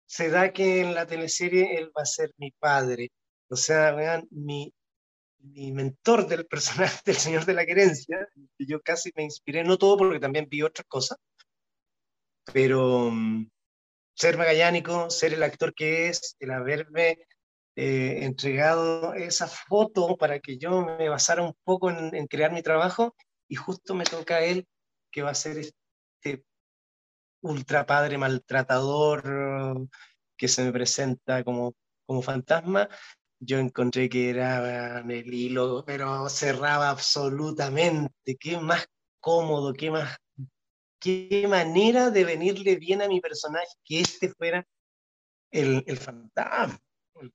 se 0.06 0.30
da 0.30 0.54
que 0.54 0.82
en 0.82 0.94
la 0.94 1.06
teleserie 1.06 1.78
él 1.78 1.92
va 1.98 2.04
a 2.04 2.06
ser 2.06 2.32
mi 2.38 2.52
padre. 2.52 3.12
O 3.50 3.56
sea, 3.56 3.92
vean, 3.92 4.28
mi, 4.32 4.74
mi 5.44 5.72
mentor 5.72 6.28
del 6.28 6.46
personaje 6.46 7.00
del 7.06 7.16
Señor 7.16 7.46
de 7.46 7.54
la 7.54 7.66
Querencia, 7.66 8.28
yo 8.58 8.82
casi 8.82 9.12
me 9.16 9.24
inspiré, 9.24 9.64
no 9.64 9.78
todo 9.78 9.98
porque 9.98 10.20
también 10.20 10.48
vi 10.50 10.62
otras 10.62 10.88
cosas, 10.88 11.18
pero 12.52 13.10
mm, 13.12 13.50
ser 14.16 14.38
magallánico, 14.38 15.10
ser 15.10 15.34
el 15.34 15.44
actor 15.44 15.74
que 15.74 16.08
es, 16.08 16.36
el 16.40 16.52
haberme 16.52 17.28
eh, 17.76 18.20
entregado 18.24 19.14
esa 19.14 19.48
foto 19.48 20.16
para 20.18 20.40
que 20.40 20.58
yo 20.58 20.86
me 20.86 21.10
basara 21.10 21.44
un 21.44 21.56
poco 21.64 21.90
en, 21.90 22.28
crear 22.28 22.52
mi 22.52 22.62
trabajo 22.62 23.16
y 23.48 23.56
justo 23.56 23.96
me 23.96 24.06
toca 24.06 24.38
a 24.38 24.42
él 24.44 24.68
que 25.12 25.24
va 25.24 25.32
a 25.32 25.36
ser 25.36 25.58
este 25.58 26.46
ultra 27.42 27.86
padre 27.86 28.18
maltratador 28.18 29.90
que 30.38 30.48
se 30.48 30.64
me 30.64 30.72
presenta 30.72 31.44
como, 31.44 31.76
como 32.06 32.22
fantasma. 32.22 32.88
Yo 33.46 33.60
encontré 33.60 34.10
que 34.10 34.30
era 34.30 35.00
el 35.00 35.34
hilo, 35.34 35.84
pero 35.86 36.30
cerraba 36.30 36.90
absolutamente. 36.90 38.38
Qué 38.40 38.58
más 38.58 38.86
cómodo, 39.20 39.74
qué 39.74 39.92
más 39.92 40.18
qué 41.04 41.46
manera 41.50 42.10
de 42.12 42.24
venirle 42.24 42.78
bien 42.78 43.02
a 43.02 43.10
mi 43.10 43.20
personaje 43.20 43.68
que 43.84 44.00
este 44.00 44.30
fuera 44.30 44.66
el, 45.52 45.84
el 45.86 45.98
fantasma, 45.98 46.80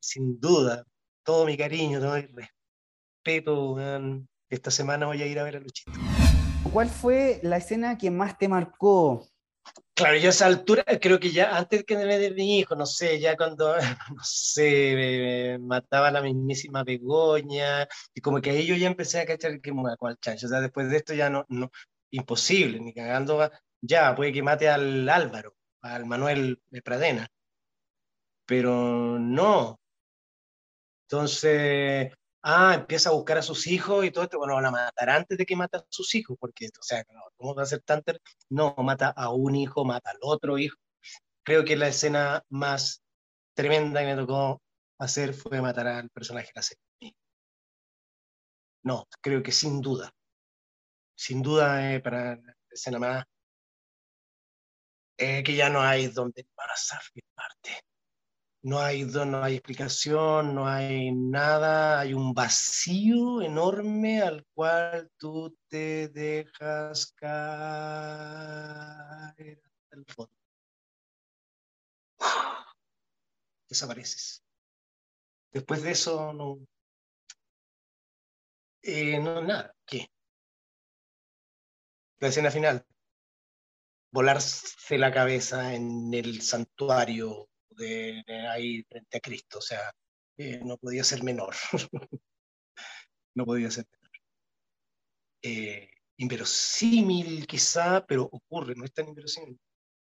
sin 0.01 0.41
duda. 0.41 0.85
Todo 1.23 1.45
mi 1.45 1.57
cariño, 1.57 2.01
todo 2.01 2.15
mi 2.15 2.27
respeto. 3.27 3.77
Esta 4.49 4.71
semana 4.71 5.05
voy 5.05 5.21
a 5.21 5.27
ir 5.27 5.39
a 5.39 5.45
ver 5.45 5.57
a 5.57 5.61
Luchito. 5.61 5.93
¿Cuál 6.73 6.89
fue 6.89 7.41
la 7.43 7.59
escena 7.59 7.99
que 7.99 8.11
más 8.11 8.39
te 8.39 8.49
marcó? 8.49 9.29
Claro, 9.99 10.17
yo 10.17 10.29
a 10.29 10.31
esa 10.31 10.47
altura, 10.47 10.85
creo 11.03 11.19
que 11.19 11.33
ya 11.33 11.57
antes 11.57 11.83
que 11.85 11.97
me 11.97 12.05
de 12.07 12.31
mi 12.31 12.61
hijo, 12.61 12.77
no 12.77 12.87
sé, 12.87 13.19
ya 13.19 13.37
cuando, 13.37 13.75
no 14.17 14.23
sé, 14.23 15.59
mataban 15.61 16.11
a 16.15 16.21
la 16.21 16.23
mismísima 16.23 16.85
Begoña, 16.85 17.89
y 18.15 18.21
como 18.21 18.41
que 18.41 18.51
ahí 18.51 18.65
yo 18.65 18.77
ya 18.77 18.87
empecé 18.87 19.19
a 19.21 19.27
cachar 19.27 19.61
que 19.61 19.73
me 19.73 19.97
cual 19.97 20.17
chancho, 20.21 20.47
o 20.47 20.51
sea, 20.51 20.61
después 20.61 20.89
de 20.89 20.99
esto 20.99 21.15
ya 21.15 21.29
no, 21.31 21.45
no, 21.49 21.73
imposible, 22.11 22.79
ni 22.79 22.95
cagando, 22.95 23.51
ya, 23.81 24.15
puede 24.15 24.33
que 24.33 24.41
mate 24.41 24.69
al 24.69 25.09
Álvaro, 25.09 25.57
al 25.81 26.07
Manuel 26.07 26.61
de 26.71 26.83
Pradena, 26.83 27.29
pero 28.47 29.19
no. 29.19 29.81
Entonces, 31.07 32.13
ah, 32.49 32.75
empieza 32.75 33.11
a 33.11 33.13
buscar 33.13 33.39
a 33.39 33.43
sus 33.43 33.67
hijos 33.67 34.05
y 34.05 34.11
todo 34.11 34.25
esto, 34.25 34.39
bueno, 34.39 34.55
van 34.55 34.67
a 34.67 34.71
matar 34.71 35.11
antes 35.11 35.37
de 35.37 35.45
que 35.47 35.55
mata 35.57 35.79
a 35.79 35.85
sus 35.91 36.15
hijos, 36.15 36.37
porque, 36.41 36.69
o 36.69 36.83
sea, 36.83 37.05
¿cómo 37.37 37.55
va 37.55 37.63
a 37.63 37.67
ser 37.67 37.83
tan 37.83 38.03
No, 38.49 38.75
mata 38.79 39.11
a 39.11 39.31
un 39.31 39.55
hijo, 39.55 39.85
mata 39.85 40.11
al 40.11 40.19
otro 40.23 40.59
hijo. 40.59 40.79
Creo 41.45 41.65
que 41.65 41.77
la 41.77 41.89
escena 41.89 42.43
más 42.49 43.03
tremenda 43.55 44.01
que 44.01 44.07
me 44.07 44.17
tocó 44.17 44.63
hacer 44.99 45.35
fue 45.35 45.61
matar 45.61 45.89
al 45.89 46.11
personaje 46.11 46.49
de 46.49 46.53
la 46.55 46.63
serie. 46.63 47.17
No, 48.83 49.07
creo 49.21 49.43
que 49.43 49.53
sin 49.53 49.81
duda, 49.83 50.11
sin 51.17 51.43
duda 51.43 51.95
eh, 51.95 52.01
para 52.01 52.37
la 52.37 52.57
escena 52.71 52.99
más 52.99 53.25
eh, 55.19 55.43
que 55.43 55.55
ya 55.55 55.69
no 55.69 55.83
hay 55.83 56.07
donde 56.09 56.47
pasar 56.55 57.03
parte 57.35 57.88
no 58.63 58.81
hay, 58.81 59.05
no 59.05 59.43
hay 59.43 59.55
explicación, 59.55 60.55
no 60.55 60.67
hay 60.67 61.13
nada, 61.13 62.01
hay 62.01 62.13
un 62.15 62.35
vacío 62.35 63.41
enorme 63.43 64.21
al 64.21 64.45
cual 64.55 65.11
tú 65.17 65.57
te 65.69 66.09
dejas 66.09 67.13
caer 67.13 67.31
hasta 69.65 69.97
el 69.97 70.05
fondo. 70.07 70.33
Desapareces. 73.69 74.43
Después 75.53 75.83
de 75.83 75.93
eso, 75.93 76.33
no. 76.33 76.59
Eh, 78.83 79.19
no, 79.21 79.43
nada. 79.43 79.75
¿Qué? 79.87 80.11
La 82.21 82.29
escena 82.29 82.51
final. 82.51 82.85
Volarse 84.11 84.99
la 84.99 85.13
cabeza 85.13 85.75
en 85.75 86.13
el 86.15 86.41
santuario 86.43 87.49
de, 87.79 88.23
ahí 88.51 88.83
frente 88.85 89.19
a 89.19 89.21
Cristo, 89.21 89.59
o 89.59 89.63
sea, 89.63 89.93
eh, 90.37 90.61
no 90.65 90.77
podía 90.77 91.05
ser 91.05 91.23
menor. 91.23 91.55
no 93.35 93.45
podía 93.47 93.71
ser 93.71 93.87
menor. 93.91 94.11
Eh, 95.43 95.91
inverosímil 96.19 97.47
quizá, 97.47 98.05
pero 98.07 98.25
ocurre, 98.25 98.75
no 98.75 98.85
es 98.85 98.93
tan 98.93 99.09
inverosímil. 99.09 99.59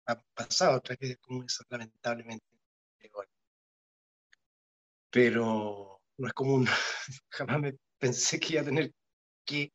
Ha 0.08 0.16
pasado 0.34 0.82
vez 1.00 1.18
como 1.20 1.44
es 1.44 1.60
lamentablemente. 1.70 2.46
Pero 5.10 6.02
no 6.18 6.28
es 6.28 6.34
común. 6.34 6.66
Jamás 7.30 7.60
me 7.60 7.78
pensé 7.98 8.40
que 8.40 8.54
iba 8.54 8.62
a 8.62 8.66
tener 8.66 8.94
que 9.46 9.72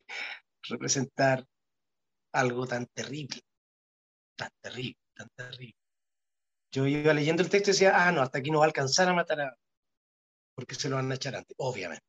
representar 0.63 1.45
algo 2.33 2.67
tan 2.67 2.85
terrible, 2.87 3.41
tan 4.35 4.49
terrible, 4.61 4.97
tan 5.15 5.29
terrible. 5.35 5.86
Yo 6.77 6.85
iba 6.85 7.11
leyendo 7.11 7.41
el 7.41 7.49
texto 7.49 7.71
y 7.71 7.73
decía, 7.73 7.93
ah, 7.95 8.11
no, 8.11 8.21
hasta 8.21 8.37
aquí 8.37 8.51
no 8.51 8.59
va 8.59 8.65
a 8.65 8.67
alcanzar 8.67 9.09
a 9.09 9.13
matar 9.13 9.41
a... 9.41 9.57
porque 10.53 10.75
se 10.75 10.89
lo 10.89 10.97
van 10.97 11.11
a 11.11 11.15
echar 11.15 11.35
antes, 11.35 11.55
obviamente. 11.57 12.05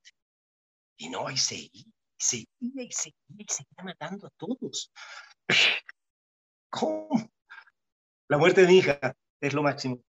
Y 0.99 1.09
no, 1.09 1.31
y 1.31 1.39
seguía, 1.39 1.71
y 1.73 1.91
seguía, 2.19 2.83
y 2.83 2.93
seguía, 2.93 3.15
y 3.39 3.47
seguía 3.49 3.83
matando 3.83 4.27
a 4.27 4.31
todos. 4.37 4.93
¿Cómo? 6.69 7.31
La 8.29 8.37
muerte 8.37 8.61
de 8.61 8.67
mi 8.67 8.77
hija 8.77 9.17
es 9.41 9.55
lo 9.55 9.63
máximo. 9.63 10.03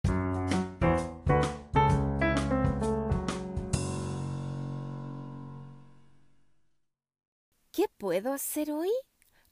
¿Qué 7.72 7.84
puedo 7.98 8.32
hacer 8.32 8.70
hoy? 8.70 8.90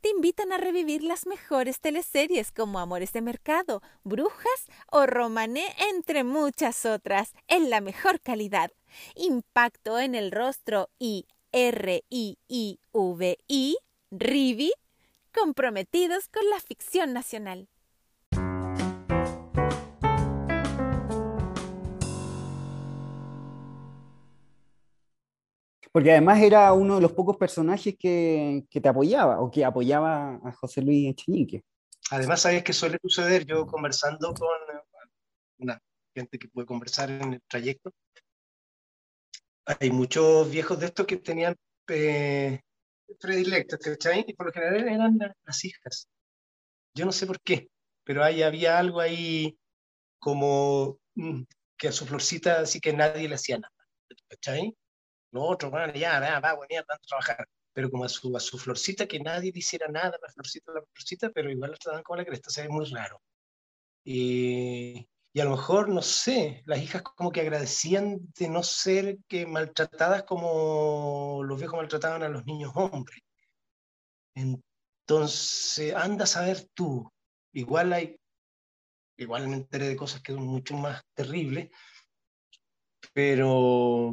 te 0.00 0.08
invitan 0.08 0.52
a 0.52 0.56
revivir 0.56 1.02
las 1.02 1.26
mejores 1.26 1.80
teleseries 1.80 2.52
como 2.52 2.78
Amores 2.78 3.12
de 3.12 3.20
Mercado, 3.22 3.82
Brujas 4.04 4.66
o 4.86 5.04
Romané, 5.04 5.66
entre 5.90 6.22
muchas 6.22 6.86
otras, 6.86 7.32
en 7.48 7.70
la 7.70 7.80
mejor 7.80 8.20
calidad. 8.20 8.70
Impacto 9.16 9.98
en 9.98 10.14
el 10.14 10.30
rostro 10.30 10.90
y 11.00 11.26
R-I-I-V-I, 11.50 12.38
Rivi, 14.12 14.72
comprometidos 15.32 16.28
con 16.28 16.48
la 16.48 16.60
ficción 16.60 17.12
nacional. 17.12 17.68
Porque 25.92 26.12
además 26.12 26.40
era 26.40 26.72
uno 26.72 26.96
de 26.96 27.00
los 27.00 27.12
pocos 27.12 27.36
personajes 27.36 27.96
que, 27.98 28.64
que 28.70 28.80
te 28.80 28.88
apoyaba 28.88 29.40
o 29.40 29.50
que 29.50 29.64
apoyaba 29.64 30.40
a 30.44 30.52
José 30.52 30.82
Luis 30.82 31.10
Echenique. 31.10 31.64
Además, 32.10 32.42
sabes 32.42 32.62
que 32.62 32.72
suele 32.72 32.98
suceder, 33.02 33.44
yo 33.44 33.66
conversando 33.66 34.32
con 34.34 34.48
una 35.58 35.80
gente 36.14 36.38
que 36.38 36.48
puede 36.48 36.66
conversar 36.66 37.10
en 37.10 37.34
el 37.34 37.42
trayecto, 37.48 37.92
hay 39.64 39.90
muchos 39.90 40.50
viejos 40.50 40.78
de 40.80 40.86
estos 40.86 41.06
que 41.06 41.16
tenían 41.16 41.54
eh, 41.88 42.60
predilectos, 43.20 43.78
¿cachai? 43.78 44.24
Y 44.26 44.34
por 44.34 44.46
lo 44.46 44.52
general 44.52 44.88
eran 44.88 45.18
las 45.44 45.64
hijas. 45.64 46.08
Yo 46.94 47.04
no 47.04 47.12
sé 47.12 47.26
por 47.26 47.40
qué, 47.40 47.68
pero 48.04 48.24
ahí 48.24 48.42
había 48.42 48.78
algo 48.78 49.00
ahí 49.00 49.56
como 50.18 50.98
mm, 51.14 51.42
que 51.76 51.88
a 51.88 51.92
su 51.92 52.06
florcita 52.06 52.60
así 52.60 52.80
que 52.80 52.92
nadie 52.92 53.28
le 53.28 53.36
hacía 53.36 53.58
nada, 53.58 53.74
¿cachai? 54.28 54.76
Los 55.32 55.44
otros, 55.46 55.70
bueno, 55.70 55.92
ya, 55.94 56.20
va, 56.20 56.40
va, 56.40 56.58
venía 56.60 56.80
a 56.80 56.98
trabajar. 57.06 57.46
Pero 57.72 57.90
como 57.90 58.04
a 58.04 58.08
su, 58.08 58.36
a 58.36 58.40
su 58.40 58.58
florcita, 58.58 59.06
que 59.06 59.20
nadie 59.20 59.52
le 59.52 59.58
hiciera 59.58 59.88
nada, 59.88 60.18
la 60.20 60.28
florcita, 60.32 60.72
la 60.72 60.82
florcita, 60.82 61.30
pero 61.30 61.50
igual 61.50 61.70
la 61.72 61.76
tratan 61.76 62.02
como 62.02 62.16
la 62.16 62.24
cresta, 62.24 62.48
o 62.48 62.52
sea, 62.52 62.68
muy 62.68 62.84
raro. 62.86 63.20
Y, 64.04 65.08
y 65.32 65.40
a 65.40 65.44
lo 65.44 65.50
mejor, 65.50 65.88
no 65.88 66.02
sé, 66.02 66.62
las 66.66 66.80
hijas 66.82 67.02
como 67.02 67.30
que 67.30 67.42
agradecían 67.42 68.18
de 68.36 68.48
no 68.48 68.62
ser 68.64 69.18
que 69.28 69.46
maltratadas 69.46 70.24
como 70.24 71.42
los 71.44 71.58
viejos 71.58 71.78
maltrataban 71.78 72.22
a 72.24 72.28
los 72.28 72.44
niños 72.46 72.72
hombres. 72.74 73.20
Entonces, 74.34 75.94
anda 75.94 76.24
a 76.24 76.26
saber 76.26 76.68
tú. 76.74 77.08
Igual 77.52 77.92
hay, 77.92 78.16
igual 79.16 79.48
me 79.48 79.56
enteré 79.56 79.88
de 79.88 79.96
cosas 79.96 80.22
que 80.22 80.32
son 80.32 80.46
mucho 80.46 80.76
más 80.76 81.02
terribles, 81.14 81.70
pero 83.12 84.12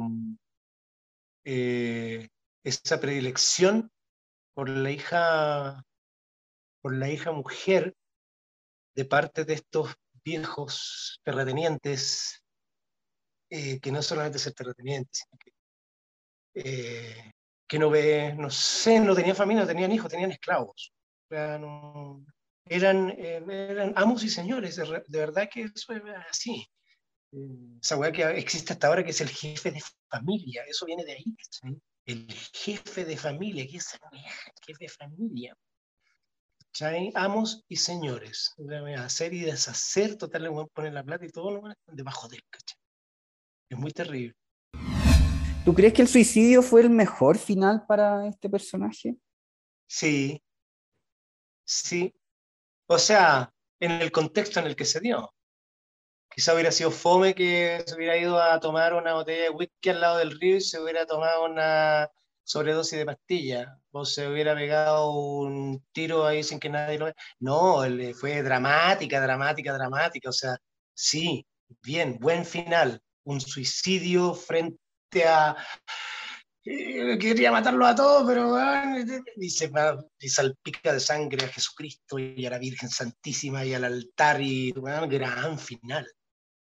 eh, 1.50 2.28
esa 2.62 3.00
predilección 3.00 3.90
por 4.52 4.68
la 4.68 4.90
hija, 4.90 5.82
por 6.82 6.94
la 6.94 7.08
hija 7.08 7.32
mujer 7.32 7.94
de 8.94 9.06
parte 9.06 9.46
de 9.46 9.54
estos 9.54 9.94
viejos 10.22 11.22
terratenientes, 11.24 12.42
eh, 13.48 13.80
que 13.80 13.90
no 13.90 14.02
solamente 14.02 14.38
ser 14.38 14.52
terratenientes, 14.52 15.24
sino 15.24 15.38
que, 15.38 15.52
eh, 16.54 17.32
que 17.66 17.78
no 17.78 17.88
ve, 17.88 18.34
no 18.36 18.50
sé, 18.50 19.00
no 19.00 19.14
tenían 19.14 19.34
familia, 19.34 19.62
no 19.62 19.68
tenían 19.68 19.92
hijos, 19.92 20.10
tenían 20.10 20.32
esclavos. 20.32 20.92
eran, 21.30 23.08
eran 23.18 23.94
amos 23.96 24.22
y 24.22 24.28
señores, 24.28 24.76
de, 24.76 25.02
de 25.06 25.18
verdad 25.18 25.48
que 25.50 25.62
eso 25.62 25.94
es 25.94 26.02
así 26.30 26.68
esa 27.80 27.96
weá 27.96 28.12
que 28.12 28.22
existe 28.38 28.72
hasta 28.72 28.86
ahora, 28.86 29.04
que 29.04 29.10
es 29.10 29.20
el 29.20 29.28
jefe 29.28 29.70
de 29.70 29.82
familia, 30.08 30.64
eso 30.66 30.86
viene 30.86 31.04
de 31.04 31.12
ahí, 31.12 31.24
El 32.04 32.26
jefe 32.52 33.04
de 33.04 33.16
familia, 33.16 33.66
¿qué 33.70 33.76
es 33.76 33.92
el 33.94 34.20
jefe 34.66 34.84
de 34.84 34.88
familia? 34.88 35.56
¿Cachai? 36.58 37.12
Amos 37.14 37.64
y 37.68 37.76
señores, 37.76 38.54
hacer 38.98 39.34
y 39.34 39.40
deshacer, 39.40 40.16
total, 40.16 40.44
le 40.44 40.66
poner 40.72 40.92
la 40.92 41.04
plata 41.04 41.24
y 41.26 41.30
todo 41.30 41.50
lo 41.50 41.70
están 41.70 41.96
debajo 41.96 42.28
de 42.28 42.36
él, 42.36 42.44
¿cachai? 42.50 42.78
Es 43.70 43.78
muy 43.78 43.92
terrible. 43.92 44.34
¿Tú 45.64 45.74
crees 45.74 45.92
que 45.92 46.02
el 46.02 46.08
suicidio 46.08 46.62
fue 46.62 46.80
el 46.80 46.90
mejor 46.90 47.36
final 47.36 47.84
para 47.86 48.26
este 48.26 48.48
personaje? 48.48 49.16
Sí, 49.86 50.42
sí. 51.64 52.14
O 52.86 52.98
sea, 52.98 53.52
en 53.80 53.90
el 53.92 54.10
contexto 54.10 54.60
en 54.60 54.66
el 54.66 54.76
que 54.76 54.86
se 54.86 55.00
dio 55.00 55.34
quizá 56.34 56.54
hubiera 56.54 56.72
sido 56.72 56.90
fome 56.90 57.34
que 57.34 57.82
se 57.86 57.94
hubiera 57.96 58.16
ido 58.16 58.40
a 58.40 58.60
tomar 58.60 58.94
una 58.94 59.14
botella 59.14 59.44
de 59.44 59.50
whisky 59.50 59.90
al 59.90 60.00
lado 60.00 60.18
del 60.18 60.38
río 60.38 60.56
y 60.56 60.60
se 60.60 60.80
hubiera 60.80 61.06
tomado 61.06 61.44
una 61.44 62.10
sobredosis 62.44 62.98
de 62.98 63.04
pastilla, 63.04 63.78
o 63.90 64.06
se 64.06 64.26
hubiera 64.26 64.54
pegado 64.54 65.10
un 65.12 65.84
tiro 65.92 66.26
ahí 66.26 66.42
sin 66.42 66.58
que 66.58 66.70
nadie 66.70 66.98
lo 66.98 67.04
vea. 67.06 67.14
No, 67.40 67.82
fue 68.18 68.42
dramática, 68.42 69.20
dramática, 69.20 69.74
dramática, 69.74 70.30
o 70.30 70.32
sea, 70.32 70.56
sí, 70.94 71.46
bien, 71.82 72.18
buen 72.18 72.46
final, 72.46 73.02
un 73.24 73.40
suicidio 73.40 74.32
frente 74.34 75.26
a 75.26 75.56
quería 77.18 77.50
matarlo 77.50 77.86
a 77.86 77.94
todos, 77.94 78.26
pero 78.26 78.56
y, 79.36 79.50
se, 79.50 79.70
salpica 80.28 80.92
de 80.92 81.00
sangre 81.00 81.46
a 81.46 81.48
Jesucristo 81.48 82.18
y 82.18 82.44
a 82.46 82.50
la 82.50 82.58
Virgen 82.58 82.88
Santísima 82.88 83.64
y 83.64 83.74
al 83.74 83.84
altar 83.84 84.40
y 84.40 84.72
gran 84.72 85.58
final, 85.58 86.06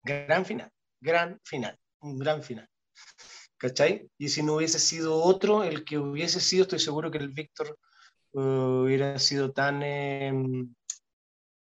gran 0.02 0.44
final, 0.44 0.70
gran 1.00 1.40
final, 1.44 1.78
un 2.00 2.18
gran 2.18 2.42
final. 2.42 2.68
¿Cachai? 3.56 4.10
Y 4.18 4.28
si 4.28 4.42
no 4.42 4.54
hubiese 4.56 4.78
sido 4.78 5.22
otro, 5.22 5.62
el 5.62 5.84
que 5.84 5.98
hubiese 5.98 6.40
sido, 6.40 6.62
estoy 6.62 6.80
seguro 6.80 7.10
que 7.10 7.18
el 7.18 7.28
Víctor 7.28 7.78
uh, 8.32 8.82
hubiera 8.82 9.18
sido 9.20 9.52
tan, 9.52 9.82
em, 9.82 10.74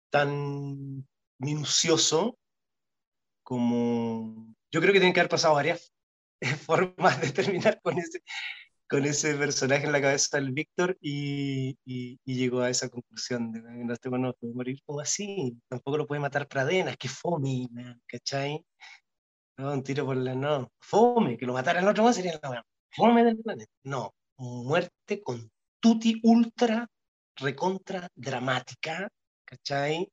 tan 0.09 1.05
minucioso 1.39 2.37
como... 3.43 4.55
Yo 4.71 4.79
creo 4.79 4.93
que 4.93 4.99
tienen 4.99 5.13
que 5.13 5.19
haber 5.19 5.29
pasado 5.29 5.55
varias 5.55 5.93
formas 6.65 7.19
de 7.19 7.31
terminar 7.31 7.81
con 7.81 7.97
ese, 7.99 8.23
con 8.93 9.05
ese 9.05 9.33
personaje 9.33 9.87
en 9.87 9.91
la 9.91 10.01
cabeza 10.01 10.37
del 10.37 10.51
Víctor 10.51 10.95
y, 11.01 11.75
y, 11.83 12.19
llegó 12.25 12.61
a 12.61 12.69
esa 12.69 12.89
conclusión 12.89 13.51
de 13.51 13.59
no, 13.59 13.91
este 13.91 14.07
no 14.11 14.33
puede 14.33 14.53
morir 14.53 14.83
como 14.85 14.99
así, 14.99 15.57
tampoco 15.67 15.97
lo 15.97 16.05
puede 16.05 16.21
matar 16.21 16.47
Pradenas, 16.47 16.95
que 16.97 17.09
fome, 17.09 17.67
¿cachai? 18.05 18.63
No, 19.57 19.73
un 19.73 19.81
tiro 19.81 20.05
por 20.05 20.17
la 20.17 20.35
no, 20.35 20.71
fome, 20.79 21.37
que 21.37 21.47
lo 21.47 21.53
matara 21.53 21.79
el 21.79 21.87
otro 21.87 22.03
más 22.03 22.15
sería 22.15 22.39
la 22.43 22.63
fome 22.91 23.23
del 23.23 23.39
planeta. 23.39 23.71
No, 23.83 24.13
muerte 24.37 25.23
con 25.23 25.49
tutti 25.79 26.19
ultra 26.21 26.87
recontra 27.37 28.07
dramática, 28.13 29.09
¿cachai? 29.43 30.07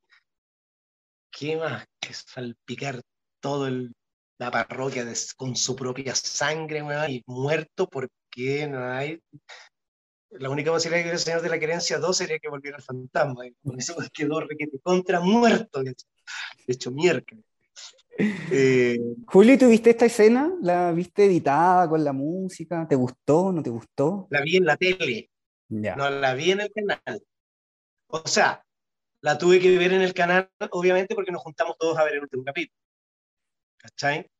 ¿Qué 1.30 1.58
más 1.58 1.84
que 2.00 2.14
salpicar 2.14 3.02
todo 3.40 3.66
el 3.66 3.92
la 4.40 4.50
parroquia 4.50 5.06
con 5.36 5.54
su 5.54 5.76
propia 5.76 6.14
sangre, 6.14 6.82
y 7.10 7.22
muerto 7.26 7.86
porque 8.30 8.66
no 8.68 8.84
hay... 8.84 9.22
La 10.30 10.48
única 10.48 10.70
posibilidad 10.70 11.04
que 11.04 11.10
el 11.10 11.18
Señor 11.18 11.42
de 11.42 11.48
la 11.48 11.58
Querencia 11.58 11.98
2 11.98 12.16
sería 12.16 12.38
que 12.38 12.48
volviera 12.48 12.76
el 12.76 12.82
fantasma, 12.82 13.46
y 13.46 13.52
con 13.64 13.78
eso 13.78 13.96
quedó 14.14 14.40
requete 14.40 14.78
contra 14.80 15.20
muerto, 15.20 15.82
de 15.82 15.94
hecho, 16.68 16.92
miércoles. 16.92 17.44
Eh, 18.16 18.98
Julio, 19.26 19.58
¿tuviste 19.58 19.90
esta 19.90 20.06
escena? 20.06 20.52
¿La 20.62 20.92
viste 20.92 21.24
editada 21.24 21.88
con 21.88 22.04
la 22.04 22.12
música? 22.12 22.86
¿Te 22.88 22.94
gustó? 22.94 23.50
¿No 23.50 23.62
te 23.62 23.70
gustó? 23.70 24.28
La 24.30 24.42
vi 24.42 24.56
en 24.56 24.66
la 24.66 24.76
tele. 24.76 25.30
No 25.68 26.10
la 26.10 26.34
vi 26.34 26.52
en 26.52 26.60
el 26.60 26.70
canal. 26.72 27.22
O 28.08 28.26
sea, 28.26 28.62
la 29.22 29.38
tuve 29.38 29.58
que 29.58 29.76
ver 29.78 29.92
en 29.94 30.02
el 30.02 30.14
canal, 30.14 30.48
obviamente, 30.70 31.14
porque 31.14 31.32
nos 31.32 31.42
juntamos 31.42 31.76
todos 31.76 31.98
a 31.98 32.04
ver 32.04 32.14
el 32.14 32.22
último 32.22 32.44
capítulo. 32.44 32.80
¿cachai? 33.78 34.30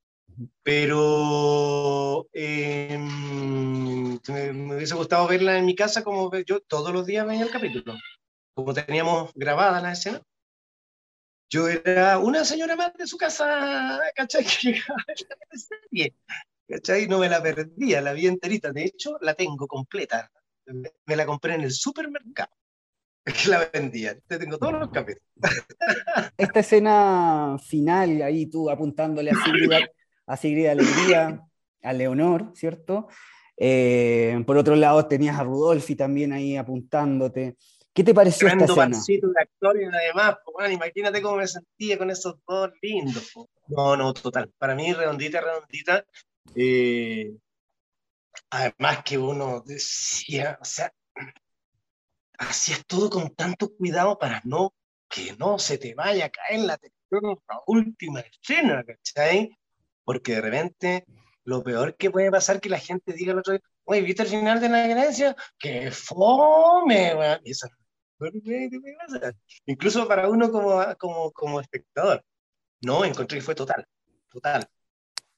Pero 0.62 2.28
em, 2.33 4.18
me, 4.28 4.74
hubiese 4.76 4.95
gustado 4.95 5.26
verla 5.28 5.59
en 5.59 5.66
mi 5.66 5.74
casa 5.74 6.03
como 6.05 6.31
yo 6.39 6.61
todos 6.61 6.93
los 6.93 7.07
días 7.07 7.26
veía 7.26 7.45
el 7.45 7.51
capítulo. 7.51 7.95
Como 8.55 8.74
teníamos 8.74 9.33
grabada 9.35 9.81
la 9.81 9.93
escena, 9.93 10.22
yo 11.51 11.68
era 11.68 12.18
una 12.18 12.45
señora 12.45 12.76
más 12.76 12.95
de 12.95 13.07
su 13.07 13.16
casa, 13.16 13.99
¿cachai? 14.14 14.45
¿cachai? 16.68 17.09
No 17.09 17.18
me 17.18 17.28
la 17.28 17.43
perdía, 17.43 18.01
la 18.01 18.12
vi 18.12 18.26
enterita. 18.26 18.72
De 18.72 18.85
hecho, 18.85 19.18
la 19.20 19.35
tengo 19.35 19.66
completa. 19.66 20.31
Me 21.07 21.16
la 21.16 21.26
compré 21.26 21.55
en 21.55 21.62
el 21.62 21.72
supermercado. 21.72 22.51
que 23.24 23.49
la 23.49 23.68
vendía. 23.72 24.18
Te 24.20 24.39
tengo 24.39 24.59
todos 24.59 24.74
los 24.74 24.91
capítulos. 24.91 25.26
Esta 26.37 26.61
escena 26.61 27.57
final, 27.59 28.22
ahí 28.22 28.47
tú 28.47 28.70
apuntándole 28.70 29.33
a 29.33 29.35
Sigrid, 29.35 29.70
a 30.31 30.37
Sigrid 30.37 30.66
Alegría, 30.66 31.45
a 31.83 31.93
Leonor, 31.93 32.53
¿cierto? 32.55 33.09
Eh, 33.57 34.43
por 34.47 34.57
otro 34.57 34.76
lado 34.76 35.07
tenías 35.07 35.39
a 35.39 35.43
Rudolfi 35.43 35.97
también 35.97 36.33
ahí 36.33 36.57
apuntándote. 36.57 37.57
¿Qué 37.93 38.05
te 38.05 38.14
pareció 38.14 38.47
esta 38.47 38.64
escena? 38.64 38.99
de 39.07 39.41
actor 39.41 39.76
y 39.83 39.85
además, 39.85 40.37
imagínate 40.70 41.20
cómo 41.20 41.39
me 41.39 41.49
sentía 41.49 41.99
con 41.99 42.11
esos 42.11 42.37
dos 42.47 42.70
lindos. 42.81 43.33
No, 43.66 43.97
no, 43.97 44.14
total. 44.14 44.53
Para 44.57 44.76
mí, 44.76 44.93
redondita, 44.93 45.41
redondita. 45.41 46.05
Eh, 46.55 47.33
además 48.51 49.03
que 49.05 49.18
uno 49.18 49.64
decía, 49.66 50.57
o 50.61 50.64
sea, 50.64 50.93
hacías 52.39 52.87
todo 52.87 53.11
con 53.11 53.35
tanto 53.35 53.74
cuidado 53.74 54.16
para 54.16 54.41
no 54.45 54.72
que 55.09 55.35
no 55.37 55.59
se 55.59 55.76
te 55.76 55.93
vaya 55.95 56.26
a 56.26 56.31
caer 56.31 56.61
la, 56.61 56.78
la 57.11 57.61
última 57.66 58.20
escena, 58.20 58.85
¿cachai? 58.85 59.51
Porque 60.11 60.33
de 60.33 60.41
repente 60.41 61.05
lo 61.45 61.63
peor 61.63 61.95
que 61.95 62.11
puede 62.11 62.33
pasar 62.33 62.57
es 62.57 62.63
que 62.63 62.69
la 62.69 62.81
gente 62.81 63.13
diga 63.13 63.31
el 63.31 63.39
otro 63.39 63.53
día, 63.53 63.63
oye, 63.85 64.01
¿viste 64.01 64.25
el 64.25 64.29
final 64.29 64.61
de 64.61 64.69
la 64.69 64.85
herencia? 64.85 65.37
¡Qué 65.57 65.93
fome! 65.93 67.15
Eso, 67.45 67.69
Incluso 69.67 70.09
para 70.09 70.29
uno 70.29 70.51
como, 70.51 70.83
como, 70.99 71.31
como 71.31 71.61
espectador. 71.61 72.25
No, 72.81 73.05
encontré 73.05 73.39
que 73.39 73.45
fue 73.45 73.55
total, 73.55 73.87
total 74.29 74.69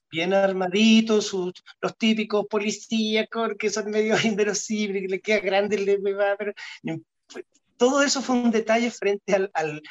bien 0.09 0.33
armaditos, 0.33 1.31
los 1.79 1.97
típicos 1.99 2.47
policías 2.49 3.27
que 3.59 3.69
son 3.69 3.91
medio 3.91 4.15
inverosímiles, 4.23 5.03
que 5.03 5.07
le 5.07 5.21
queda 5.21 5.39
grande 5.39 5.75
el 5.75 6.01
pero 6.39 6.51
todo 7.77 8.01
eso 8.01 8.23
fue 8.23 8.37
un 8.37 8.49
detalle 8.49 8.89
frente 8.89 9.35
al, 9.35 9.51
al, 9.53 9.83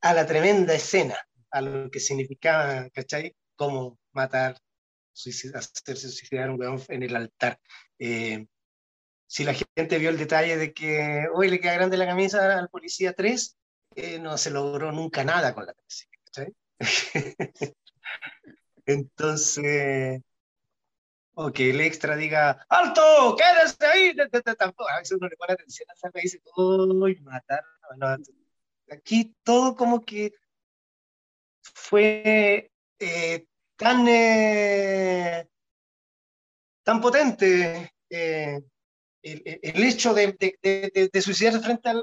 a 0.00 0.14
la 0.14 0.24
tremenda 0.26 0.74
escena, 0.74 1.16
a 1.50 1.60
lo 1.60 1.90
que 1.90 1.98
significaba, 1.98 2.88
¿cachai? 2.90 3.34
Cómo 3.56 3.98
matar, 4.12 4.58
hacerse 5.12 6.08
suicidar 6.08 6.50
un 6.50 6.60
weón 6.60 6.82
en 6.88 7.02
el 7.02 7.16
altar. 7.16 7.58
Eh, 7.98 8.46
si 9.26 9.44
la 9.44 9.54
gente 9.54 9.98
vio 9.98 10.10
el 10.10 10.18
detalle 10.18 10.56
de 10.56 10.72
que 10.72 11.26
hoy 11.34 11.48
le 11.48 11.58
queda 11.58 11.74
grande 11.74 11.96
la 11.96 12.06
camisa 12.06 12.58
al 12.58 12.68
policía 12.68 13.12
3, 13.12 13.56
eh, 13.96 14.18
no 14.18 14.38
se 14.38 14.50
logró 14.50 14.92
nunca 14.92 15.24
nada 15.24 15.54
con 15.54 15.66
la 15.66 15.72
3, 15.72 16.08
¿cachai? 16.24 16.54
Entonces, 18.86 20.22
o 21.34 21.52
que 21.52 21.70
el 21.70 21.80
extra 21.80 22.16
diga, 22.16 22.64
¡alto! 22.68 23.36
¡Quédese 23.36 23.86
ahí! 23.86 24.16
Tampoco, 24.56 24.88
a 24.88 24.98
veces 24.98 25.18
uno 25.18 25.28
le 25.28 25.36
pone 25.36 25.54
atención 25.54 25.88
a 25.90 25.94
esa 25.94 26.10
y 26.14 26.22
dice, 26.22 26.40
¡uy, 26.56 27.20
matar! 27.20 27.64
aquí 28.90 29.34
todo 29.42 29.74
como 29.74 30.00
que 30.04 30.32
fue 31.62 32.70
eh, 32.98 33.46
tan, 33.76 34.06
eh, 34.08 35.48
tan 36.82 37.00
potente 37.00 37.92
eh, 38.10 38.62
el, 39.22 39.82
hecho 39.82 40.14
de, 40.14 40.36
de, 41.12 41.22
suicidarse 41.22 41.60
frente 41.60 41.88
al, 41.88 42.02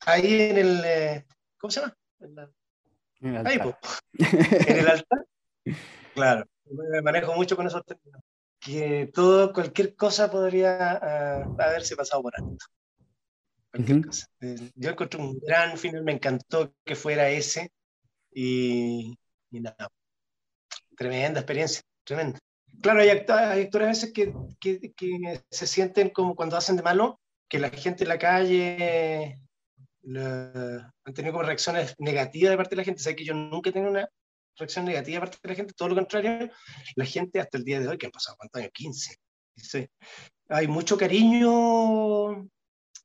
ahí 0.00 0.42
en 0.42 0.58
el, 0.58 1.24
¿cómo 1.58 1.70
se 1.70 1.80
llama? 1.80 1.96
En 2.20 3.36
el 3.36 3.46
altar. 3.46 3.78
en 4.18 4.78
el 4.78 4.88
altar. 4.90 5.26
Claro, 6.14 6.46
me 6.66 7.00
manejo 7.00 7.34
mucho 7.34 7.56
con 7.56 7.66
esos 7.66 7.84
términos. 7.84 8.20
Que 8.60 9.10
todo, 9.12 9.52
cualquier 9.52 9.96
cosa 9.96 10.30
podría 10.30 11.00
uh, 11.02 11.60
haberse 11.60 11.96
pasado 11.96 12.22
por 12.22 12.32
alto. 12.36 12.64
Eh, 14.40 14.70
yo 14.74 14.90
encontré 14.90 15.20
un 15.20 15.38
gran 15.40 15.76
final, 15.78 16.04
me 16.04 16.12
encantó 16.12 16.74
que 16.84 16.94
fuera 16.94 17.28
ese. 17.30 17.72
Y, 18.34 19.14
y 19.50 19.60
nada, 19.60 19.88
tremenda 20.96 21.40
experiencia, 21.40 21.82
tremenda. 22.04 22.38
Claro, 22.80 23.00
hay, 23.00 23.10
hay 23.10 23.62
actores 23.62 23.86
a 23.86 23.90
veces 23.90 24.12
que, 24.12 24.32
que, 24.58 24.92
que, 24.92 25.42
se 25.50 25.66
sienten 25.66 26.10
como 26.10 26.34
cuando 26.34 26.56
hacen 26.56 26.76
de 26.76 26.82
malo, 26.82 27.20
que 27.48 27.58
la 27.58 27.70
gente 27.70 28.04
en 28.04 28.08
la 28.08 28.18
calle 28.18 29.38
han 30.04 31.14
tenido 31.14 31.32
como 31.32 31.44
reacciones 31.44 31.94
negativas 31.98 32.50
de 32.50 32.56
parte 32.56 32.70
de 32.70 32.76
la 32.76 32.84
gente. 32.84 33.02
Sabes 33.02 33.16
que 33.16 33.24
yo 33.24 33.34
nunca 33.34 33.70
he 33.70 33.72
tenido 33.72 33.90
una 33.90 34.08
reacción 34.56 34.84
negativa 34.84 35.16
de 35.16 35.20
parte 35.20 35.38
de 35.42 35.48
la 35.48 35.54
gente, 35.54 35.74
todo 35.74 35.88
lo 35.90 35.94
contrario, 35.94 36.50
la 36.96 37.04
gente 37.04 37.40
hasta 37.40 37.58
el 37.58 37.64
día 37.64 37.80
de 37.80 37.88
hoy, 37.88 37.98
que 37.98 38.06
han 38.06 38.12
pasado 38.12 38.36
cuántos 38.36 38.60
años, 38.60 38.72
15, 38.72 39.16
hay 40.48 40.68
mucho 40.68 40.96
cariño 40.96 42.32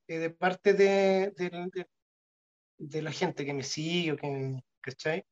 eh, 0.07 0.19
de 0.19 0.29
parte 0.29 0.73
de, 0.73 1.33
de, 2.77 3.01
la 3.01 3.11
gente 3.11 3.45
que 3.45 3.53
me 3.53 3.63
sigue, 3.63 4.13
o 4.13 4.17
que, 4.17 4.59
¿cachai? 4.87 5.25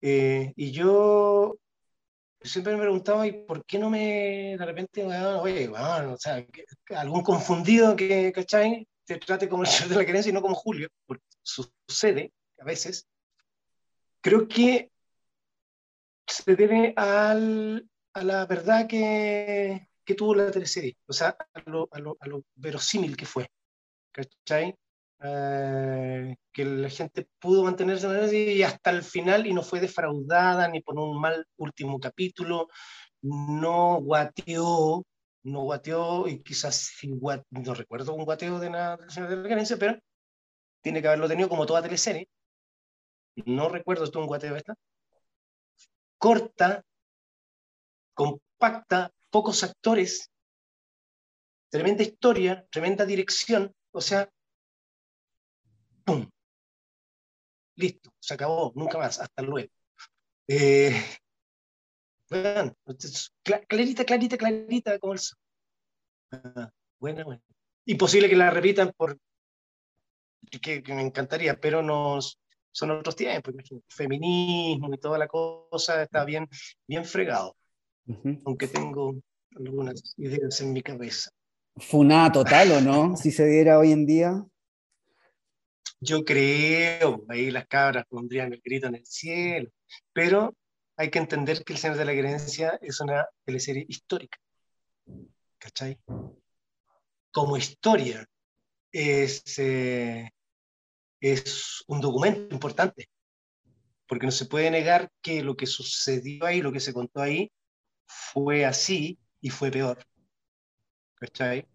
Eh, 0.00 0.52
y 0.56 0.70
yo 0.70 1.58
siempre 2.40 2.74
me 2.74 2.82
preguntaba, 2.82 3.26
¿y 3.26 3.32
por 3.32 3.64
qué 3.66 3.78
no 3.78 3.90
me, 3.90 4.56
de 4.58 4.64
repente, 4.64 5.04
oye, 5.04 5.68
bueno, 5.68 6.14
o 6.14 6.16
sea, 6.16 6.44
algún 6.96 7.22
confundido 7.22 7.94
que, 7.94 8.32
¿cachai? 8.32 8.88
te 9.04 9.18
trate 9.18 9.48
como 9.48 9.62
el 9.62 9.68
señor 9.68 9.90
de 9.90 9.96
la 9.96 10.06
querencia 10.06 10.30
y 10.30 10.32
no 10.32 10.42
como 10.42 10.54
Julio, 10.54 10.88
porque 11.06 11.24
sucede 11.42 12.32
a 12.58 12.64
veces, 12.64 13.06
creo 14.20 14.48
que 14.48 14.90
se 16.26 16.56
debe 16.56 16.94
al, 16.96 17.88
a 18.14 18.24
la 18.24 18.46
verdad 18.46 18.86
que, 18.88 19.88
que 20.04 20.14
tuvo 20.14 20.34
la 20.34 20.50
teleserie, 20.50 20.96
o 21.06 21.12
sea, 21.12 21.36
a 21.52 21.70
lo, 21.70 21.88
a 21.92 21.98
lo, 22.00 22.16
a 22.18 22.26
lo 22.26 22.44
verosímil 22.54 23.16
que 23.16 23.26
fue. 23.26 23.46
¿Cachai? 24.10 24.74
Eh, 25.22 26.36
que 26.52 26.64
la 26.64 26.90
gente 26.90 27.28
pudo 27.38 27.64
mantenerse 27.64 28.36
y 28.36 28.62
hasta 28.62 28.90
el 28.90 29.02
final 29.02 29.46
y 29.46 29.54
no 29.54 29.62
fue 29.62 29.80
defraudada 29.80 30.68
ni 30.68 30.80
por 30.80 30.98
un 30.98 31.20
mal 31.20 31.46
último 31.56 31.98
capítulo, 31.98 32.68
no 33.22 34.00
guateó, 34.00 35.04
no 35.44 35.60
guateó 35.62 36.28
y 36.28 36.42
quizás 36.42 36.92
no 37.50 37.74
recuerdo 37.74 38.14
un 38.14 38.24
guateo 38.24 38.58
de 38.58 38.70
nada 38.70 38.96
de 38.96 39.36
la 39.36 39.76
pero 39.78 39.98
tiene 40.82 41.00
que 41.00 41.08
haberlo 41.08 41.28
tenido 41.28 41.48
como 41.48 41.66
toda 41.66 41.82
teleserie. 41.82 42.28
No 43.44 43.68
recuerdo 43.68 44.04
esto 44.04 44.18
un 44.20 44.26
guateo 44.26 44.56
esta. 44.56 44.74
Corta, 46.18 46.82
compacta, 48.14 49.10
pocos 49.30 49.62
actores, 49.62 50.30
tremenda 51.70 52.02
historia, 52.02 52.66
tremenda 52.70 53.04
dirección, 53.04 53.74
o 53.92 54.00
sea, 54.00 54.28
¡pum! 56.06 56.26
Listo, 57.76 58.10
se 58.18 58.34
acabó, 58.34 58.72
nunca 58.74 58.96
más, 58.96 59.20
hasta 59.20 59.42
luego. 59.42 59.68
Eh, 60.48 60.94
bueno, 62.30 62.74
clarita, 63.68 64.04
clarita, 64.04 64.36
clarita, 64.38 64.98
como 64.98 65.12
el 65.12 65.20
ah, 66.32 66.70
buena, 66.98 67.24
buena. 67.24 67.42
Imposible 67.84 68.28
que 68.28 68.36
la 68.36 68.50
repitan 68.50 68.92
por 68.96 69.18
que, 70.62 70.82
me 70.88 71.02
encantaría, 71.02 71.58
pero 71.60 71.82
no 71.82 72.18
son 72.72 72.90
otros 72.90 73.16
tiempos, 73.16 73.54
feminismo 73.88 74.92
y 74.94 74.98
toda 74.98 75.18
la 75.18 75.28
cosa 75.28 76.02
está 76.02 76.24
bien, 76.24 76.48
bien 76.86 77.04
fregado, 77.04 77.56
aunque 78.44 78.68
tengo 78.68 79.14
algunas 79.56 80.14
ideas 80.16 80.60
en 80.60 80.72
mi 80.72 80.82
cabeza. 80.82 81.30
¿Funa 81.76 82.30
total 82.32 82.72
o 82.72 82.80
no? 82.80 83.16
si 83.16 83.30
se 83.30 83.46
diera 83.46 83.78
hoy 83.78 83.92
en 83.92 84.06
día. 84.06 84.46
Yo 86.00 86.24
creo, 86.24 87.24
ahí 87.28 87.50
las 87.50 87.66
cabras 87.66 88.04
pondrían 88.08 88.52
el 88.52 88.60
grito 88.62 88.86
en 88.86 88.96
el 88.96 89.06
cielo, 89.06 89.70
pero 90.12 90.54
hay 90.96 91.10
que 91.10 91.18
entender 91.18 91.64
que 91.64 91.72
El 91.72 91.78
Señor 91.78 91.96
de 91.96 92.04
la 92.04 92.12
Gerencia 92.12 92.78
es 92.82 93.00
una 93.00 93.26
teleserie 93.44 93.86
histórica. 93.88 94.38
¿Cachai? 95.58 95.98
Como 97.30 97.56
historia 97.56 98.26
es, 98.92 99.58
eh, 99.58 100.30
es 101.20 101.84
un 101.86 102.00
documento 102.00 102.54
importante, 102.54 103.08
porque 104.06 104.26
no 104.26 104.32
se 104.32 104.46
puede 104.46 104.70
negar 104.70 105.10
que 105.22 105.42
lo 105.42 105.56
que 105.56 105.66
sucedió 105.66 106.44
ahí, 106.44 106.60
lo 106.60 106.72
que 106.72 106.80
se 106.80 106.92
contó 106.92 107.20
ahí, 107.20 107.50
fue 108.06 108.64
así 108.64 109.18
y 109.40 109.50
fue 109.50 109.70
peor. 109.70 109.98
¿Cachai? 111.16 111.66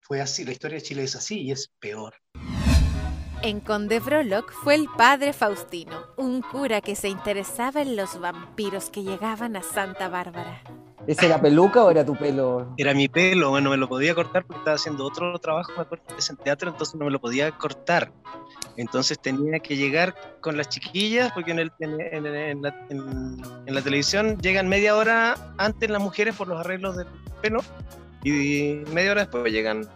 Fue 0.00 0.20
así, 0.20 0.44
la 0.44 0.52
historia 0.52 0.78
de 0.78 0.82
Chile 0.82 1.04
es 1.04 1.14
así 1.14 1.42
y 1.42 1.52
es 1.52 1.68
peor. 1.78 2.14
En 3.42 3.60
Conde 3.60 4.02
Frollock 4.02 4.52
fue 4.52 4.74
el 4.74 4.86
padre 4.98 5.32
Faustino, 5.32 6.04
un 6.18 6.42
cura 6.42 6.82
que 6.82 6.94
se 6.94 7.08
interesaba 7.08 7.80
en 7.80 7.96
los 7.96 8.20
vampiros 8.20 8.90
que 8.90 9.02
llegaban 9.02 9.56
a 9.56 9.62
Santa 9.62 10.10
Bárbara. 10.10 10.62
¿Esa 11.06 11.24
era 11.24 11.40
peluca 11.40 11.82
o 11.82 11.90
era 11.90 12.04
tu 12.04 12.14
pelo? 12.14 12.74
Era 12.76 12.92
mi 12.92 13.08
pelo, 13.08 13.48
bueno, 13.48 13.70
me 13.70 13.78
lo 13.78 13.88
podía 13.88 14.14
cortar 14.14 14.44
porque 14.44 14.58
estaba 14.58 14.74
haciendo 14.74 15.06
otro 15.06 15.38
trabajo, 15.38 15.72
me 15.74 15.82
acuerdo, 15.82 16.04
en 16.28 16.36
teatro, 16.36 16.68
entonces 16.68 16.94
no 16.96 17.06
me 17.06 17.10
lo 17.10 17.18
podía 17.18 17.50
cortar. 17.52 18.12
Entonces 18.76 19.18
tenía 19.18 19.58
que 19.60 19.74
llegar 19.74 20.14
con 20.42 20.58
las 20.58 20.68
chiquillas, 20.68 21.32
porque 21.32 21.52
en, 21.52 21.60
el, 21.60 21.72
en, 21.78 22.62
la, 22.62 22.86
en, 22.90 23.74
la, 23.74 23.82
televisión 23.82 24.36
llegan 24.38 24.68
media 24.68 24.94
hora 24.94 25.54
antes 25.56 25.88
las 25.88 26.02
mujeres 26.02 26.36
por 26.36 26.46
los 26.46 26.60
arreglos 26.60 26.98
del 26.98 27.06
pelo 27.40 27.60
y 28.22 28.82
media 28.92 29.12
hora 29.12 29.22
después 29.22 29.50
llegan 29.50 29.88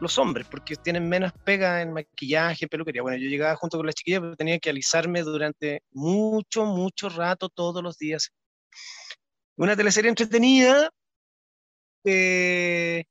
los 0.00 0.18
hombres, 0.18 0.46
porque 0.48 0.76
tienen 0.76 1.08
menos 1.08 1.32
pega 1.44 1.82
en 1.82 1.92
maquillaje, 1.92 2.68
peluquería. 2.68 3.02
Bueno, 3.02 3.18
yo 3.18 3.28
llegaba 3.28 3.56
junto 3.56 3.76
con 3.76 3.86
las 3.86 3.94
chiquillas, 3.94 4.20
pero 4.20 4.36
tenía 4.36 4.58
que 4.58 4.70
alisarme 4.70 5.22
durante 5.22 5.82
mucho, 5.92 6.64
mucho 6.64 7.08
rato, 7.08 7.48
todos 7.48 7.82
los 7.82 7.98
días. 7.98 8.30
Una 9.56 9.76
teleserie 9.76 10.08
entretenida, 10.08 10.90
eh, 12.04 13.04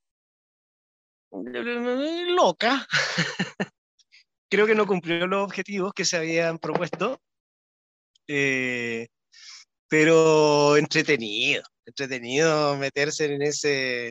loca. 1.30 2.86
Creo 4.50 4.66
que 4.66 4.74
no 4.74 4.86
cumplió 4.86 5.26
los 5.26 5.44
objetivos 5.44 5.92
que 5.92 6.06
se 6.06 6.16
habían 6.16 6.58
propuesto, 6.58 7.20
eh, 8.26 9.08
pero 9.88 10.78
entretenido, 10.78 11.62
entretenido 11.84 12.76
meterse 12.78 13.26
en 13.26 13.42
ese, 13.42 14.08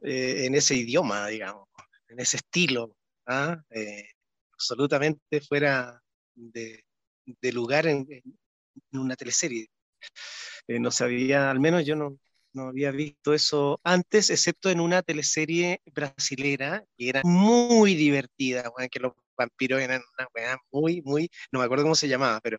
eh, 0.00 0.46
en 0.46 0.54
ese 0.54 0.76
idioma, 0.76 1.26
digamos 1.26 1.68
en 2.14 2.20
ese 2.20 2.38
estilo, 2.38 2.96
¿ah? 3.26 3.60
eh, 3.70 4.08
absolutamente 4.52 5.40
fuera 5.40 6.00
de, 6.34 6.84
lugar 7.52 7.86
en, 7.86 8.06
una 8.92 9.16
teleserie. 9.16 9.66
Eh, 10.68 10.78
no 10.78 10.90
sabía, 10.90 11.50
al 11.50 11.60
menos 11.60 11.84
yo 11.84 11.96
no, 11.96 12.18
no 12.52 12.68
había 12.68 12.90
visto 12.90 13.34
eso 13.34 13.80
antes, 13.84 14.30
excepto 14.30 14.70
en 14.70 14.80
una 14.80 15.02
teleserie 15.02 15.80
brasilera 15.92 16.84
que 16.96 17.08
era 17.08 17.22
muy 17.24 17.94
divertida, 17.94 18.70
que 18.90 19.00
los 19.00 19.12
vampiros 19.36 19.80
eran 19.80 20.02
una 20.18 20.28
weá 20.34 20.56
muy, 20.70 21.02
muy, 21.02 21.30
no 21.52 21.58
me 21.58 21.64
acuerdo 21.64 21.84
cómo 21.84 21.96
se 21.96 22.08
llamaba, 22.08 22.40
pero 22.40 22.58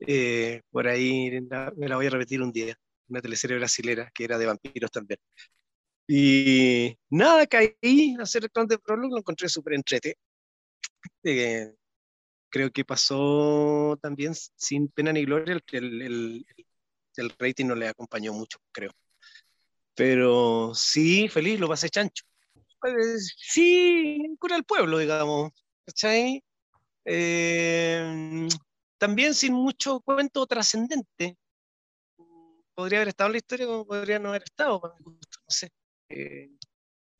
eh, 0.00 0.62
por 0.70 0.86
ahí 0.86 1.40
me 1.76 1.88
la 1.88 1.96
voy 1.96 2.06
a 2.06 2.10
repetir 2.10 2.42
un 2.42 2.52
día, 2.52 2.74
una 3.08 3.20
teleserie 3.22 3.56
brasilera 3.56 4.10
que 4.14 4.24
era 4.24 4.38
de 4.38 4.46
vampiros 4.46 4.90
también. 4.90 5.18
Y 6.10 6.98
nada, 7.10 7.46
caí 7.46 8.16
a 8.18 8.22
hacer 8.22 8.44
el 8.44 8.50
clown 8.50 8.66
de 8.66 8.78
Prologue, 8.78 9.10
lo 9.10 9.18
encontré 9.18 9.48
súper 9.48 9.74
entrete. 9.74 10.16
Eh, 11.22 11.74
creo 12.48 12.72
que 12.72 12.84
pasó 12.84 13.98
también 14.00 14.34
sin 14.34 14.88
pena 14.88 15.12
ni 15.12 15.24
gloria, 15.24 15.60
el, 15.72 16.02
el, 16.02 16.46
el, 17.16 17.30
rating 17.38 17.66
no 17.66 17.74
le 17.74 17.88
acompañó 17.88 18.32
mucho, 18.32 18.58
creo. 18.72 18.90
Pero 19.94 20.72
sí, 20.74 21.28
feliz, 21.28 21.60
lo 21.60 21.68
pasé 21.68 21.90
chancho. 21.90 22.24
Pues, 22.80 23.34
sí, 23.38 24.18
cura 24.38 24.56
el 24.56 24.64
pueblo, 24.64 24.98
digamos. 24.98 25.52
¿Cachai? 25.84 26.42
Eh, 27.04 28.48
también 28.98 29.34
sin 29.34 29.52
mucho 29.54 30.00
cuento 30.00 30.46
trascendente. 30.46 31.36
Podría 32.74 33.00
haber 33.00 33.08
estado 33.08 33.28
en 33.28 33.32
la 33.32 33.38
historia 33.38 33.66
como 33.66 33.86
podría 33.86 34.18
no 34.18 34.30
haber 34.30 34.44
estado, 34.44 34.80
para 34.80 34.94
mi 34.94 35.04
gusto, 35.04 35.38
no 35.42 35.50
sé. 35.50 35.70
Eh, 36.10 36.50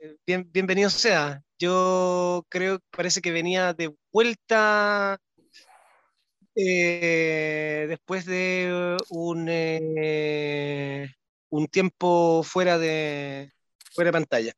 eh, 0.01 0.17
bien, 0.27 0.51
bienvenido 0.53 0.91
sea. 0.91 1.43
Yo 1.59 2.47
creo 2.49 2.79
que 2.79 2.85
parece 2.91 3.21
que 3.21 3.31
venía 3.33 3.75
de 3.75 3.95
vuelta 4.13 5.19
eh, 6.55 7.87
después 7.89 8.25
de 8.27 8.97
un, 9.11 9.49
un 11.51 11.67
tiempo 11.69 12.43
fuera 12.43 12.79
de, 12.79 13.53
fuera 13.93 14.09
de 14.09 14.13
pantalla. 14.13 14.53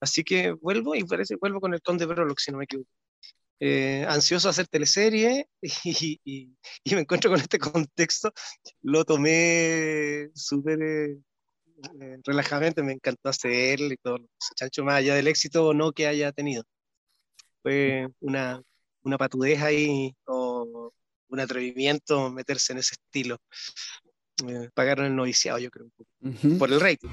Así 0.00 0.24
que 0.24 0.52
vuelvo 0.52 0.94
y 0.94 1.04
parece 1.04 1.36
vuelvo 1.36 1.60
con 1.60 1.74
el 1.74 1.82
Conde 1.82 2.06
Prologue, 2.06 2.36
si 2.38 2.52
no 2.52 2.58
me 2.58 2.64
equivoco. 2.64 2.90
ansioso 4.08 4.48
a 4.48 4.52
hacer 4.52 4.68
teleserie 4.68 5.48
y, 5.84 6.20
y, 6.24 6.94
me 6.94 7.00
encuentro 7.00 7.30
con 7.30 7.40
este 7.40 7.58
contexto, 7.58 8.32
lo 8.82 9.04
tomé 9.04 10.30
súper 10.34 10.78
eh, 12.00 12.18
relajadamente, 12.24 12.82
me 12.82 12.92
encantó 12.92 13.28
hacerle 13.28 13.94
y 13.94 13.96
todo, 13.96 14.18
chancho 14.54 14.84
más 14.84 14.96
allá 14.96 15.14
del 15.14 15.28
éxito 15.28 15.68
o 15.68 15.74
no 15.74 15.92
que 15.92 16.06
haya 16.06 16.32
tenido. 16.32 16.64
Fue 17.62 18.06
una, 18.20 18.62
una 19.02 19.18
patudez 19.18 19.60
ahí 19.62 20.14
o 20.24 20.92
un 21.28 21.40
atrevimiento 21.40 22.30
meterse 22.30 22.72
en 22.72 22.78
ese 22.78 22.94
estilo. 22.94 23.38
Eh, 24.46 24.68
pagaron 24.74 25.06
el 25.06 25.16
noviciado, 25.16 25.58
yo 25.58 25.70
creo, 25.70 25.88
por 26.58 26.70
el 26.70 26.80
rating. 26.80 27.08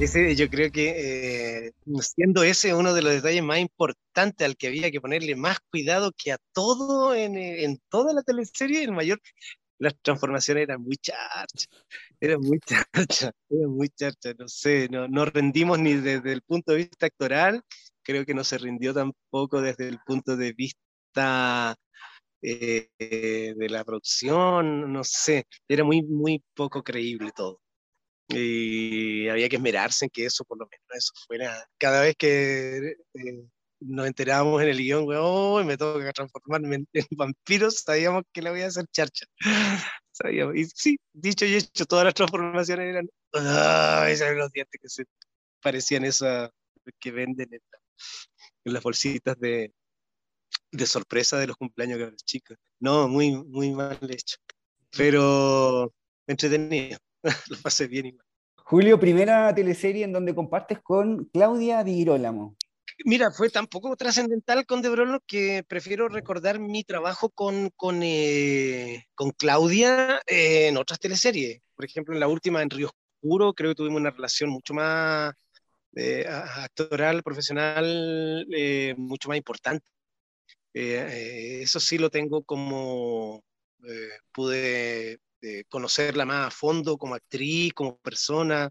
Ese, 0.00 0.34
yo 0.34 0.48
creo 0.48 0.70
que 0.72 1.66
eh, 1.66 1.72
siendo 2.00 2.42
ese 2.42 2.74
uno 2.74 2.94
de 2.94 3.02
los 3.02 3.12
detalles 3.12 3.42
más 3.42 3.58
importantes 3.58 4.44
al 4.44 4.56
que 4.56 4.68
había 4.68 4.90
que 4.90 5.00
ponerle 5.00 5.36
más 5.36 5.58
cuidado 5.70 6.12
que 6.16 6.32
a 6.32 6.38
todo 6.52 7.14
en, 7.14 7.36
en 7.36 7.78
toda 7.88 8.14
la 8.14 8.22
teleserie, 8.22 8.84
el 8.84 8.92
mayor 8.92 9.20
las 9.82 9.94
transformaciones 10.00 10.62
eran 10.62 10.80
muy 10.80 10.96
charchas, 10.96 11.68
eran 12.20 12.40
muy 12.40 12.60
charchas, 12.60 13.32
eran 13.50 13.70
muy 13.70 13.88
charchas, 13.88 14.34
no 14.38 14.46
sé, 14.46 14.88
no, 14.88 15.08
no 15.08 15.24
rendimos 15.24 15.78
ni 15.80 15.94
desde 15.94 16.32
el 16.32 16.42
punto 16.42 16.72
de 16.72 16.78
vista 16.78 17.06
actoral, 17.06 17.62
creo 18.02 18.24
que 18.24 18.32
no 18.34 18.44
se 18.44 18.58
rindió 18.58 18.94
tampoco 18.94 19.60
desde 19.60 19.88
el 19.88 19.98
punto 20.06 20.36
de 20.36 20.52
vista 20.52 21.74
eh, 22.42 22.90
de 22.96 23.68
la 23.68 23.84
producción, 23.84 24.92
no 24.92 25.02
sé, 25.02 25.46
era 25.66 25.82
muy, 25.82 26.02
muy 26.02 26.44
poco 26.54 26.84
creíble 26.84 27.32
todo. 27.34 27.60
Y 28.28 29.28
había 29.28 29.48
que 29.48 29.56
esmerarse 29.56 30.04
en 30.06 30.10
que 30.10 30.26
eso, 30.26 30.44
por 30.44 30.58
lo 30.58 30.66
menos, 30.66 30.86
eso 30.92 31.12
fuera, 31.26 31.66
cada 31.76 32.02
vez 32.02 32.14
que 32.16 32.94
eh, 33.14 33.44
nos 33.86 34.06
enterábamos 34.06 34.62
en 34.62 34.68
el 34.68 34.78
guion, 34.78 35.04
weón, 35.06 35.66
me 35.66 35.76
toca 35.76 36.12
transformarme 36.12 36.76
en, 36.76 37.06
vampiros, 37.10 37.80
sabíamos 37.80 38.24
que 38.32 38.42
le 38.42 38.50
voy 38.50 38.62
a 38.62 38.66
hacer 38.66 38.86
charcha. 38.92 39.26
Sabíamos. 40.12 40.56
Y 40.56 40.66
sí, 40.66 40.98
dicho 41.12 41.44
y 41.46 41.54
hecho, 41.54 41.86
todas 41.86 42.04
las 42.04 42.14
transformaciones 42.14 42.86
eran, 42.86 43.08
ah, 43.34 44.06
esos 44.08 44.34
los 44.36 44.52
dientes 44.52 44.80
que 44.80 44.88
se 44.88 45.04
parecían 45.60 46.04
esas 46.04 46.50
que 46.98 47.10
venden 47.10 47.48
en, 47.52 48.72
las 48.72 48.82
bolsitas 48.82 49.38
de, 49.38 49.72
de 50.70 50.86
sorpresa 50.86 51.38
de 51.38 51.46
los 51.46 51.56
cumpleaños 51.56 51.98
de 51.98 52.10
los 52.10 52.24
chicos. 52.24 52.56
No, 52.80 53.08
muy, 53.08 53.32
muy 53.32 53.70
mal 53.72 53.98
hecho. 54.10 54.36
Pero 54.96 55.92
entretenido, 56.26 56.98
lo 57.48 57.56
pasé 57.62 57.86
bien 57.86 58.06
igual. 58.06 58.26
Julio, 58.64 58.98
primera 58.98 59.54
teleserie 59.54 60.04
en 60.04 60.12
donde 60.12 60.34
compartes 60.34 60.80
con 60.82 61.26
Claudia 61.26 61.84
Di 61.84 61.94
Girolamo. 61.94 62.56
Mira, 63.04 63.30
fue 63.30 63.50
tan 63.50 63.66
poco 63.66 63.96
trascendental 63.96 64.66
con 64.66 64.82
De 64.82 64.88
Brolo 64.88 65.20
que 65.26 65.64
prefiero 65.66 66.08
recordar 66.08 66.58
mi 66.60 66.84
trabajo 66.84 67.30
con, 67.30 67.70
con, 67.76 68.02
eh, 68.02 69.06
con 69.14 69.30
Claudia 69.30 70.20
eh, 70.26 70.68
en 70.68 70.76
otras 70.76 70.98
teleseries. 70.98 71.60
Por 71.74 71.84
ejemplo, 71.84 72.14
en 72.14 72.20
la 72.20 72.28
última, 72.28 72.62
en 72.62 72.70
Río 72.70 72.88
Oscuro, 72.88 73.54
creo 73.54 73.70
que 73.70 73.76
tuvimos 73.76 74.00
una 74.00 74.10
relación 74.10 74.50
mucho 74.50 74.74
más 74.74 75.32
eh, 75.96 76.26
actoral, 76.28 77.22
profesional, 77.22 78.46
mucho 78.96 79.28
más 79.28 79.38
importante. 79.38 79.84
eso 80.72 81.80
sí 81.80 81.98
lo 81.98 82.10
tengo 82.10 82.42
como, 82.44 83.42
pude 84.32 85.18
conocerla 85.68 86.24
más 86.24 86.48
a 86.48 86.50
fondo 86.50 86.96
como 86.98 87.14
actriz, 87.14 87.72
como 87.74 87.98
persona. 87.98 88.70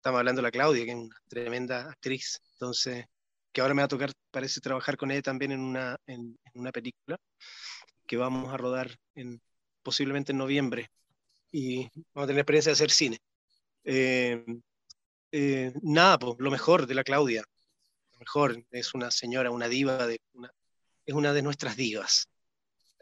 Estamos 0.00 0.20
hablando 0.20 0.40
de 0.40 0.44
la 0.44 0.50
Claudia, 0.50 0.86
que 0.86 0.92
es 0.92 0.96
una 0.96 1.16
tremenda 1.28 1.90
actriz. 1.90 2.40
Entonces, 2.54 3.04
que 3.52 3.60
ahora 3.60 3.74
me 3.74 3.82
va 3.82 3.84
a 3.84 3.88
tocar, 3.88 4.10
parece, 4.30 4.62
trabajar 4.62 4.96
con 4.96 5.10
ella 5.10 5.20
también 5.20 5.52
en 5.52 5.60
una, 5.60 5.98
en, 6.06 6.38
una 6.54 6.72
película 6.72 7.18
que 8.06 8.16
vamos 8.16 8.50
a 8.50 8.56
rodar 8.56 8.96
en, 9.14 9.42
posiblemente 9.82 10.32
en 10.32 10.38
noviembre. 10.38 10.90
Y 11.52 11.82
vamos 12.14 12.24
a 12.24 12.26
tener 12.28 12.40
experiencia 12.40 12.70
de 12.70 12.74
hacer 12.76 12.90
cine. 12.90 13.18
Eh, 13.84 14.42
eh, 15.32 15.74
nada, 15.82 16.18
pues, 16.18 16.36
lo 16.38 16.50
mejor 16.50 16.86
de 16.86 16.94
la 16.94 17.04
Claudia. 17.04 17.44
Lo 18.14 18.20
mejor, 18.20 18.64
es 18.70 18.94
una 18.94 19.10
señora, 19.10 19.50
una 19.50 19.68
diva, 19.68 20.06
de 20.06 20.18
una, 20.32 20.50
es 21.04 21.14
una 21.14 21.34
de 21.34 21.42
nuestras 21.42 21.76
divas 21.76 22.26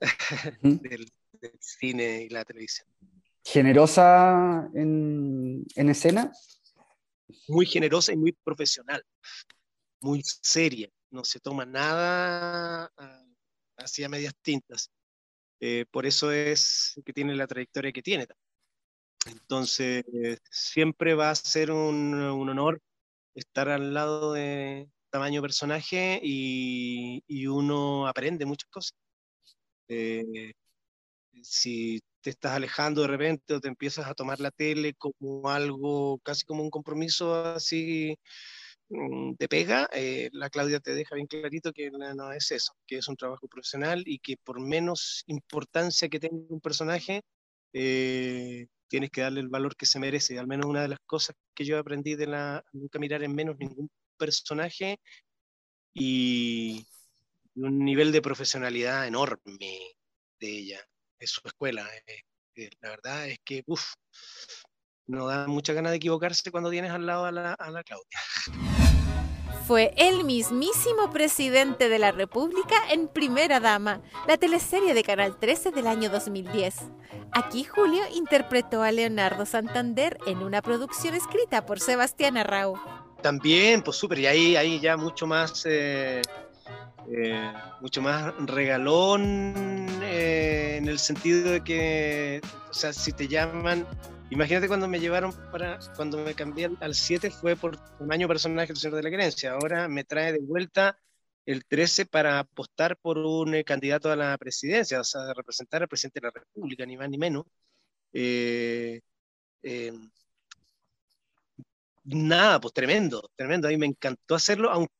del, 0.63 1.13
cine 1.61 2.23
y 2.25 2.29
la 2.29 2.45
televisión. 2.45 2.89
¿Generosa 3.45 4.69
en, 4.75 5.65
en 5.77 5.91
escena? 5.91 6.33
Muy 7.49 7.67
generosa 7.67 8.13
y 8.13 8.17
muy 8.17 8.33
profesional, 8.33 9.03
muy 10.01 10.23
seria, 10.25 10.89
no 11.11 11.25
se 11.25 11.41
toma 11.41 11.65
nada 11.65 12.93
hacia 13.77 14.07
ah, 14.07 14.09
medias 14.09 14.35
tintas. 14.43 14.91
Eh, 15.61 15.87
por 15.91 16.07
eso 16.07 16.31
es 16.31 17.01
que 17.05 17.13
tiene 17.13 17.35
la 17.35 17.47
trayectoria 17.47 17.93
que 17.93 18.03
tiene. 18.03 18.27
Entonces, 19.27 20.05
siempre 20.51 21.15
va 21.15 21.31
a 21.31 21.35
ser 21.35 21.71
un, 21.71 22.15
honor 22.15 22.81
estar 23.35 23.69
al 23.69 23.93
lado 23.93 24.33
de 24.33 24.89
tamaño 25.11 25.43
personaje 25.43 26.21
y, 26.23 27.47
uno 27.47 28.07
aprende 28.07 28.47
muchas 28.47 28.71
cosas. 28.71 28.95
Eh, 29.89 30.53
si 31.43 32.01
te 32.29 32.33
estás 32.33 32.53
alejando 32.53 33.03
de 33.03 33.09
repente 33.09 33.55
o 33.55 33.61
te 33.61 33.69
empiezas 33.69 34.07
a 34.07 34.15
tomar 34.15 34.39
la 34.41 34.51
tele 34.51 34.95
como 34.95 35.49
algo, 35.49 36.19
casi 36.23 36.45
como 36.45 36.63
un 36.63 36.71
compromiso 36.71 37.35
así 37.35 38.17
mm, 38.91 39.33
de 39.39 39.49
pega, 39.49 39.89
eh, 39.93 40.29
la 40.33 40.51
Claudia 40.51 40.81
te 40.81 40.95
deja 40.95 41.15
bien 41.15 41.27
clarito 41.27 41.73
que 41.73 41.91
no, 41.91 42.33
es 42.33 42.51
eso, 42.53 42.75
que 42.87 42.99
es 42.99 43.09
un 43.09 43.17
trabajo 43.17 43.49
profesional 43.49 44.03
y 44.07 44.19
que 44.19 44.37
por 44.37 44.61
menos 44.61 45.25
importancia 45.27 46.09
que 46.09 46.21
tenga 46.21 46.37
un 46.51 46.61
personaje, 46.61 47.23
eh, 47.73 48.67
tienes 48.89 49.11
que 49.11 49.23
darle 49.23 49.41
el 49.41 49.49
valor 49.49 49.77
que 49.77 49.87
se 49.87 49.99
merece. 49.99 50.39
Al 50.39 50.47
menos 50.47 50.67
una 50.67 50.83
de 50.83 50.89
las 50.89 51.01
cosas 51.07 51.37
que 51.55 51.65
yo 51.65 51.79
aprendí 51.79 52.15
de 52.17 52.27
la 52.27 52.65
nunca 52.73 52.99
mirar 52.99 53.23
en 53.23 53.35
menos 53.35 53.57
ningún 53.59 53.91
personaje 54.19 54.99
y 55.95 56.87
un 57.55 57.85
nivel 57.85 58.13
de 58.13 58.23
profesionalidad 58.23 59.07
enorme 59.07 59.97
de 60.41 60.49
ella 60.59 60.89
es 61.19 61.31
su 61.31 61.41
escuela. 61.45 61.87
Eh, 62.07 62.23
eh, 62.57 62.71
la 62.81 62.91
verdad 62.91 63.29
es 63.29 63.39
que, 63.45 63.63
uff, 63.67 63.95
no 65.07 65.27
da 65.27 65.47
mucha 65.47 65.73
ganas 65.73 65.93
de 65.93 65.97
equivocarse 65.97 66.51
cuando 66.51 66.71
tienes 66.71 66.91
al 66.91 67.07
lado 67.07 67.25
a 67.25 67.33
la, 67.33 67.53
a 67.55 67.71
la 67.71 67.83
Claudia. 67.83 68.19
Fue 69.67 69.93
el 69.97 70.25
mismísimo 70.25 71.11
presidente 71.11 71.89
de 71.89 71.99
la 71.99 72.11
República 72.11 72.77
en 72.91 73.07
Primera 73.09 73.61
Dama, 73.61 74.01
la 74.27 74.39
teleserie 74.39 74.95
de 74.95 75.03
Canal 75.03 75.39
13 75.39 75.73
del 75.73 75.87
año 75.87 76.09
2010. 76.09 76.77
Aquí 77.33 77.65
Julio 77.65 78.03
interpretó 78.15 78.83
a 78.83 78.93
Leonardo 78.93 79.45
Santander 79.45 80.19
en 80.27 80.39
una 80.39 80.63
producción 80.63 81.15
escrita 81.15 81.67
por 81.67 81.81
Sebastián 81.81 82.39
Arrau. 82.39 82.79
También, 83.23 83.83
pues 83.83 83.97
súper, 83.97 84.21
y 84.21 84.27
ahí, 84.27 84.57
ahí 84.57 84.81
ya 84.81 84.97
mucho 84.97 85.27
más, 85.27 85.67
eh, 85.67 86.23
mucho 87.81 88.03
más 88.03 88.35
regalón 88.47 89.55
en 90.03 90.89
el 90.89 90.99
sentido 90.99 91.51
de 91.51 91.65
que, 91.65 92.41
o 92.71 92.75
sea, 92.75 92.93
si 92.93 93.13
te 93.13 93.29
llaman, 93.29 93.87
imagínate 94.31 94.69
cuando 94.69 94.89
me 94.89 95.01
llevaron 95.01 95.33
para, 95.51 95.79
cuando 95.97 96.19
me 96.19 96.35
cambié 96.35 96.71
al 96.81 96.95
7 96.95 97.31
fue 97.31 97.57
por 97.57 97.77
tamaño 97.99 98.29
personaje 98.29 98.69
del 98.69 98.77
Señor 98.77 98.97
de 98.97 99.03
la 99.03 99.11
Creencia, 99.11 99.53
ahora 99.53 99.89
me 99.89 100.05
trae 100.05 100.33
de 100.33 100.41
vuelta 100.41 100.99
el 101.49 101.65
13 101.65 102.07
para 102.07 102.41
apostar 102.41 102.97
por 102.99 103.19
un 103.19 103.55
eh, 103.55 103.65
candidato 103.65 104.11
a 104.13 104.17
la 104.17 104.37
presidencia, 104.39 105.01
o 105.01 105.05
sea, 105.05 105.33
representar 105.35 105.83
al 105.83 105.89
presidente 105.89 106.21
de 106.21 106.27
la 106.27 106.33
República, 106.33 106.85
ni 106.87 106.97
más 106.97 107.09
ni 107.09 107.19
menos. 107.19 107.47
Eh, 108.13 109.01
eh, 109.63 109.93
nada, 112.05 112.61
pues 112.61 112.75
tremendo, 112.75 113.31
tremendo. 113.37 113.69
A 113.69 113.71
mí 113.71 113.77
me 113.79 113.87
encantó 113.87 114.35
hacerlo, 114.35 114.71
aunque 114.71 114.93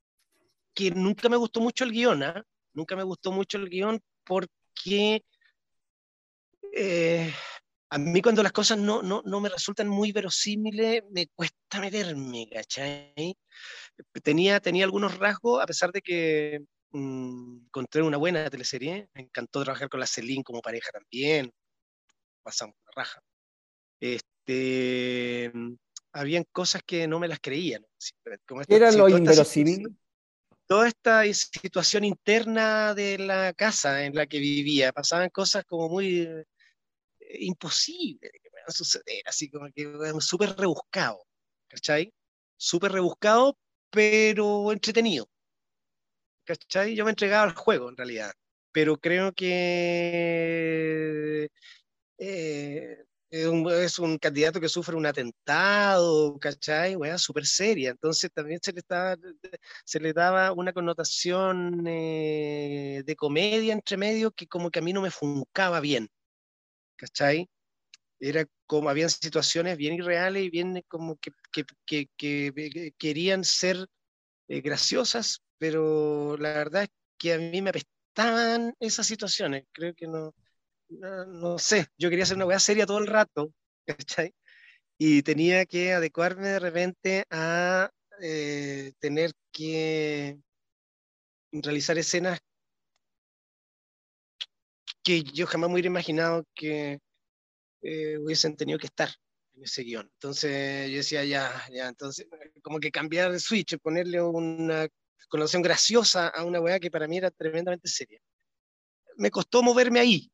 nunca 0.95 1.29
me 1.29 1.37
gustó 1.37 1.61
mucho 1.61 1.85
el 1.85 1.93
guion, 1.93 2.23
¿ah? 2.23 2.45
nunca 2.73 2.97
me 2.97 3.03
gustó 3.03 3.33
mucho 3.33 3.59
el 3.59 3.69
guion 3.69 4.01
porque 4.25 5.23
eh, 6.73 7.33
a 7.91 7.99
mí 7.99 8.23
cuando 8.23 8.43
las 8.43 8.53
cosas 8.53 8.79
no, 8.79 9.03
no, 9.03 9.23
no, 9.25 9.41
me 9.41 9.49
resultan 9.49 9.89
muy 9.89 10.13
verosímiles, 10.13 11.03
me 11.11 11.27
cuesta 11.29 11.81
meterme, 11.81 12.49
¿cachai? 12.53 13.37
Tenía, 14.23 14.61
tenía 14.61 14.85
algunos 14.85 15.19
rasgos, 15.19 15.63
a 15.63 15.67
pesar 15.67 15.91
de 15.91 16.03
que 16.03 16.61
mm, 16.91 17.65
encontré 17.67 18.03
una 18.03 18.19
buena 18.19 18.49
teleserie, 18.51 19.09
me 19.15 19.23
encantó 19.23 19.63
trabajar 19.65 19.89
con 19.89 20.01
la 20.01 20.07
Celine 20.07 20.45
como 20.45 20.61
pareja 20.61 20.91
también, 20.93 21.51
pasamos 22.43 22.77
la 22.87 23.03
raja. 23.03 23.21
Este, 24.01 25.51
habían 26.13 26.45
cosas 26.53 26.83
que 26.87 27.09
no 27.09 27.19
me 27.19 27.29
las 27.29 27.41
creían. 27.41 27.85
Como 28.47 28.63
¿Era 28.69 28.93
lo 28.93 29.09
inverosímil? 29.09 29.97
Toda 30.69 30.87
esta 30.89 31.25
situación 31.33 32.05
interna 32.05 32.95
de 32.95 33.19
la 33.19 33.53
casa 33.55 34.05
en 34.05 34.15
la 34.15 34.27
que 34.27 34.39
vivía, 34.39 34.93
pasaban 34.93 35.31
cosas 35.31 35.65
como 35.65 35.89
muy 35.89 36.29
imposible 37.41 38.31
de 38.33 38.39
que 38.41 38.51
puedan 38.51 38.71
suceder, 38.73 39.23
así 39.27 39.51
como 39.51 39.69
que 39.75 39.91
súper 40.21 40.57
rebuscado, 40.57 41.25
¿cachai? 41.69 42.13
Súper 42.57 42.93
rebuscado, 42.93 43.59
pero 43.91 44.73
entretenido. 44.73 45.29
¿Cachai? 46.45 46.95
Yo 46.95 47.05
me 47.05 47.11
entregaba 47.11 47.45
al 47.45 47.55
juego 47.55 47.89
en 47.89 47.97
realidad, 47.97 48.33
pero 48.73 48.99
creo 48.99 49.33
que 49.33 49.49
eh, 52.19 53.05
es 53.31 53.99
un, 53.99 54.19
candidato 54.19 54.61
que 54.61 54.69
sufre 54.69 54.97
un 54.97 55.07
atentado, 55.07 56.39
¿cachai? 56.39 56.97
Weá, 56.97 57.19
súper 57.19 57.47
seria. 57.47 57.91
Entonces 57.91 58.31
también 58.33 58.61
se 58.63 58.73
le, 58.73 58.81
estaba, 58.81 59.17
se 59.85 60.01
le 60.01 60.13
daba 60.13 60.53
una 60.53 60.73
connotación 60.73 61.85
eh, 61.87 63.03
de 63.05 63.17
comedia 63.17 63.73
entre 63.73 63.97
medio 63.97 64.31
que 64.33 64.47
como 64.47 64.71
que 64.71 64.79
a 64.81 64.83
mí 64.83 64.93
no 64.93 65.03
me 65.03 65.11
funcaba 65.11 65.81
bien. 65.81 66.09
¿cachai? 66.99 67.49
Era 68.21 68.47
como, 68.67 68.91
habían 68.91 69.11
situaciones 69.11 69.79
bien 69.79 69.95
irreales 69.95 70.45
y 70.45 70.51
bien 70.51 70.85
como 70.89 71.17
que, 71.17 71.31
que, 71.87 72.09
que, 72.17 72.93
querían 72.99 73.45
ser 73.45 73.87
eh, 74.49 74.61
graciosas, 74.61 75.43
pero 75.59 76.37
la 76.39 76.53
verdad 76.53 76.85
es 76.85 76.91
que 77.19 77.35
a 77.35 77.39
mí 77.39 77.63
me 77.63 77.71
apestaban 77.71 78.75
esas 78.81 79.07
situaciones. 79.07 79.65
Creo 79.73 79.95
que 79.95 80.07
no, 80.09 80.35
no, 80.91 81.59
sé, 81.59 81.89
yo 81.99 82.11
quería 82.11 82.25
hacer 82.25 82.37
una 82.37 82.47
weá 82.47 82.59
seria 82.59 82.87
todo 82.87 82.99
el 82.99 83.07
rato, 83.07 83.53
¿cachai? 83.87 84.35
Y 84.99 85.23
tenía 85.23 85.67
que 85.67 85.93
adecuarme 85.93 86.49
de 86.49 86.59
repente 86.59 87.25
a 87.31 87.91
eh, 88.21 88.93
tener 88.99 89.33
que 89.53 90.39
realizar 91.53 91.99
escenas 91.99 92.41
que 95.03 95.23
yo 95.23 95.47
jamás 95.47 95.69
me 95.69 95.75
hubiera 95.75 95.89
imaginado 95.89 96.45
que 96.55 96.99
eh, 97.83 98.19
hubiesen 98.19 98.57
tenido 98.57 98.79
que 98.79 98.87
estar 98.87 99.09
en 99.55 99.63
ese 99.65 99.83
guion. 99.83 100.11
Entonces 100.15 100.91
yo 100.91 100.97
decía, 100.97 101.25
ya, 101.25 101.65
ya, 101.71 101.89
entonces 101.89 102.27
como 102.63 102.81
que 102.81 102.91
cambiar 102.91 103.31
el 103.31 103.41
switch, 103.41 103.79
ponerle 103.79 104.21
una 104.21 104.89
connotación 105.29 105.63
graciosa 105.63 106.29
a 106.29 106.45
una 106.45 106.61
weá 106.61 106.81
que 106.81 106.91
para 106.91 107.07
mí 107.09 107.19
era 107.19 107.31
tremendamente 107.31 107.89
seria. 107.89 108.21
Me 109.17 109.31
costó 109.31 109.63
moverme 109.63 110.01
ahí, 110.01 110.31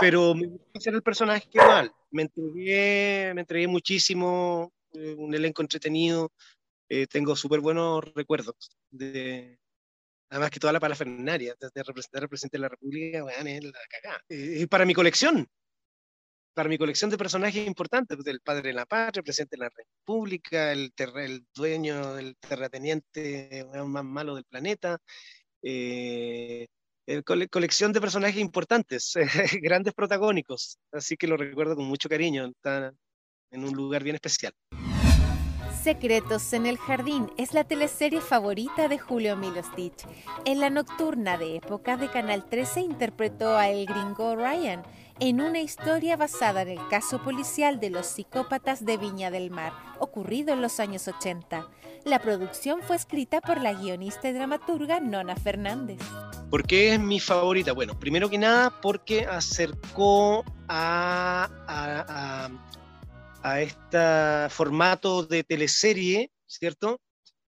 pero 0.00 0.34
me 0.34 0.46
gustó 0.46 0.78
hacer 0.78 0.94
el 0.94 1.02
personaje 1.02 1.48
igual. 1.52 1.92
Me 2.10 2.22
entregué, 2.22 3.32
me 3.34 3.42
entregué 3.42 3.68
muchísimo, 3.68 4.72
eh, 4.92 5.14
un 5.16 5.34
elenco 5.34 5.62
entretenido, 5.62 6.32
eh, 6.88 7.06
tengo 7.06 7.36
súper 7.36 7.60
buenos 7.60 8.04
recuerdos 8.14 8.76
de, 8.90 9.58
Además 10.30 10.50
que 10.50 10.60
toda 10.60 10.72
la 10.72 10.80
parafernaria 10.80 11.54
de 11.58 11.82
representar 11.82 12.22
al 12.22 12.28
presidente 12.28 12.58
de 12.58 12.62
la 12.62 12.68
República, 12.68 13.24
weón, 13.24 13.46
es 13.46 13.64
la 13.64 13.72
cagada. 13.88 14.22
Y 14.28 14.66
para 14.66 14.84
mi 14.84 14.92
colección, 14.92 15.48
para 16.52 16.68
mi 16.68 16.76
colección 16.76 17.10
de 17.10 17.16
personajes 17.16 17.66
importantes, 17.66 18.16
pues, 18.16 18.26
el 18.28 18.40
padre 18.40 18.68
de 18.68 18.74
la 18.74 18.84
patria, 18.84 19.20
el 19.20 19.24
presidente 19.24 19.56
de 19.56 19.62
la 19.62 19.70
República, 19.70 20.72
el, 20.72 20.92
el 21.16 21.46
dueño, 21.54 22.18
el 22.18 22.36
terrateniente 22.36 23.64
más 23.86 24.04
malo 24.04 24.34
del 24.34 24.44
planeta, 24.44 24.98
eh, 25.62 26.66
colección 27.50 27.92
de 27.92 28.00
personajes 28.00 28.40
importantes, 28.40 29.14
grandes 29.62 29.94
protagónicos, 29.94 30.78
así 30.92 31.16
que 31.16 31.26
lo 31.26 31.36
recuerdo 31.36 31.76
con 31.76 31.86
mucho 31.86 32.08
cariño, 32.08 32.46
está 32.46 32.92
en 33.50 33.64
un 33.64 33.74
lugar 33.74 34.02
bien 34.02 34.16
especial. 34.16 34.52
Secretos 35.82 36.52
en 36.52 36.66
el 36.66 36.76
Jardín 36.76 37.30
es 37.38 37.54
la 37.54 37.64
teleserie 37.64 38.20
favorita 38.20 38.88
de 38.88 38.98
Julio 38.98 39.36
Milostich. 39.36 40.04
En 40.44 40.60
la 40.60 40.70
nocturna 40.70 41.38
de 41.38 41.56
época 41.56 41.96
de 41.96 42.10
Canal 42.10 42.44
13 42.48 42.80
interpretó 42.80 43.56
a 43.56 43.68
el 43.68 43.86
gringo 43.86 44.36
Ryan 44.36 44.82
en 45.20 45.40
una 45.40 45.60
historia 45.60 46.16
basada 46.16 46.62
en 46.62 46.68
el 46.68 46.88
caso 46.88 47.22
policial 47.22 47.80
de 47.80 47.90
los 47.90 48.06
psicópatas 48.06 48.84
de 48.84 48.96
Viña 48.96 49.30
del 49.30 49.50
Mar, 49.50 49.72
ocurrido 49.98 50.52
en 50.52 50.62
los 50.62 50.78
años 50.78 51.08
80. 51.08 51.68
La 52.04 52.20
producción 52.20 52.80
fue 52.82 52.96
escrita 52.96 53.40
por 53.40 53.60
la 53.60 53.72
guionista 53.72 54.28
y 54.28 54.32
dramaturga 54.32 55.00
Nona 55.00 55.34
Fernández. 55.34 55.98
¿Por 56.50 56.66
qué 56.66 56.94
es 56.94 57.00
mi 57.00 57.18
favorita? 57.18 57.72
Bueno, 57.72 57.98
primero 57.98 58.30
que 58.30 58.38
nada 58.38 58.70
porque 58.80 59.26
acercó 59.26 60.44
a, 60.68 61.48
a, 61.66 62.50
a, 63.42 63.60
este 63.60 64.54
formato 64.54 65.24
de 65.24 65.42
teleserie, 65.42 66.30
¿cierto? 66.46 67.00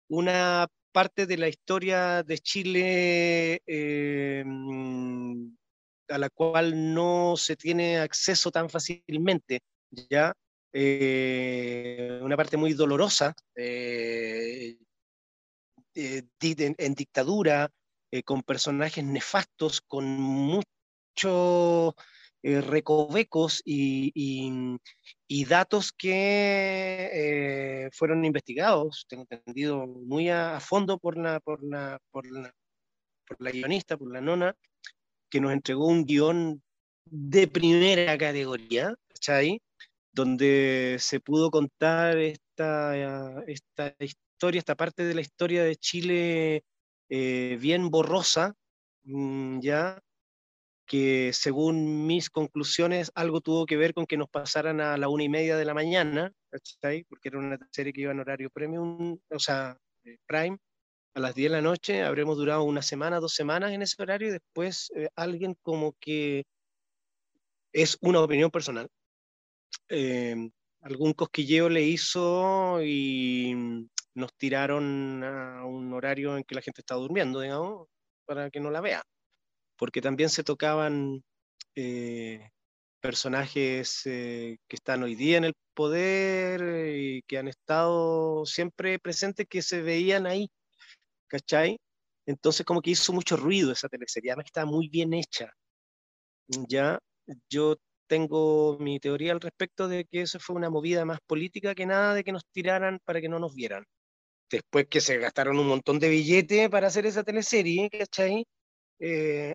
Una 0.08 0.66
parte 0.92 1.26
de 1.26 1.36
la 1.36 1.48
historia 1.48 2.24
de 2.24 2.38
Chile 2.38 3.62
eh, 3.64 4.44
a 6.10 6.18
la 6.18 6.28
cual 6.30 6.94
no 6.94 7.34
se 7.36 7.56
tiene 7.56 7.98
acceso 7.98 8.50
tan 8.50 8.68
fácilmente, 8.68 9.60
¿ya? 9.90 10.34
Eh, 10.72 12.20
una 12.22 12.36
parte 12.36 12.56
muy 12.56 12.74
dolorosa, 12.74 13.34
eh, 13.56 14.76
eh, 15.94 16.22
en, 16.40 16.94
dictadura, 16.94 17.70
con 18.24 18.42
personajes 18.42 19.04
nefastos, 19.04 19.80
con 19.80 20.04
muchos 20.06 21.94
recovecos 22.42 23.62
y, 23.64 24.78
datos 25.46 25.92
que 25.92 27.88
fueron 27.92 28.24
investigados, 28.24 29.06
tengo 29.08 29.26
entendido, 29.28 29.86
muy 29.86 30.28
a, 30.28 30.60
fondo 30.60 30.98
por, 30.98 31.16
la, 31.16 31.40
por, 31.40 31.62
la, 31.62 32.00
por 32.10 32.26
la 32.26 33.50
guionista, 33.50 33.96
por 33.96 34.12
la 34.12 34.20
nona, 34.20 34.56
que 35.30 35.40
nos 35.40 35.52
entregó 35.52 35.86
un 35.86 36.04
guion 36.04 36.62
de 37.04 37.48
primera 37.48 38.16
categoría, 38.18 38.94
¿cachai? 39.08 39.60
Donde 40.12 40.96
se 40.98 41.20
pudo 41.20 41.50
contar 41.50 42.18
esta, 42.18 43.42
esta 43.44 43.94
historia, 43.98 44.58
esta 44.58 44.74
parte 44.74 45.04
de 45.04 45.14
la 45.14 45.20
historia 45.20 45.64
de 45.64 45.76
Chile 45.76 46.64
eh, 47.08 47.58
bien 47.60 47.90
borrosa, 47.90 48.54
mm, 49.04 49.60
ya, 49.60 50.00
que 50.86 51.32
según 51.32 52.06
mis 52.06 52.30
conclusiones 52.30 53.12
algo 53.14 53.40
tuvo 53.40 53.64
que 53.64 53.76
ver 53.76 53.94
con 53.94 54.06
que 54.06 54.16
nos 54.16 54.28
pasaran 54.28 54.80
a 54.80 54.96
la 54.96 55.08
una 55.08 55.22
y 55.22 55.28
media 55.28 55.56
de 55.56 55.64
la 55.64 55.74
mañana, 55.74 56.32
¿cachai? 56.50 57.04
Porque 57.04 57.28
era 57.28 57.38
una 57.38 57.58
serie 57.70 57.92
que 57.92 58.00
iba 58.02 58.12
en 58.12 58.20
horario 58.20 58.50
premium, 58.50 59.18
o 59.30 59.38
sea, 59.38 59.76
eh, 60.04 60.18
prime, 60.26 60.58
a 61.14 61.20
las 61.20 61.34
10 61.34 61.50
de 61.50 61.56
la 61.56 61.62
noche, 61.62 62.02
habremos 62.02 62.36
durado 62.36 62.62
una 62.62 62.82
semana, 62.82 63.20
dos 63.20 63.34
semanas 63.34 63.72
en 63.72 63.82
ese 63.82 64.00
horario 64.02 64.28
y 64.28 64.32
después 64.32 64.90
eh, 64.94 65.08
alguien 65.16 65.56
como 65.62 65.94
que 66.00 66.44
es 67.72 67.98
una 68.00 68.20
opinión 68.20 68.50
personal. 68.50 68.88
Em, 69.88 70.50
algún 70.82 71.12
cosquilleo 71.14 71.68
le 71.68 71.82
hizo 71.82 72.82
y 72.82 73.54
nos 74.14 74.34
tiraron 74.36 75.22
a 75.24 75.64
un 75.64 75.92
horario 75.92 76.36
en 76.36 76.44
que 76.44 76.54
la 76.54 76.62
gente 76.62 76.80
estaba 76.80 77.00
durmiendo, 77.00 77.40
digamos, 77.40 77.88
para 78.24 78.50
que 78.50 78.60
no 78.60 78.70
la 78.70 78.80
vea. 78.80 79.02
Porque 79.76 80.00
también 80.00 80.30
se 80.30 80.44
tocaban 80.44 81.22
eh, 81.74 82.50
personajes 83.00 84.02
eh, 84.06 84.58
que 84.68 84.76
están 84.76 85.02
hoy 85.02 85.14
día 85.14 85.38
en 85.38 85.44
el 85.44 85.54
poder 85.74 86.96
y 86.96 87.22
que 87.22 87.38
han 87.38 87.48
estado 87.48 88.46
siempre 88.46 88.98
presentes, 88.98 89.46
que 89.48 89.62
se 89.62 89.82
veían 89.82 90.26
ahí 90.26 90.48
¿cachai? 91.30 91.78
Entonces 92.26 92.66
como 92.66 92.82
que 92.82 92.90
hizo 92.90 93.12
mucho 93.12 93.36
ruido 93.36 93.72
esa 93.72 93.88
teleserie, 93.88 94.32
además 94.32 94.46
está 94.46 94.66
muy 94.66 94.88
bien 94.88 95.14
hecha. 95.14 95.52
Ya, 96.68 96.98
yo 97.48 97.76
tengo 98.08 98.76
mi 98.80 98.98
teoría 99.00 99.32
al 99.32 99.40
respecto 99.40 99.88
de 99.88 100.04
que 100.04 100.22
eso 100.22 100.40
fue 100.40 100.56
una 100.56 100.70
movida 100.70 101.04
más 101.04 101.20
política 101.26 101.74
que 101.74 101.86
nada 101.86 102.14
de 102.14 102.24
que 102.24 102.32
nos 102.32 102.44
tiraran 102.52 102.98
para 103.04 103.20
que 103.20 103.28
no 103.28 103.38
nos 103.38 103.54
vieran. 103.54 103.84
Después 104.50 104.88
que 104.88 105.00
se 105.00 105.18
gastaron 105.18 105.58
un 105.58 105.68
montón 105.68 106.00
de 106.00 106.08
billetes 106.08 106.68
para 106.70 106.88
hacer 106.88 107.06
esa 107.06 107.22
teleserie, 107.22 107.88
¿cachai? 107.88 108.44
Eh, 108.98 109.54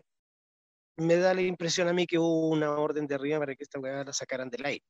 me 0.96 1.16
da 1.16 1.34
la 1.34 1.42
impresión 1.42 1.88
a 1.88 1.92
mí 1.92 2.06
que 2.06 2.18
hubo 2.18 2.48
una 2.48 2.72
orden 2.72 3.06
de 3.06 3.14
arriba 3.14 3.38
para 3.38 3.54
que 3.54 3.64
esta 3.64 3.78
weá 3.78 4.04
la 4.04 4.12
sacaran 4.14 4.48
del 4.48 4.64
aire. 4.64 4.84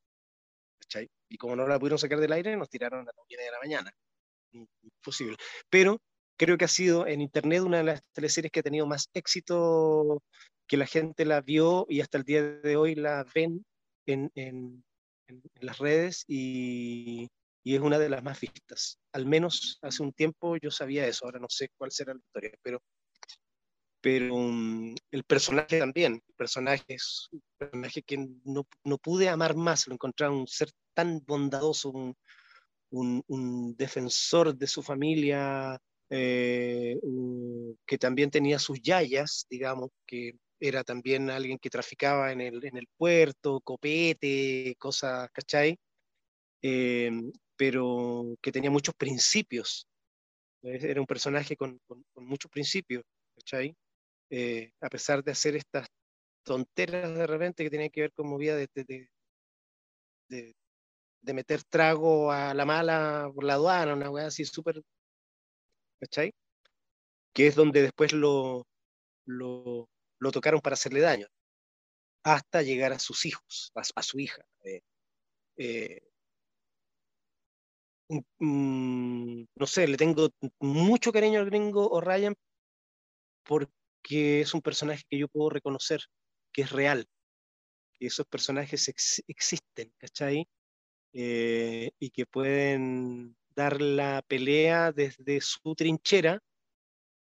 ¿cachai? 0.78 1.08
Y 1.28 1.36
como 1.36 1.56
no 1.56 1.66
la 1.66 1.78
pudieron 1.78 1.98
sacar 1.98 2.20
del 2.20 2.32
aire, 2.32 2.56
nos 2.56 2.70
tiraron 2.70 3.00
a 3.00 3.04
las 3.04 3.14
9 3.28 3.44
de 3.44 3.50
la 3.50 3.58
mañana. 3.58 3.92
Imposible. 4.52 5.36
Pero 5.68 6.00
creo 6.36 6.58
que 6.58 6.66
ha 6.66 6.68
sido 6.68 7.06
en 7.06 7.20
Internet 7.20 7.62
una 7.62 7.78
de 7.78 7.84
las 7.84 8.02
teleseries 8.12 8.52
que 8.52 8.60
ha 8.60 8.62
tenido 8.62 8.86
más 8.86 9.08
éxito, 9.14 10.22
que 10.66 10.76
la 10.76 10.86
gente 10.86 11.24
la 11.24 11.40
vio 11.40 11.86
y 11.88 12.00
hasta 12.00 12.18
el 12.18 12.24
día 12.24 12.42
de 12.42 12.76
hoy 12.76 12.94
la 12.94 13.24
ven 13.34 13.64
en, 14.06 14.84
las 15.60 15.78
redes 15.78 16.24
y, 16.28 17.28
y, 17.64 17.74
es 17.74 17.80
una 17.80 17.98
de 17.98 18.08
las 18.08 18.22
más 18.22 18.40
vistas. 18.40 18.98
Al 19.12 19.26
menos 19.26 19.78
hace 19.82 20.02
un 20.02 20.12
tiempo 20.12 20.56
yo 20.56 20.70
sabía 20.70 21.06
eso, 21.06 21.24
ahora 21.24 21.40
no 21.40 21.48
sé 21.48 21.70
cuál 21.76 21.90
será 21.90 22.14
la 22.14 22.20
historia, 22.20 22.52
pero, 22.62 22.80
pero 24.00 24.34
um, 24.34 24.94
el 25.10 25.24
personaje 25.24 25.78
también, 25.78 26.14
el 26.14 26.34
personaje 26.36 26.84
es 26.88 27.28
un 27.32 27.42
personaje 27.58 28.02
que 28.02 28.28
no, 28.44 28.66
no 28.84 28.98
pude 28.98 29.28
amar 29.28 29.56
más, 29.56 29.88
lo 29.88 29.94
encontraba 29.94 30.34
un 30.34 30.46
ser 30.46 30.70
tan 30.94 31.20
bondadoso, 31.26 31.90
un, 31.90 32.14
un 33.26 33.76
defensor 33.76 34.56
de 34.56 34.66
su 34.68 34.82
familia, 34.82 35.80
eh, 36.10 36.98
que 37.86 37.98
también 37.98 38.30
tenía 38.30 38.58
sus 38.58 38.80
yayas, 38.80 39.46
digamos, 39.50 39.90
que 40.06 40.38
era 40.60 40.84
también 40.84 41.30
alguien 41.30 41.58
que 41.58 41.70
traficaba 41.70 42.32
en 42.32 42.40
el, 42.40 42.64
en 42.64 42.76
el 42.76 42.88
puerto, 42.96 43.60
copete, 43.60 44.74
cosas, 44.78 45.28
¿cachai? 45.32 45.78
Eh, 46.62 47.10
pero 47.56 48.36
que 48.40 48.52
tenía 48.52 48.70
muchos 48.70 48.94
principios. 48.94 49.86
Era 50.62 51.00
un 51.00 51.06
personaje 51.06 51.56
con, 51.56 51.78
con, 51.86 52.04
muchos 52.26 52.50
principios, 52.50 53.04
¿cachai? 53.34 53.74
Eh, 54.30 54.72
a 54.80 54.88
pesar 54.88 55.22
de 55.22 55.32
hacer 55.32 55.56
estas 55.56 55.86
tonteras 56.42 57.14
de 57.16 57.26
repente 57.26 57.64
que 57.64 57.70
tenían 57.70 57.90
que 57.90 58.02
ver 58.02 58.12
con 58.12 58.28
movida 58.28 58.56
de, 58.56 58.68
de, 58.74 59.08
de, 60.28 60.54
de, 61.20 61.34
meter 61.34 61.62
trago 61.64 62.32
a 62.32 62.54
la 62.54 62.64
mala 62.64 63.30
por 63.34 63.44
la 63.44 63.54
aduana, 63.54 63.94
una 63.94 64.10
weá 64.10 64.26
así 64.26 64.44
súper 64.44 64.82
¿cachai? 66.00 66.32
Que 67.34 67.46
es 67.46 67.54
donde 67.54 67.82
después 67.82 68.12
lo, 68.12 68.66
lo, 69.26 69.88
tocaron 70.32 70.60
para 70.60 70.74
hacerle 70.74 71.00
daño, 71.00 71.26
hasta 72.24 72.62
llegar 72.62 72.92
a 72.92 72.98
sus 72.98 73.24
hijos, 73.26 73.72
a, 73.74 74.02
su 74.02 74.18
hija. 74.18 74.42
Eh, 74.64 74.80
eh, 75.58 76.00
mm, 78.38 79.44
no 79.54 79.66
sé, 79.66 79.88
le 79.88 79.96
tengo 79.96 80.30
mucho 80.60 81.12
cariño 81.12 81.40
al 81.40 81.46
gringo 81.46 81.88
O'Ryan 81.88 82.34
porque 83.44 84.40
es 84.40 84.54
un 84.54 84.62
personaje 84.62 85.04
que 85.08 85.18
yo 85.18 85.28
puedo 85.28 85.50
reconocer, 85.50 86.00
que 86.52 86.62
es 86.62 86.72
real, 86.72 87.06
que 87.94 88.06
esos 88.06 88.26
personajes 88.26 88.88
existen, 89.28 89.92
¿cachai? 89.98 90.46
Eh, 91.12 91.90
y 91.98 92.10
que 92.10 92.26
pueden 92.26 93.36
dar 93.56 93.80
la 93.80 94.22
pelea 94.28 94.92
desde 94.92 95.40
su 95.40 95.74
trinchera, 95.74 96.38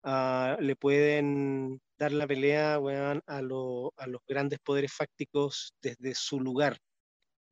ah, 0.04 0.56
le 0.60 0.76
pueden 0.76 1.80
dar 1.98 2.12
la 2.12 2.26
pelea 2.26 2.76
a, 2.76 3.42
los 3.42 4.20
grandes 4.26 4.60
poderes 4.60 4.92
fácticos 4.92 5.74
desde 5.82 6.14
su 6.14 6.40
lugar, 6.40 6.78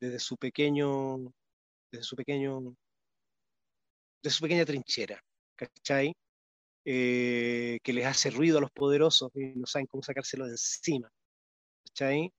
desde 0.00 0.20
su 0.20 0.36
pequeño, 0.36 1.18
desde 1.92 2.04
su 2.04 2.16
pequeño, 2.16 2.74
su 4.22 4.42
pequeña 4.42 4.64
trinchera, 4.64 5.20
¿cachai? 5.56 6.14
Eh, 6.84 7.78
que 7.82 7.92
les 7.92 8.06
hace 8.06 8.30
ruido 8.30 8.58
a 8.58 8.60
los 8.60 8.70
poderosos 8.70 9.30
y 9.34 9.54
no 9.56 9.66
saben 9.66 9.86
cómo 9.86 10.02
sacárselo 10.02 10.46
de 10.46 10.52
encima, 10.52 11.10
¿cachai? 11.84 12.32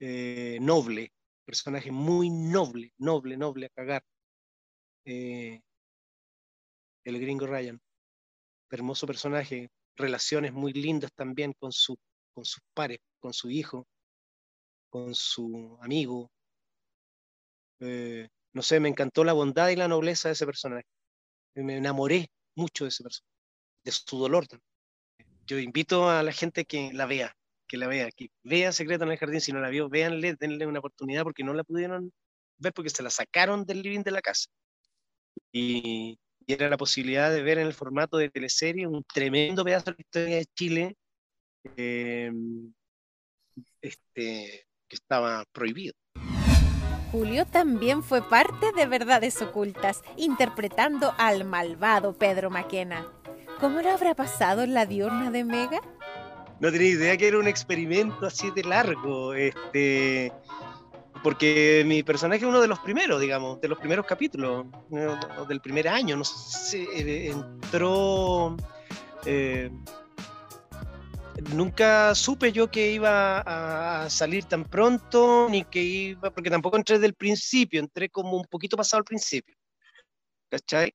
Eh, 0.00 0.58
noble, 0.60 1.12
personaje 1.44 1.92
muy 1.92 2.30
noble, 2.30 2.92
noble, 2.98 3.36
noble 3.36 3.66
a 3.66 3.68
cagar. 3.70 4.02
Eh, 5.04 5.60
el 7.06 7.20
gringo 7.20 7.46
Ryan. 7.46 7.80
Hermoso 8.70 9.06
personaje, 9.06 9.70
relaciones 9.94 10.52
muy 10.52 10.72
lindas 10.72 11.12
también 11.14 11.52
con, 11.58 11.72
su, 11.72 11.96
con 12.34 12.44
sus 12.44 12.62
pares, 12.74 12.98
con 13.20 13.32
su 13.32 13.48
hijo, 13.48 13.86
con 14.90 15.14
su 15.14 15.78
amigo. 15.80 16.30
Eh, 17.80 18.28
no 18.52 18.62
sé, 18.62 18.80
me 18.80 18.88
encantó 18.88 19.22
la 19.22 19.32
bondad 19.32 19.68
y 19.68 19.76
la 19.76 19.88
nobleza 19.88 20.28
de 20.28 20.32
ese 20.32 20.46
personaje. 20.46 20.86
Me 21.54 21.76
enamoré 21.76 22.28
mucho 22.56 22.84
de 22.84 22.88
ese 22.88 23.04
personaje, 23.04 23.32
de 23.84 23.92
su 23.92 24.18
dolor 24.18 24.46
también. 24.48 24.66
Yo 25.46 25.58
invito 25.60 26.10
a 26.10 26.24
la 26.24 26.32
gente 26.32 26.64
que 26.64 26.92
la 26.92 27.06
vea, 27.06 27.36
que 27.68 27.76
la 27.76 27.86
vea, 27.86 28.10
que 28.10 28.30
vea 28.42 28.72
Secreto 28.72 29.04
en 29.04 29.12
el 29.12 29.18
Jardín. 29.18 29.40
Si 29.40 29.52
no 29.52 29.60
la 29.60 29.70
vio, 29.70 29.88
véanle, 29.88 30.34
denle 30.34 30.66
una 30.66 30.80
oportunidad 30.80 31.22
porque 31.22 31.44
no 31.44 31.54
la 31.54 31.62
pudieron 31.62 32.12
ver 32.58 32.72
porque 32.72 32.90
se 32.90 33.02
la 33.02 33.10
sacaron 33.10 33.64
del 33.64 33.82
living 33.82 34.02
de 34.02 34.10
la 34.10 34.22
casa. 34.22 34.48
Y, 35.52 36.18
era 36.46 36.68
la 36.68 36.76
posibilidad 36.76 37.30
de 37.30 37.42
ver 37.42 37.58
en 37.58 37.66
el 37.66 37.74
formato 37.74 38.16
de 38.16 38.30
teleserie 38.30 38.86
un 38.86 39.02
tremendo 39.04 39.64
pedazo 39.64 39.86
de 39.86 39.92
la 39.92 40.00
historia 40.00 40.36
de 40.36 40.46
Chile 40.54 40.96
eh, 41.76 42.32
este, 43.80 44.66
que 44.88 44.96
estaba 44.96 45.44
prohibido. 45.52 45.94
Julio 47.12 47.46
también 47.46 48.02
fue 48.02 48.28
parte 48.28 48.72
de 48.72 48.86
Verdades 48.86 49.40
Ocultas, 49.40 50.02
interpretando 50.16 51.14
al 51.18 51.44
malvado 51.44 52.12
Pedro 52.18 52.50
Maquena. 52.50 53.06
¿Cómo 53.60 53.80
lo 53.80 53.90
habrá 53.90 54.14
pasado 54.14 54.62
en 54.62 54.74
la 54.74 54.86
diurna 54.86 55.30
de 55.30 55.44
Mega? 55.44 55.80
No 56.60 56.70
tenía 56.72 56.88
idea 56.88 57.16
que 57.16 57.28
era 57.28 57.38
un 57.38 57.48
experimento 57.48 58.26
así 58.26 58.50
de 58.50 58.64
largo. 58.64 59.34
Este, 59.34 60.32
porque 61.26 61.82
mi 61.84 62.04
personaje 62.04 62.44
es 62.44 62.48
uno 62.48 62.60
de 62.60 62.68
los 62.68 62.78
primeros, 62.78 63.20
digamos, 63.20 63.60
de 63.60 63.66
los 63.66 63.80
primeros 63.80 64.06
capítulos, 64.06 64.64
del 65.48 65.60
primer 65.60 65.88
año, 65.88 66.16
no 66.16 66.22
sé, 66.22 66.86
eh, 66.94 67.32
entró... 67.32 68.56
Eh, 69.24 69.68
nunca 71.52 72.14
supe 72.14 72.52
yo 72.52 72.70
que 72.70 72.92
iba 72.92 73.40
a 73.40 74.08
salir 74.08 74.44
tan 74.44 74.66
pronto, 74.66 75.48
ni 75.50 75.64
que 75.64 75.82
iba, 75.82 76.30
porque 76.30 76.48
tampoco 76.48 76.76
entré 76.76 77.00
del 77.00 77.14
principio, 77.14 77.80
entré 77.80 78.08
como 78.08 78.36
un 78.36 78.44
poquito 78.44 78.76
pasado 78.76 78.98
al 78.98 79.04
principio. 79.04 79.56
¿Cachai? 80.48 80.94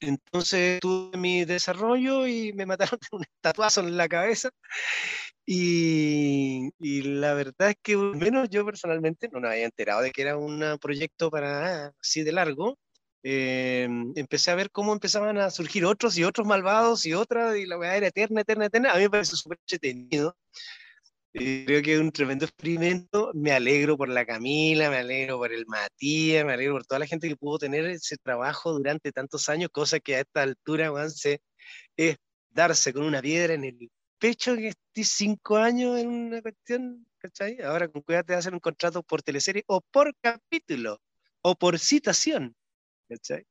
Entonces 0.00 0.80
tuve 0.80 1.18
mi 1.18 1.44
desarrollo 1.44 2.26
y 2.26 2.54
me 2.54 2.64
mataron 2.64 2.98
de 2.98 3.08
un 3.18 3.24
tatuazo 3.42 3.82
en 3.82 3.98
la 3.98 4.08
cabeza. 4.08 4.48
Y, 5.44 6.70
y, 6.78 7.02
la 7.02 7.34
verdad 7.34 7.70
es 7.70 7.76
que, 7.82 7.94
al 7.94 8.16
menos 8.16 8.48
yo 8.48 8.64
personalmente 8.64 9.28
no 9.28 9.40
me 9.40 9.48
había 9.48 9.64
enterado 9.64 10.02
de 10.02 10.12
que 10.12 10.22
era 10.22 10.36
un 10.36 10.78
proyecto 10.80 11.30
para 11.30 11.92
así 12.00 12.22
de 12.22 12.32
largo. 12.32 12.78
Eh, 13.24 13.88
empecé 14.16 14.50
a 14.50 14.56
ver 14.56 14.70
cómo 14.70 14.92
empezaban 14.92 15.38
a 15.38 15.50
surgir 15.50 15.84
otros 15.84 16.16
y 16.18 16.24
otros 16.24 16.46
malvados 16.46 17.06
y 17.06 17.14
otras, 17.14 17.56
y 17.56 17.66
la 17.66 17.78
weá 17.78 17.96
era 17.96 18.08
eterna, 18.08 18.42
eterna, 18.42 18.66
eterna. 18.66 18.92
A 18.92 18.96
mí 18.96 19.02
me 19.02 19.10
parece 19.10 19.36
súper 19.36 19.58
entretenido. 19.60 20.36
Eh, 21.34 21.64
creo 21.66 21.82
que 21.82 21.94
es 21.94 22.00
un 22.00 22.12
tremendo 22.12 22.44
experimento. 22.44 23.30
Me 23.34 23.52
alegro 23.52 23.96
por 23.96 24.08
la 24.08 24.26
Camila, 24.26 24.90
me 24.90 24.98
alegro 24.98 25.38
por 25.38 25.52
el 25.52 25.66
Matías, 25.66 26.44
me 26.44 26.52
alegro 26.52 26.74
por 26.74 26.86
toda 26.86 26.98
la 27.00 27.06
gente 27.06 27.28
que 27.28 27.36
pudo 27.36 27.58
tener 27.58 27.86
ese 27.86 28.16
trabajo 28.18 28.72
durante 28.72 29.12
tantos 29.12 29.48
años, 29.48 29.70
cosa 29.72 30.00
que 30.00 30.16
a 30.16 30.20
esta 30.20 30.42
altura, 30.42 30.92
es 31.96 32.16
darse 32.50 32.92
con 32.92 33.04
una 33.04 33.22
piedra 33.22 33.54
en 33.54 33.64
el 33.64 33.90
pecho 34.22 34.54
que 34.54 34.68
estés 34.68 35.08
cinco 35.08 35.56
años 35.56 35.98
en 35.98 36.08
una 36.08 36.40
cuestión, 36.40 37.04
¿cachai? 37.18 37.60
Ahora 37.60 37.88
con 37.88 38.02
cuidado 38.02 38.26
te 38.26 38.34
hacer 38.34 38.54
un 38.54 38.60
contrato 38.60 39.02
por 39.02 39.20
teleserie 39.20 39.64
o 39.66 39.80
por 39.80 40.14
capítulo 40.20 41.00
o 41.40 41.56
por 41.56 41.76
citación, 41.80 42.54
¿cachai? 43.08 43.44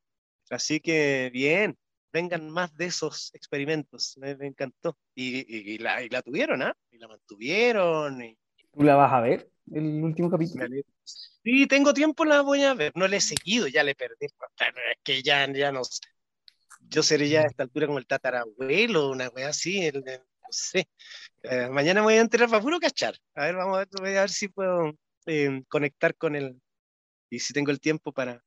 Así 0.50 0.80
que 0.80 1.30
bien, 1.34 1.78
vengan 2.14 2.50
más 2.50 2.74
de 2.78 2.86
esos 2.86 3.36
experimentos. 3.36 4.16
Me, 4.18 4.32
encantó. 4.48 4.98
Y, 5.14 5.78
la, 5.80 6.22
tuvieron, 6.22 6.62
¿ah? 6.62 6.74
Y 6.90 7.00
la 7.00 7.10
mantuvieron. 7.10 8.22
Y... 8.22 8.38
¿Tú 8.72 8.84
la 8.84 8.96
vas 8.96 9.12
a 9.12 9.20
ver, 9.20 9.52
el 9.74 10.02
último 10.02 10.32
capítulo? 10.32 10.68
Sí, 11.04 11.68
tengo 11.68 11.94
tiempo, 11.94 12.24
la 12.24 12.44
voy 12.44 12.64
a 12.64 12.76
ver. 12.76 12.94
No 12.96 13.10
le 13.10 13.18
he 13.18 13.22
seguido, 13.22 13.68
ya 13.68 13.84
le 13.84 13.94
perdí. 13.94 14.28
Es 14.28 14.34
que 15.04 15.22
ya, 15.22 15.52
ya 15.52 15.74
no 15.74 15.82
Yo 16.80 17.04
seré 17.04 17.28
ya 17.28 17.42
a 17.42 17.48
esta 17.48 17.64
altura 17.64 17.88
como 17.88 18.00
el 18.00 18.08
tatarabuelo, 18.08 19.10
una 19.10 19.28
wea 19.28 19.50
así. 19.50 19.92
no 19.92 20.31
sé. 20.52 20.88
Eh, 21.44 21.70
mañana 21.70 22.02
voy 22.02 22.16
a 22.16 22.22
enterar 22.22 22.50
para 22.50 22.62
puro 22.62 22.80
cachar. 22.80 23.16
A 23.36 23.46
ver, 23.46 23.56
vamos 23.56 23.78
a 23.78 24.02
ver, 24.02 24.18
a 24.18 24.22
ver 24.22 24.30
si 24.30 24.48
puedo 24.48 24.94
eh, 25.26 25.64
conectar 25.68 26.16
con 26.16 26.36
él 26.36 26.62
y 27.30 27.40
si 27.40 27.54
tengo 27.54 27.72
el 27.72 27.80
tiempo 27.80 28.12
para, 28.12 28.44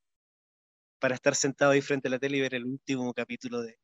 para 0.98 1.14
estar 1.14 1.34
sentado 1.34 1.72
ahí 1.72 1.80
frente 1.80 2.08
a 2.08 2.10
la 2.10 2.18
tele 2.18 2.38
y 2.38 2.40
ver 2.40 2.54
el 2.54 2.64
último 2.64 3.12
capítulo 3.12 3.62
de, 3.62 3.78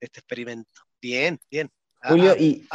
este 0.00 0.20
experimento. 0.20 0.82
Bien, 1.00 1.38
bien. 1.50 1.70
Ah, 2.02 2.10
Julio, 2.10 2.32
ah, 2.32 2.36
y, 2.38 2.66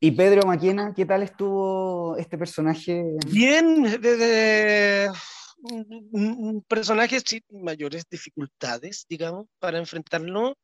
y, 0.00 0.10
Pedro 0.10 0.46
Maquena, 0.46 0.92
¿qué 0.94 1.06
tal 1.06 1.22
estuvo 1.22 2.16
este 2.18 2.36
personaje? 2.36 3.04
Bien, 3.26 3.82
desde 4.00 5.10
un 5.58 6.62
personaje 6.68 7.18
sin 7.20 7.42
mayores 7.50 8.04
dificultades, 8.10 9.06
digamos, 9.08 9.46
para 9.58 9.78
enfrentarlo, 9.78 10.56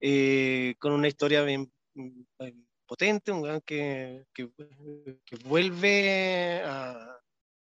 eh, 0.00 0.74
con 0.78 0.92
una 0.92 1.08
historia 1.08 1.42
bien, 1.42 1.72
potente, 2.86 3.32
un 3.32 3.42
gran 3.42 3.60
que, 3.60 4.24
que, 4.32 4.48
vuelve 5.44 6.62
a 6.64 7.18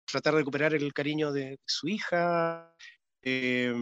tratar 0.04 0.34
de 0.34 0.40
recuperar 0.40 0.74
el 0.74 0.92
cariño 0.92 1.32
de 1.32 1.58
su 1.64 1.88
hija, 1.88 2.74
eh, 3.22 3.72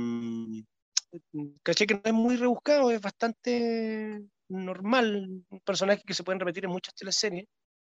caché 1.62 1.86
que 1.86 1.94
no 1.94 2.02
es 2.04 2.12
muy 2.12 2.36
rebuscado, 2.36 2.90
es 2.90 3.00
bastante 3.00 4.22
normal, 4.48 5.44
un 5.48 5.60
personaje 5.60 6.02
que 6.06 6.14
se 6.14 6.24
pueden 6.24 6.40
repetir 6.40 6.64
en 6.64 6.70
muchas 6.70 6.94
teleseries. 6.94 7.46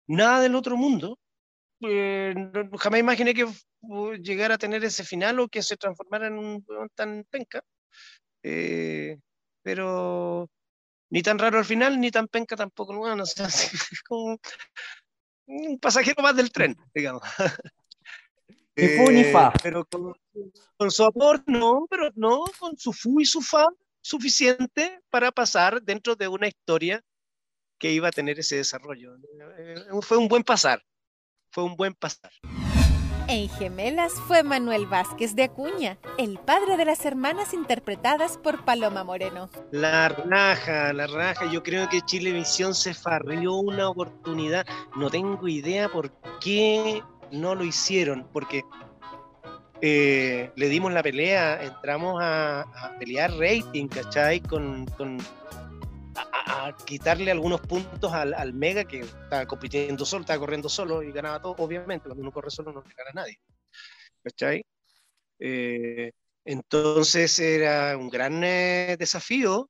Nada 0.08 0.40
del 0.40 0.54
otro 0.54 0.76
mundo. 0.76 1.18
Eh, 1.80 2.34
jamás 2.78 3.00
imaginé 3.00 3.34
que 3.34 3.46
llegara 4.22 4.54
a 4.54 4.58
tener 4.58 4.82
ese 4.84 5.04
final 5.04 5.40
o 5.40 5.48
que 5.48 5.62
se 5.62 5.76
transformara 5.76 6.28
en 6.28 6.38
un 6.38 6.64
tan 6.94 7.24
penca. 7.30 7.62
Eh, 8.42 9.18
pero 9.62 10.48
ni 11.10 11.22
tan 11.22 11.38
raro 11.38 11.58
al 11.58 11.64
final, 11.64 12.00
ni 12.00 12.10
tan 12.10 12.28
penca 12.28 12.56
tampoco. 12.56 12.94
No, 12.94 13.16
no 13.16 13.26
sé, 13.26 13.44
es 13.44 14.02
como 14.06 14.38
un 15.46 15.78
pasajero 15.78 16.22
más 16.22 16.36
del 16.36 16.52
tren, 16.52 16.76
digamos. 16.94 17.22
Eh, 18.78 19.32
pero 19.62 19.86
con, 20.76 20.90
su 20.90 21.02
amor, 21.02 21.42
no, 21.46 21.86
pero 21.88 22.10
no, 22.14 22.44
con 22.58 22.76
su 22.76 22.92
fu 22.92 23.22
y 23.22 23.24
su 23.24 23.40
fa 23.40 23.66
suficiente 24.02 25.00
para 25.08 25.32
pasar 25.32 25.80
dentro 25.80 26.14
de 26.14 26.28
una 26.28 26.46
historia 26.46 27.02
que 27.78 27.90
iba 27.90 28.08
a 28.08 28.12
tener 28.12 28.38
ese 28.38 28.56
desarrollo. 28.56 29.16
Eh, 29.56 29.76
fue 30.02 30.18
un 30.18 30.28
buen 30.28 30.42
pasar, 30.42 30.84
fue 31.50 31.64
un 31.64 31.74
buen 31.74 31.94
pasar. 31.94 32.30
En 33.28 33.48
Gemelas 33.48 34.12
fue 34.28 34.44
Manuel 34.44 34.86
Vázquez 34.86 35.34
de 35.34 35.44
Acuña, 35.44 35.98
el 36.16 36.38
padre 36.38 36.76
de 36.76 36.84
las 36.84 37.04
hermanas 37.04 37.54
interpretadas 37.54 38.38
por 38.38 38.64
Paloma 38.64 39.02
Moreno. 39.02 39.50
La 39.72 40.08
raja, 40.08 40.92
la 40.92 41.08
raja. 41.08 41.50
Yo 41.50 41.64
creo 41.64 41.88
que 41.88 42.02
Chilevisión 42.02 42.72
se 42.72 42.94
farrió 42.94 43.54
una 43.54 43.88
oportunidad. 43.88 44.64
No 44.94 45.10
tengo 45.10 45.48
idea 45.48 45.88
por 45.88 46.12
qué 46.40 47.02
no 47.32 47.56
lo 47.56 47.64
hicieron 47.64 48.28
porque 48.32 48.62
eh, 49.82 50.52
le 50.54 50.68
dimos 50.68 50.92
la 50.92 51.02
pelea, 51.02 51.62
entramos 51.64 52.20
a, 52.22 52.64
pelear 53.00 53.32
rating, 53.32 53.88
¿cachai? 53.88 54.40
Con, 54.40 54.86
quitarle 56.74 57.30
algunos 57.30 57.60
puntos 57.60 58.12
al, 58.12 58.52
Mega 58.52 58.84
que 58.84 59.00
estaba 59.00 59.46
compitiendo 59.46 60.04
solo, 60.04 60.22
estaba 60.22 60.40
corriendo 60.40 60.68
solo 60.68 61.02
y 61.02 61.12
ganaba 61.12 61.40
todo, 61.40 61.54
obviamente, 61.58 62.06
cuando 62.06 62.22
uno 62.22 62.32
corre 62.32 62.50
solo 62.50 62.72
no 62.72 62.82
le 62.82 62.94
gana 62.94 63.10
a 63.10 63.14
nadie, 63.14 63.38
¿cachai? 64.22 64.64
Eh, 65.38 66.12
entonces 66.44 67.38
era 67.38 67.96
un 67.96 68.08
gran 68.08 68.42
eh, 68.44 68.96
desafío, 68.98 69.68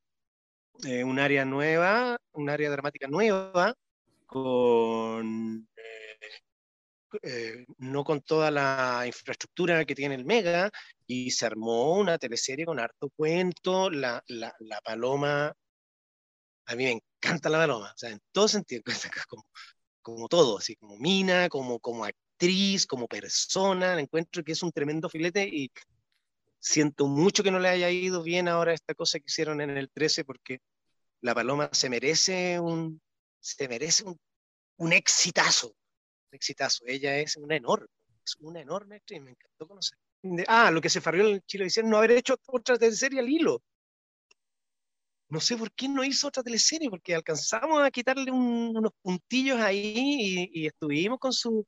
un 1.04 1.18
área 1.18 1.44
nueva, 1.44 2.18
un 2.32 2.50
área 2.50 2.70
dramática 2.70 3.08
nueva, 3.08 3.74
con 4.26 5.66
eh, 7.22 7.64
no 7.78 8.04
con 8.04 8.20
toda 8.20 8.50
la 8.50 9.04
infraestructura 9.06 9.84
que 9.84 9.94
tiene 9.94 10.14
el 10.14 10.24
Mega, 10.24 10.70
y 11.06 11.30
se 11.30 11.46
armó 11.46 11.94
una 11.98 12.18
teleserie 12.18 12.66
con 12.66 12.80
harto 12.80 13.10
cuento, 13.10 13.90
la, 13.90 14.22
la, 14.28 14.54
la 14.60 14.80
Paloma, 14.82 15.52
a 16.66 16.74
mí 16.74 16.84
me 16.84 16.92
encanta 16.92 17.48
la 17.48 17.58
Paloma, 17.58 17.92
o 17.94 17.98
sea, 17.98 18.10
en 18.10 18.20
todo 18.32 18.48
sentido, 18.48 18.82
como, 19.28 19.46
como 20.02 20.28
todo, 20.28 20.58
así 20.58 20.76
como 20.76 20.96
Mina, 20.98 21.48
como, 21.48 21.78
como 21.80 22.04
actriz, 22.04 22.86
como 22.86 23.08
persona, 23.08 23.98
encuentro 23.98 24.44
que 24.44 24.52
es 24.52 24.62
un 24.62 24.72
tremendo 24.72 25.08
filete 25.08 25.48
y 25.48 25.70
siento 26.58 27.06
mucho 27.06 27.42
que 27.42 27.50
no 27.50 27.60
le 27.60 27.68
haya 27.68 27.90
ido 27.90 28.22
bien 28.22 28.48
ahora 28.48 28.74
esta 28.74 28.94
cosa 28.94 29.18
que 29.18 29.26
hicieron 29.28 29.60
en 29.60 29.70
el 29.70 29.90
13 29.90 30.24
porque 30.24 30.60
la 31.20 31.34
Paloma 31.34 31.70
se 31.72 31.88
merece 31.88 32.58
un, 32.60 33.00
se 33.40 33.68
merece 33.68 34.04
un, 34.04 34.18
un 34.78 34.92
exitazo, 34.92 35.74
exitazo. 36.32 36.84
Ella 36.86 37.18
es 37.18 37.36
una 37.36 37.56
enorme, 37.56 37.88
es 38.24 38.36
una 38.40 38.60
enorme 38.60 38.96
actriz, 38.96 39.20
me 39.22 39.30
encantó 39.30 39.66
conocer. 39.68 39.98
Ah, 40.48 40.70
lo 40.70 40.80
que 40.80 40.88
se 40.88 41.00
farrió 41.00 41.28
en 41.28 41.40
Chile 41.42 41.64
diciendo 41.64 41.90
no 41.90 41.98
haber 41.98 42.12
hecho 42.12 42.36
otra 42.46 42.76
serie 42.90 43.20
al 43.20 43.28
hilo. 43.28 43.62
No 45.28 45.40
sé 45.40 45.56
por 45.56 45.72
qué 45.72 45.88
no 45.88 46.04
hizo 46.04 46.28
otra 46.28 46.42
teleserie, 46.42 46.90
porque 46.90 47.14
alcanzamos 47.14 47.82
a 47.82 47.90
quitarle 47.90 48.30
unos 48.30 48.92
puntillos 49.02 49.58
ahí 49.60 50.50
y, 50.52 50.66
estuvimos 50.66 51.18
con 51.18 51.32
su, 51.32 51.66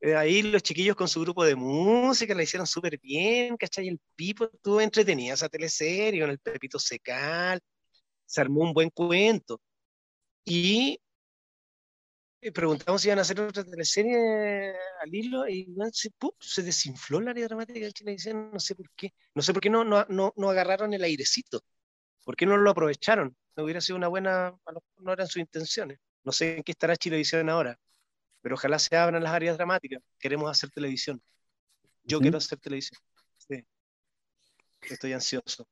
eh, 0.00 0.14
ahí 0.16 0.42
los 0.42 0.62
chiquillos 0.62 0.96
con 0.96 1.08
su 1.08 1.20
grupo 1.22 1.44
de 1.44 1.54
música, 1.56 2.34
la 2.34 2.42
hicieron 2.42 2.66
súper 2.66 2.98
bien, 3.00 3.56
¿cachai? 3.56 3.88
El 3.88 4.00
Pipo 4.16 4.44
estuvo 4.52 4.80
entretenida 4.80 5.34
esa 5.34 5.48
teleserie 5.48 6.20
con 6.20 6.30
el 6.30 6.38
Pepito 6.38 6.78
Secal, 6.78 7.60
se 8.26 8.40
armó 8.40 8.62
un 8.62 8.74
buen 8.74 8.90
cuento. 8.90 9.60
Y 10.44 10.98
preguntamos 12.54 13.02
si 13.02 13.08
iban 13.08 13.18
a 13.20 13.22
hacer 13.22 13.40
otra 13.40 13.64
teleserie 13.64 14.74
al 15.00 15.14
hilo 15.14 15.48
y 15.48 15.72
se, 15.92 16.10
se 16.40 16.62
desinfló 16.62 17.20
la 17.20 17.30
área 17.30 17.46
dramática 17.46 17.86
de 17.86 17.92
Chilevisión, 17.92 18.50
no 18.52 18.60
sé 18.60 18.74
por 18.74 18.90
qué. 18.96 19.12
No 19.34 19.42
sé 19.42 19.52
por 19.52 19.62
qué 19.62 19.70
no, 19.70 19.84
no, 19.84 20.06
no 20.08 20.50
agarraron 20.50 20.92
el 20.94 21.04
airecito. 21.04 21.62
¿Por 22.24 22.36
qué 22.36 22.46
no 22.46 22.56
lo 22.56 22.70
aprovecharon? 22.70 23.36
No 23.56 23.64
hubiera 23.64 23.80
sido 23.80 23.96
una 23.96 24.08
buena, 24.08 24.54
no 24.98 25.12
eran 25.12 25.26
sus 25.26 25.38
intenciones. 25.38 25.98
No 26.24 26.32
sé 26.32 26.56
en 26.56 26.62
qué 26.62 26.72
estará 26.72 26.96
Chilevisión 26.96 27.48
ahora, 27.48 27.78
pero 28.40 28.54
ojalá 28.54 28.78
se 28.78 28.96
abran 28.96 29.22
las 29.22 29.32
áreas 29.32 29.56
dramáticas. 29.56 30.02
Queremos 30.18 30.50
hacer 30.50 30.70
televisión. 30.70 31.20
Yo 32.04 32.20
quiero 32.20 32.38
hacer 32.38 32.58
televisión. 32.58 33.00
Sí. 33.36 33.64
Estoy 34.82 35.12
ansioso. 35.12 35.66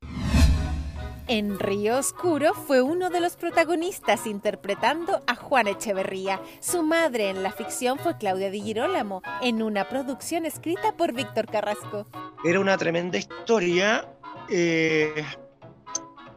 En 1.27 1.61
Río 1.61 1.97
Oscuro 1.99 2.55
fue 2.55 2.83
uno 2.83 3.09
de 3.09 3.21
los 3.21 3.37
protagonistas 3.37 4.27
interpretando 4.27 5.23
a 5.29 5.37
Juan 5.37 5.69
Echeverría. 5.69 6.43
Su 6.59 6.83
madre 6.83 7.31
en 7.31 7.45
la 7.45 7.53
ficción 7.53 8.01
fue 8.01 8.19
Claudia 8.19 8.51
Di 8.51 8.61
Girolamo, 8.61 9.23
en 9.41 9.63
una 9.63 9.89
producción 9.89 10.45
escrita 10.45 10.97
por 10.97 11.13
Víctor 11.13 11.47
Carrasco. 11.47 12.09
Era 12.45 12.59
una 12.59 12.77
tremenda 12.77 13.17
historia. 13.17 14.13
Eh, 14.49 15.25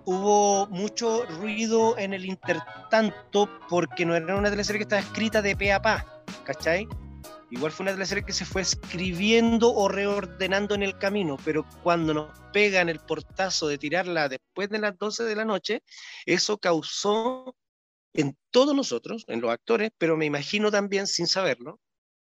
hubo 0.05 0.67
mucho 0.67 1.25
ruido 1.25 1.97
en 1.97 2.13
el 2.13 2.25
intertanto 2.25 3.49
porque 3.69 4.05
no 4.05 4.15
era 4.15 4.35
una 4.35 4.49
teleserie 4.49 4.79
que 4.79 4.83
estaba 4.83 5.01
escrita 5.01 5.41
de 5.41 5.55
pe 5.55 5.71
a 5.71 5.81
pa, 5.81 6.23
¿cachai? 6.43 6.87
Igual 7.51 7.71
fue 7.71 7.83
una 7.83 7.93
teleserie 7.93 8.25
que 8.25 8.33
se 8.33 8.45
fue 8.45 8.63
escribiendo 8.63 9.73
o 9.73 9.87
reordenando 9.87 10.73
en 10.73 10.81
el 10.81 10.97
camino, 10.97 11.37
pero 11.45 11.65
cuando 11.83 12.13
nos 12.13 12.39
pegan 12.51 12.89
el 12.89 12.99
portazo 12.99 13.67
de 13.67 13.77
tirarla 13.77 14.27
después 14.27 14.69
de 14.69 14.79
las 14.79 14.97
12 14.97 15.23
de 15.23 15.35
la 15.35 15.45
noche, 15.45 15.83
eso 16.25 16.57
causó 16.57 17.55
en 18.13 18.37
todos 18.51 18.75
nosotros, 18.75 19.23
en 19.27 19.41
los 19.41 19.51
actores, 19.51 19.91
pero 19.97 20.17
me 20.17 20.25
imagino 20.25 20.71
también, 20.71 21.05
sin 21.05 21.27
saberlo, 21.27 21.79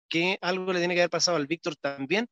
que 0.08 0.38
algo 0.42 0.72
le 0.72 0.80
tiene 0.80 0.96
que 0.96 1.02
haber 1.02 1.10
pasado 1.10 1.38
al 1.38 1.48
Víctor 1.48 1.76
también, 1.76 2.28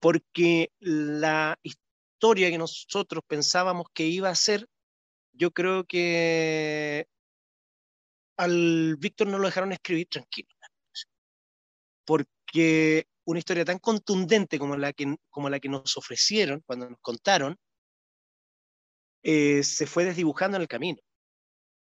porque 0.00 0.72
la 0.80 1.58
historia 1.62 1.89
que 2.20 2.58
nosotros 2.58 3.22
pensábamos 3.26 3.86
que 3.92 4.04
iba 4.04 4.28
a 4.28 4.34
ser, 4.34 4.66
yo 5.32 5.50
creo 5.52 5.84
que 5.84 7.06
al 8.36 8.96
Víctor 8.96 9.26
no 9.28 9.38
lo 9.38 9.46
dejaron 9.46 9.72
escribir 9.72 10.08
tranquilo 10.08 10.48
porque 12.10 13.06
una 13.24 13.38
historia 13.38 13.64
tan 13.64 13.78
contundente 13.78 14.58
como 14.58 14.76
la 14.76 14.92
que, 14.92 15.14
como 15.28 15.48
la 15.48 15.60
que 15.60 15.68
nos 15.68 15.96
ofrecieron 15.96 16.60
cuando 16.66 16.90
nos 16.90 16.98
contaron, 17.00 17.56
eh, 19.22 19.62
se 19.62 19.86
fue 19.86 20.04
desdibujando 20.04 20.56
en 20.56 20.62
el 20.62 20.66
camino. 20.66 20.98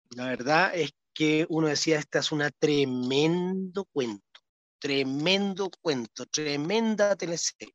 La 0.09 0.25
verdad 0.25 0.75
es 0.75 0.91
que 1.13 1.45
uno 1.47 1.67
decía, 1.67 1.97
esta 1.97 2.19
es 2.19 2.33
una 2.33 2.49
tremendo 2.49 3.85
cuento, 3.85 4.41
tremendo 4.79 5.71
cuento, 5.81 6.25
tremenda 6.25 7.15
teleserie. 7.15 7.73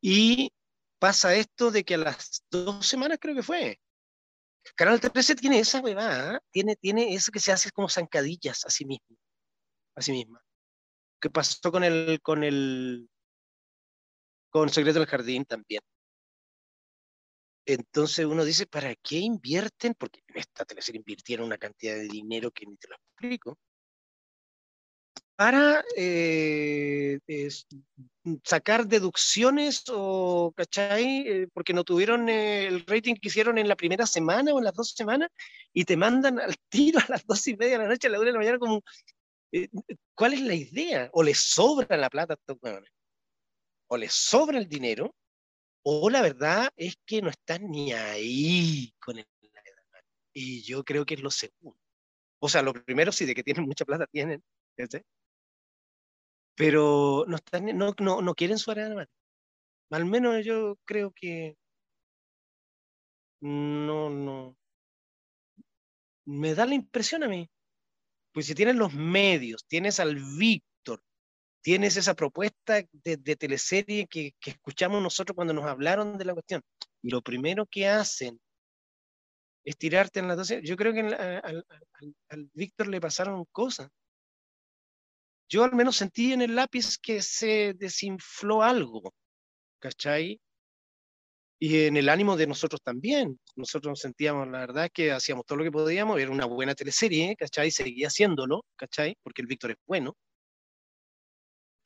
Y 0.00 0.50
pasa 1.02 1.34
esto 1.34 1.72
de 1.72 1.82
que 1.82 1.94
a 1.94 1.98
las 1.98 2.44
dos 2.48 2.86
semanas 2.86 3.18
creo 3.20 3.34
que 3.34 3.42
fue, 3.42 3.80
Canal 4.76 5.00
13 5.00 5.34
tiene 5.34 5.58
esa 5.58 5.80
huevada, 5.80 6.36
¿eh? 6.36 6.40
tiene, 6.52 6.76
tiene 6.76 7.12
eso 7.12 7.32
que 7.32 7.40
se 7.40 7.50
hace 7.50 7.72
como 7.72 7.88
zancadillas 7.88 8.64
a 8.64 8.70
sí 8.70 8.84
mismo, 8.84 9.16
a 9.96 10.02
sí 10.02 10.12
misma 10.12 10.40
que 11.22 11.30
pasó 11.30 11.70
con 11.70 11.84
el, 11.84 12.20
con 12.20 12.42
el, 12.42 13.08
con 14.50 14.68
Secreto 14.68 14.98
del 14.98 15.08
Jardín 15.08 15.44
también. 15.44 15.80
Entonces 17.64 18.26
uno 18.26 18.44
dice, 18.44 18.66
¿para 18.66 18.94
qué 18.96 19.18
invierten? 19.18 19.94
Porque 19.94 20.20
en 20.26 20.38
esta 20.38 20.64
teleserie 20.64 20.98
invirtieron 20.98 21.46
una 21.46 21.58
cantidad 21.58 21.94
de 21.94 22.08
dinero 22.08 22.50
que 22.50 22.66
ni 22.66 22.76
te 22.76 22.88
lo 22.88 22.96
explico. 22.96 23.58
Para 25.42 25.84
eh, 25.96 27.18
sacar 28.44 28.86
deducciones 28.86 29.82
o, 29.88 30.52
¿cachai? 30.56 31.26
Eh, 31.26 31.48
porque 31.52 31.72
no 31.72 31.82
tuvieron 31.82 32.28
eh, 32.28 32.68
el 32.68 32.86
rating 32.86 33.16
que 33.16 33.26
hicieron 33.26 33.58
en 33.58 33.66
la 33.66 33.74
primera 33.74 34.06
semana 34.06 34.54
o 34.54 34.58
en 34.58 34.64
las 34.66 34.74
dos 34.74 34.92
semanas 34.92 35.30
y 35.72 35.84
te 35.84 35.96
mandan 35.96 36.38
al 36.38 36.54
tiro 36.68 37.00
a 37.00 37.06
las 37.08 37.26
dos 37.26 37.44
y 37.48 37.56
media 37.56 37.72
de 37.72 37.84
la 37.84 37.88
noche, 37.88 38.06
a 38.06 38.10
la 38.10 38.20
una 38.20 38.26
de 38.26 38.32
la 38.34 38.38
mañana, 38.38 38.58
como, 38.60 38.82
eh, 39.50 39.68
¿Cuál 40.14 40.34
es 40.34 40.42
la 40.42 40.54
idea? 40.54 41.10
O 41.12 41.24
les 41.24 41.40
sobra 41.40 41.96
la 41.96 42.08
plata 42.08 42.36
o 43.88 43.96
les 43.96 44.12
sobra 44.12 44.58
el 44.58 44.68
dinero, 44.68 45.12
o 45.82 46.08
la 46.08 46.22
verdad 46.22 46.70
es 46.76 46.94
que 47.04 47.20
no 47.20 47.30
están 47.30 47.68
ni 47.68 47.92
ahí 47.92 48.94
con 49.00 49.18
el 49.18 49.26
Y 50.32 50.62
yo 50.62 50.84
creo 50.84 51.04
que 51.04 51.14
es 51.14 51.20
lo 51.20 51.32
segundo. 51.32 51.76
O 52.38 52.48
sea, 52.48 52.62
lo 52.62 52.72
primero 52.72 53.10
sí, 53.10 53.24
de 53.24 53.34
que 53.34 53.42
tienen 53.42 53.64
mucha 53.64 53.84
plata, 53.84 54.06
tienen, 54.06 54.40
pero 56.64 57.24
no, 57.26 57.36
están, 57.36 57.76
no, 57.76 57.94
no, 57.98 58.22
no 58.22 58.34
quieren 58.34 58.58
su 58.58 58.70
área 58.70 59.08
Al 59.90 60.04
menos 60.04 60.44
yo 60.44 60.76
creo 60.84 61.12
que 61.12 61.56
no, 63.40 64.10
no. 64.10 64.56
Me 66.24 66.54
da 66.54 66.66
la 66.66 66.74
impresión 66.74 67.24
a 67.24 67.28
mí 67.28 67.50
pues 68.32 68.46
si 68.46 68.54
tienes 68.54 68.76
los 68.76 68.94
medios, 68.94 69.66
tienes 69.66 70.00
al 70.00 70.16
Víctor, 70.38 71.02
tienes 71.62 71.96
esa 71.96 72.14
propuesta 72.14 72.82
de, 72.92 73.36
teleserie 73.36 74.06
que, 74.06 74.34
escuchamos 74.44 75.02
nosotros 75.02 75.36
cuando 75.36 75.52
nos 75.52 75.66
hablaron 75.66 76.16
de 76.18 76.24
la 76.24 76.32
cuestión, 76.32 76.62
y 77.02 77.10
lo 77.10 77.22
primero 77.22 77.66
que 77.66 77.86
hacen 77.86 78.40
es 79.64 79.76
tirarte 79.76 80.20
en 80.20 80.28
la 80.28 80.36
dosis. 80.36 80.60
Yo 80.64 80.76
creo 80.76 80.92
que 80.92 81.00
al, 81.00 81.64
al 82.30 82.50
Víctor 82.54 82.88
le 82.88 83.00
pasaron 83.00 83.44
cosas. 83.52 83.90
Yo 85.48 85.64
al 85.64 85.74
menos 85.74 85.96
sentí 85.96 86.32
en 86.32 86.42
el 86.42 86.54
lápiz 86.54 86.98
que 86.98 87.22
se 87.22 87.74
desinfló 87.74 88.62
algo, 88.62 89.14
¿cachai? 89.78 90.40
y 91.62 91.84
en 91.84 91.96
el 91.96 92.08
ánimo 92.08 92.36
de 92.36 92.48
nosotros 92.48 92.82
también. 92.82 93.38
Nosotros 93.54 93.92
nos 93.92 94.00
sentíamos, 94.00 94.48
la 94.48 94.58
verdad, 94.58 94.90
que 94.92 95.12
hacíamos 95.12 95.46
todo 95.46 95.58
lo 95.58 95.64
que 95.64 95.70
podíamos, 95.70 96.18
era 96.20 96.32
una 96.32 96.44
buena 96.44 96.74
teleserie, 96.74 97.36
¿cachai? 97.36 97.70
Seguía 97.70 98.08
haciéndolo, 98.08 98.64
¿cachai? 98.74 99.16
Porque 99.22 99.42
el 99.42 99.46
Víctor 99.46 99.70
es 99.70 99.76
bueno. 99.86 100.16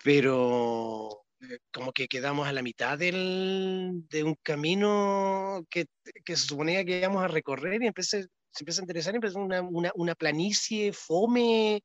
Pero 0.03 1.27
eh, 1.43 1.59
como 1.71 1.93
que 1.93 2.09
quedamos 2.09 2.49
a 2.49 2.55
la 2.55 2.63
mitad 2.63 2.97
del, 2.97 4.07
de 4.09 4.25
un 4.25 4.37
camino 4.43 5.63
que, 5.69 5.85
que, 6.25 6.37
se 6.37 6.47
suponía 6.47 6.83
que 6.83 7.01
íbamos 7.01 7.23
a 7.23 7.29
recorrer 7.29 7.83
y 7.83 7.87
empecé, 7.87 8.23
se 8.23 8.63
empieza 8.63 8.81
a 8.81 8.85
interesar, 8.85 9.15
empezó 9.15 9.41
una, 9.41 9.61
una, 9.61 9.93
una 9.95 10.15
planicie 10.15 10.95
fome, 10.95 11.83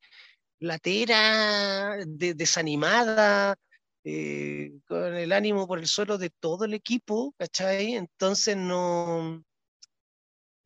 latera, 0.61 1.97
desanimada, 2.05 3.55
eh, 4.03 4.79
con 4.87 5.15
el 5.15 5.31
ánimo 5.31 5.67
por 5.67 5.79
el 5.79 5.87
suelo 5.87 6.17
de 6.17 6.29
todo 6.29 6.65
el 6.65 6.73
equipo, 6.73 7.33
¿cachai? 7.37 7.95
Entonces 7.95 8.55
no... 8.55 9.43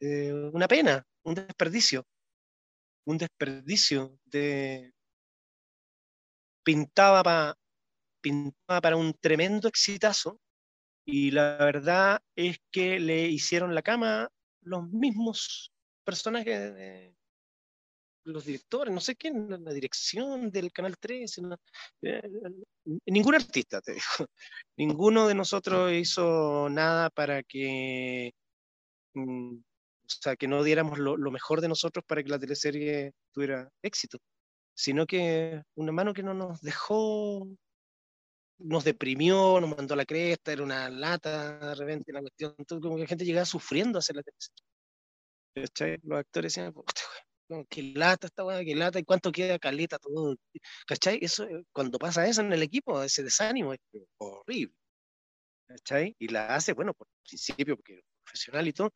Eh, 0.01 0.33
una 0.53 0.67
pena, 0.67 1.03
un 1.23 1.35
desperdicio, 1.35 2.05
un 3.05 3.17
desperdicio 3.17 4.19
de... 4.25 4.93
Pintaba, 6.63 7.23
para 7.23 7.57
pintaba 8.21 8.81
para 8.81 8.95
un 8.97 9.13
tremendo 9.13 9.67
exitazo 9.67 10.39
y 11.05 11.31
la 11.31 11.57
verdad 11.57 12.19
es 12.35 12.57
que 12.71 12.99
le 12.99 13.27
hicieron 13.27 13.75
la 13.75 13.83
cama 13.83 14.29
los 14.61 14.89
mismos 14.89 15.71
personajes 16.03 16.73
de, 16.73 17.15
los 18.25 18.45
directores, 18.45 18.93
no 18.93 18.99
sé 18.99 19.15
quién, 19.15 19.49
la 19.49 19.71
dirección 19.71 20.51
del 20.51 20.71
Canal 20.71 20.97
13, 20.97 21.41
eh, 22.01 22.21
ningún 23.05 23.35
artista, 23.35 23.81
te 23.81 23.93
digo, 23.93 24.03
ninguno 24.77 25.27
de 25.27 25.35
nosotros 25.35 25.91
hizo 25.93 26.67
nada 26.69 27.09
para 27.11 27.43
que, 27.43 28.33
mm, 29.13 29.55
o 29.57 30.07
sea, 30.07 30.35
que 30.35 30.47
no 30.47 30.63
diéramos 30.63 30.99
lo, 30.99 31.17
mejor 31.31 31.61
de 31.61 31.67
nosotros 31.67 32.03
para 32.07 32.23
que 32.23 32.29
la 32.29 32.39
teleserie 32.39 33.13
tuviera 33.31 33.69
éxito, 33.81 34.17
sino 34.75 35.05
que 35.05 35.61
una 35.75 35.91
mano 35.91 36.13
que 36.13 36.23
no 36.23 36.33
nos 36.33 36.61
dejó, 36.61 37.47
nos 38.57 38.83
deprimió, 38.83 39.59
nos 39.61 39.75
mandó 39.75 39.93
a 39.93 39.97
la 39.97 40.05
cresta, 40.05 40.51
era 40.51 40.63
una 40.63 40.89
lata 40.89 41.59
de 41.59 41.75
repente 41.75 42.13
la 42.13 42.21
cuestión, 42.21 42.55
como 42.67 42.95
que 42.95 43.01
la 43.01 43.07
gente 43.07 43.25
llegaba 43.25 43.45
sufriendo 43.45 43.97
a 43.97 43.99
hacer 43.99 44.15
la 44.15 44.23
teleserie. 44.23 45.99
Los 46.03 46.19
actores 46.19 46.53
decían, 46.53 46.73
qué 47.69 47.83
lata 47.95 48.27
esta 48.27 48.43
weá, 48.45 48.63
qué 48.63 48.75
lata, 48.75 48.99
y 48.99 49.03
cuánto 49.03 49.31
queda 49.31 49.59
caleta, 49.59 49.99
todo. 49.99 50.35
¿Cachai? 50.87 51.19
Eso, 51.21 51.45
eh, 51.45 51.63
cuando 51.71 51.97
pasa 51.99 52.27
eso 52.27 52.41
en 52.41 52.53
el 52.53 52.63
equipo, 52.63 53.01
ese 53.03 53.23
desánimo 53.23 53.73
es 53.73 53.79
horrible. 54.17 54.75
¿Cachai? 55.67 56.15
Y 56.19 56.27
la 56.29 56.55
hace, 56.55 56.73
bueno, 56.73 56.93
por 56.93 57.07
principio, 57.27 57.75
porque 57.75 57.95
es 57.99 58.03
profesional 58.23 58.67
y 58.67 58.73
todo, 58.73 58.91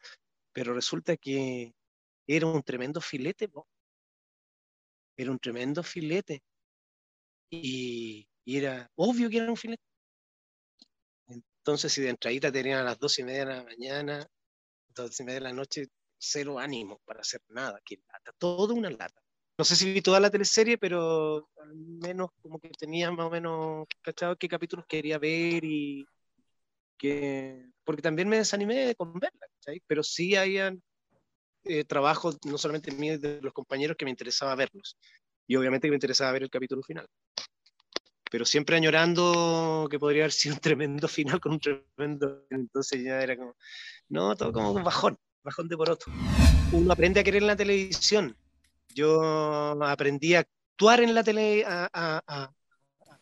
pero 0.54 0.74
resulta 0.74 1.18
que 1.18 1.74
era 2.28 2.48
un 2.48 2.64
tremendo 2.64 3.02
filete, 3.02 3.50
era 5.18 5.32
un 5.32 5.40
tremendo 5.40 5.84
filete. 5.84 6.42
Y, 7.52 8.28
era 8.46 8.90
obvio 8.96 9.30
que 9.30 9.38
era 9.38 9.50
un 9.50 9.58
filete. 9.58 9.84
Entonces, 11.28 11.92
si 11.94 12.02
de 12.02 12.10
entradita 12.10 12.52
tenían 12.52 12.80
a 12.80 12.84
las 12.84 12.98
dos 13.00 13.20
y 13.20 13.24
media 13.24 13.46
de 13.46 13.56
la 13.56 13.64
mañana, 13.64 14.28
dos 14.96 15.20
y 15.20 15.24
media 15.24 15.40
de 15.40 15.44
la 15.46 15.54
noche, 15.54 15.88
cero 16.20 16.60
ánimo 16.60 17.00
para 17.06 17.22
hacer 17.22 17.42
nada, 17.50 17.80
que 17.84 18.00
lata, 18.12 18.32
todo 18.38 18.74
una 18.74 18.90
lata. 18.90 19.22
No 19.58 19.66
sé 19.66 19.76
si 19.76 19.92
vi 19.92 20.02
toda 20.02 20.20
la 20.20 20.30
teleserie, 20.30 20.78
pero 20.78 21.50
al 21.62 21.76
menos 21.76 22.30
como 22.42 22.60
que 22.60 22.70
tenía 22.70 23.12
más 23.12 23.26
o 23.26 23.30
menos 23.30 23.88
cachado 24.02 24.38
qué 24.38 24.48
capítulos 24.48 24.86
quería 24.88 25.18
ver 25.18 25.64
y 25.66 26.06
que, 26.98 27.66
porque 27.84 28.02
también 28.02 28.30
me 28.30 28.38
desanimé 28.38 28.94
con 28.96 29.14
verla, 29.20 29.48
pero 29.88 30.04
sí 30.04 30.36
habían 30.36 30.82
eh, 31.64 31.84
trabajos, 31.84 32.38
no 32.46 32.58
solamente 32.58 32.92
míos, 32.92 33.20
de 33.22 33.42
los 33.42 33.54
compañeros 33.54 33.98
que 33.98 34.06
me 34.06 34.12
interesaba 34.12 34.56
verlos. 34.56 34.98
Y 35.48 35.56
obviamente 35.56 35.88
que 35.88 35.92
me 35.92 35.98
interesaba 35.98 36.32
ver 36.32 36.44
el 36.44 36.50
capítulo 36.50 36.82
final. 36.84 37.08
Pero 38.32 38.46
siempre 38.46 38.78
añorando 38.78 39.88
que 39.90 40.00
podría 40.00 40.24
haber 40.24 40.32
sido 40.32 40.56
un 40.56 40.62
tremendo 40.62 41.08
final 41.10 41.40
con 41.40 41.54
un 41.54 41.60
tremendo. 41.60 42.46
Entonces 42.50 43.04
ya 43.04 43.22
era 43.22 43.36
como, 43.36 43.56
no, 44.10 44.36
todo 44.36 44.54
como 44.54 44.72
un 44.72 44.84
bajón, 44.84 45.18
bajón 45.44 45.68
de 45.68 45.78
por 45.78 45.90
otro. 45.90 46.12
Uno 46.72 46.92
aprende 46.92 47.20
a 47.20 47.24
querer 47.24 47.44
la 47.44 47.56
televisión. 47.56 48.36
Yo 48.94 49.22
aprendí 49.84 50.36
a 50.36 50.40
actuar 50.40 51.02
en 51.02 51.14
la 51.14 51.24
tele, 51.24 51.64
a, 51.66 52.52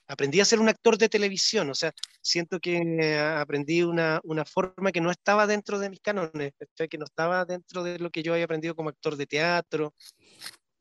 aprendí 0.07 0.39
a 0.39 0.45
ser 0.45 0.59
un 0.59 0.69
actor 0.69 0.97
de 0.97 1.09
televisión, 1.09 1.69
o 1.69 1.75
sea, 1.75 1.93
siento 2.21 2.59
que 2.59 3.19
aprendí 3.19 3.83
una, 3.83 4.21
una 4.23 4.45
forma 4.45 4.91
que 4.91 5.01
no 5.01 5.11
estaba 5.11 5.45
dentro 5.45 5.79
de 5.79 5.89
mis 5.89 5.99
cánones, 5.99 6.53
que 6.89 6.97
no 6.97 7.05
estaba 7.05 7.45
dentro 7.45 7.83
de 7.83 7.99
lo 7.99 8.09
que 8.09 8.23
yo 8.23 8.33
había 8.33 8.45
aprendido 8.45 8.75
como 8.75 8.89
actor 8.89 9.17
de 9.17 9.27
teatro. 9.27 9.93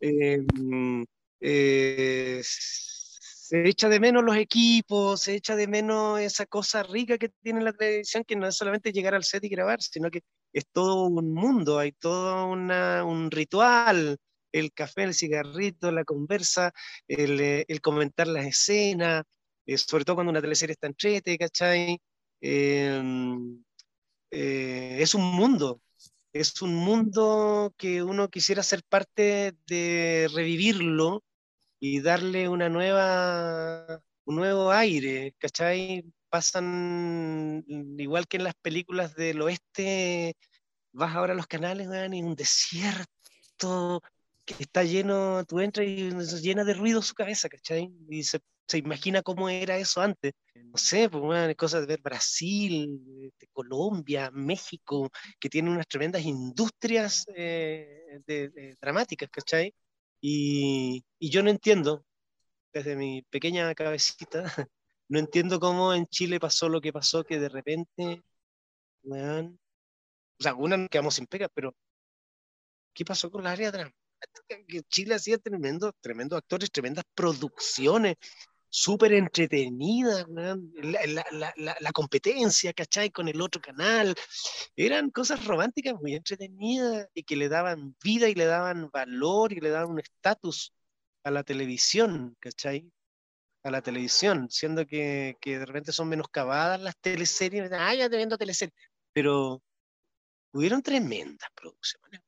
Em, 0.00 1.04
eh, 1.40 2.40
se 2.44 3.68
echa 3.68 3.88
de 3.88 4.00
menos 4.00 4.24
los 4.24 4.36
equipos, 4.36 5.22
se 5.22 5.34
echa 5.34 5.54
de 5.56 5.68
menos 5.68 6.20
esa 6.20 6.46
cosa 6.46 6.82
rica 6.82 7.18
que 7.18 7.28
tiene 7.42 7.62
la 7.62 7.72
televisión, 7.72 8.24
que 8.24 8.36
no 8.36 8.46
es 8.48 8.56
solamente 8.56 8.92
llegar 8.92 9.14
al 9.14 9.24
set 9.24 9.44
y 9.44 9.48
grabar, 9.48 9.80
sino 9.82 10.10
que 10.10 10.22
es 10.56 10.66
todo 10.72 11.04
un 11.04 11.34
mundo, 11.34 11.78
hay 11.78 11.92
todo 11.92 12.46
una, 12.48 13.04
un 13.04 13.30
ritual, 13.30 14.18
el 14.52 14.72
café, 14.72 15.04
el 15.04 15.14
cigarrito, 15.14 15.90
la 15.92 16.04
conversa, 16.04 16.72
el, 17.08 17.40
eh, 17.40 17.66
comentar 17.82 18.26
las 18.26 18.46
escenas, 18.46 19.24
eh, 19.66 19.76
sobre 19.78 20.04
todo 20.04 20.16
cuando 20.16 20.30
una 20.30 20.40
teleserie 20.40 20.72
está 20.72 20.86
entrete, 20.86 21.36
¿cachai? 21.38 22.00
Em, 22.40 23.62
eh, 24.30 24.96
es 25.00 25.14
un 25.14 25.24
mundo, 25.24 25.82
es 26.32 26.62
un 26.62 26.74
mundo 26.74 27.74
que 27.76 28.02
uno 28.02 28.28
quisiera 28.30 28.62
ser 28.62 28.82
parte 28.88 29.54
de 29.66 30.28
revivirlo 30.34 31.24
y 31.80 32.00
darle 32.00 32.48
una 32.48 32.68
nueva, 32.70 34.02
un 34.24 34.36
nuevo 34.36 34.72
aire, 34.72 35.34
¿cachai? 35.38 36.04
Pasan, 36.36 37.64
igual 37.96 38.28
que 38.28 38.36
en 38.36 38.44
las 38.44 38.54
películas 38.56 39.14
del 39.14 39.40
oeste, 39.40 40.36
vas 40.92 41.14
ahora 41.16 41.32
a 41.32 41.36
los 41.36 41.46
canales, 41.46 41.88
vean, 41.88 42.12
y 42.12 42.22
un 42.22 42.34
desierto, 42.34 44.02
que 44.44 44.54
está 44.58 44.84
lleno, 44.84 45.46
tú 45.46 45.60
entras 45.60 45.86
y 45.86 46.10
llena 46.42 46.62
de 46.62 46.74
ruido 46.74 47.00
su 47.00 47.14
cabeza, 47.14 47.48
¿cachai? 47.48 47.90
Y 48.10 48.22
se, 48.22 48.40
se 48.68 48.76
imagina 48.76 49.22
cómo 49.22 49.48
era 49.48 49.78
eso 49.78 50.02
antes. 50.02 50.34
No 50.54 50.76
sé, 50.76 51.08
pues 51.08 51.22
bueno, 51.24 51.54
cosas 51.56 51.80
de 51.80 51.86
ver 51.86 52.02
Brasil, 52.02 53.32
de 53.40 53.46
Colombia, 53.50 54.30
México, 54.30 55.08
que 55.40 55.48
tienen 55.48 55.72
unas 55.72 55.88
tremendas 55.88 56.22
industrias 56.22 57.24
eh, 57.34 58.20
de, 58.26 58.76
dramáticas, 58.78 59.30
¿cachai? 59.30 59.72
Y, 60.20 61.02
y 61.18 61.30
yo 61.30 61.42
no 61.42 61.48
entiendo, 61.48 62.04
desde 62.74 62.94
mi 62.94 63.22
pequeña 63.22 63.74
cabecita, 63.74 64.44
no 65.08 65.18
entiendo 65.18 65.60
cómo 65.60 65.94
en 65.94 66.06
Chile 66.06 66.40
pasó 66.40 66.68
lo 66.68 66.80
que 66.80 66.92
pasó, 66.92 67.24
que 67.24 67.38
de 67.38 67.48
repente, 67.48 68.22
bueno, 69.02 69.56
o 70.38 70.42
sea, 70.42 70.54
una 70.54 70.88
quedamos 70.88 71.14
sin 71.14 71.26
pega, 71.26 71.48
pero 71.48 71.74
¿qué 72.94 73.04
pasó 73.04 73.30
con 73.30 73.44
la 73.44 73.52
área 73.52 73.70
dramática? 73.70 73.94
Chile 74.88 75.14
hacía 75.14 75.38
tremendo, 75.38 75.92
tremendos 76.00 76.38
actores, 76.38 76.70
tremendas 76.70 77.04
producciones, 77.14 78.16
súper 78.68 79.12
entretenidas, 79.14 80.26
la, 80.28 80.58
la, 81.06 81.54
la, 81.56 81.76
la, 81.80 81.92
competencia, 81.92 82.72
¿cachai? 82.72 83.10
Con 83.10 83.28
el 83.28 83.40
otro 83.40 83.60
canal. 83.60 84.14
Eran 84.76 85.10
cosas 85.10 85.44
románticas 85.44 85.94
muy 85.94 86.14
entretenidas 86.14 87.08
y 87.14 87.22
que 87.22 87.36
le 87.36 87.48
daban 87.48 87.96
vida 88.02 88.28
y 88.28 88.34
le 88.34 88.46
daban 88.46 88.90
valor 88.90 89.52
y 89.52 89.60
le 89.60 89.70
daban 89.70 89.92
un 89.92 90.00
estatus 90.00 90.74
a 91.24 91.30
la 91.30 91.42
televisión, 91.42 92.36
¿cachai? 92.40 92.90
A 93.66 93.70
la 93.70 93.82
televisión, 93.82 94.48
siendo 94.50 94.86
que, 94.86 95.36
que 95.40 95.58
de 95.58 95.66
repente 95.66 95.92
son 95.92 96.08
menoscabadas 96.08 96.80
las 96.80 96.96
teleseries. 96.98 97.70
Ah, 97.72 97.94
ya 97.94 98.08
te 98.08 98.16
viendo 98.16 98.38
teleseries. 98.38 98.76
Pero 99.12 99.60
hubieron 100.52 100.82
tremendas 100.82 101.48
producciones 101.54 102.20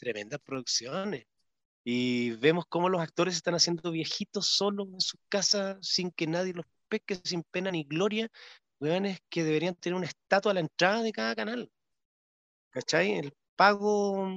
tremendas 0.00 0.40
producciones. 0.40 1.26
Y 1.84 2.32
vemos 2.32 2.64
cómo 2.68 2.88
los 2.88 3.00
actores 3.00 3.36
están 3.36 3.54
haciendo 3.54 3.90
viejitos 3.92 4.46
solos 4.46 4.88
en 4.92 5.00
sus 5.00 5.20
casas 5.28 5.78
sin 5.82 6.10
que 6.10 6.26
nadie 6.26 6.54
los 6.54 6.66
pesque, 6.88 7.20
sin 7.24 7.44
pena 7.44 7.70
ni 7.70 7.84
gloria. 7.84 8.28
es 8.80 9.20
que 9.30 9.44
deberían 9.44 9.76
tener 9.76 9.96
una 9.96 10.06
estatua 10.06 10.52
a 10.52 10.54
la 10.54 10.60
entrada 10.60 11.02
de 11.02 11.12
cada 11.12 11.36
canal. 11.36 11.70
¿Cachai? 12.70 13.12
El 13.12 13.32
pago, 13.56 14.28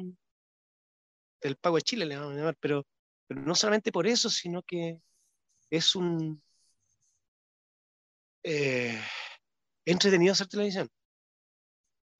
el 1.41 1.55
pago 1.57 1.77
de 1.77 1.81
Chile 1.81 2.05
le 2.05 2.17
vamos 2.17 2.33
a 2.33 2.37
llamar, 2.37 2.57
pero, 2.59 2.85
pero 3.27 3.41
no 3.41 3.55
solamente 3.55 3.91
por 3.91 4.07
eso, 4.07 4.29
sino 4.29 4.63
que 4.63 4.99
es 5.73 5.95
un 5.95 6.39
eh, 8.43 9.01
entretenido 9.85 10.33
hacer 10.33 10.47
televisión. 10.47 10.87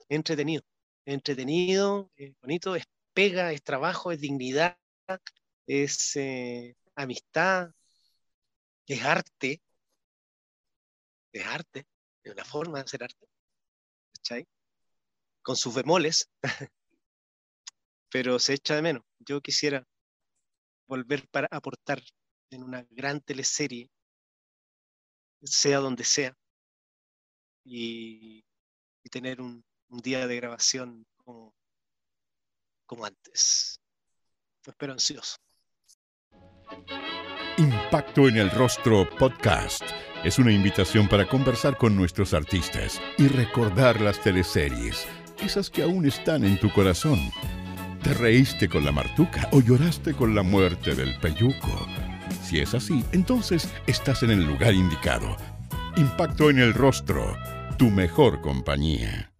Entretenido, 0.10 0.64
entretenido, 1.06 2.10
eh, 2.18 2.34
bonito, 2.42 2.76
es 2.76 2.86
pega, 3.14 3.52
es 3.52 3.62
trabajo, 3.64 4.12
es 4.12 4.20
dignidad, 4.20 4.78
es 5.68 6.16
eh, 6.16 6.76
amistad, 6.96 7.70
es 8.88 9.04
arte, 9.04 9.62
es 11.32 11.46
arte, 11.46 11.86
es 12.24 12.34
una 12.34 12.46
forma 12.46 12.80
de 12.80 12.86
hacer 12.86 13.04
arte, 13.04 13.28
¿cachai? 14.14 14.48
Con 15.44 15.56
sus 15.56 15.76
bemoles, 15.76 16.28
pero 18.10 18.40
se 18.40 18.54
echa 18.56 18.76
de 18.76 18.82
menos. 18.82 19.04
Yo 19.20 19.42
quisiera 19.42 19.86
volver 20.88 21.28
para 21.30 21.48
aportar 21.52 22.02
en 22.54 22.64
una 22.64 22.86
gran 22.92 23.20
teleserie, 23.22 23.90
sea 25.44 25.80
donde 25.80 26.04
sea, 26.04 26.36
y, 27.66 28.44
tener 29.12 29.42
un, 29.42 29.64
día 29.90 30.26
de 30.26 30.36
grabación 30.38 31.06
como 31.18 33.06
antes. 33.06 33.80
Espero 34.66 34.94
ansioso. 34.94 35.38
Impacto 37.58 38.28
en 38.28 38.38
el 38.38 38.50
Rostro 38.50 39.08
Podcast 39.20 39.84
es 40.24 40.40
una 40.40 40.52
invitación 40.52 41.08
para 41.08 41.28
conversar 41.28 41.78
con 41.78 41.96
nuestros 41.96 42.34
artistas 42.34 43.00
y 43.20 43.28
recordar 43.28 44.02
las 44.02 44.20
teleseries, 44.22 45.06
esas 45.38 45.70
que 45.70 45.84
aún 45.84 46.08
están 46.08 46.44
en 46.44 46.60
tu 46.60 46.72
corazón. 46.72 47.20
¿Te 48.02 48.14
reíste 48.16 48.68
con 48.68 48.84
la 48.84 48.92
martuca 48.92 49.48
o 49.52 49.62
lloraste 49.62 50.16
con 50.16 50.34
la 50.34 50.42
muerte 50.42 50.96
del 50.96 51.20
peyuco? 51.20 51.88
Si 52.42 52.60
es 52.60 52.74
así, 52.74 53.04
entonces 53.12 53.70
estás 53.88 54.24
en 54.24 54.32
el 54.32 54.46
lugar 54.46 54.74
indicado. 54.74 55.36
Impacto 55.98 56.50
en 56.50 56.60
el 56.60 56.74
Rostro, 56.74 57.38
tu 57.78 57.90
mejor 57.90 58.42
compañía. 58.42 59.33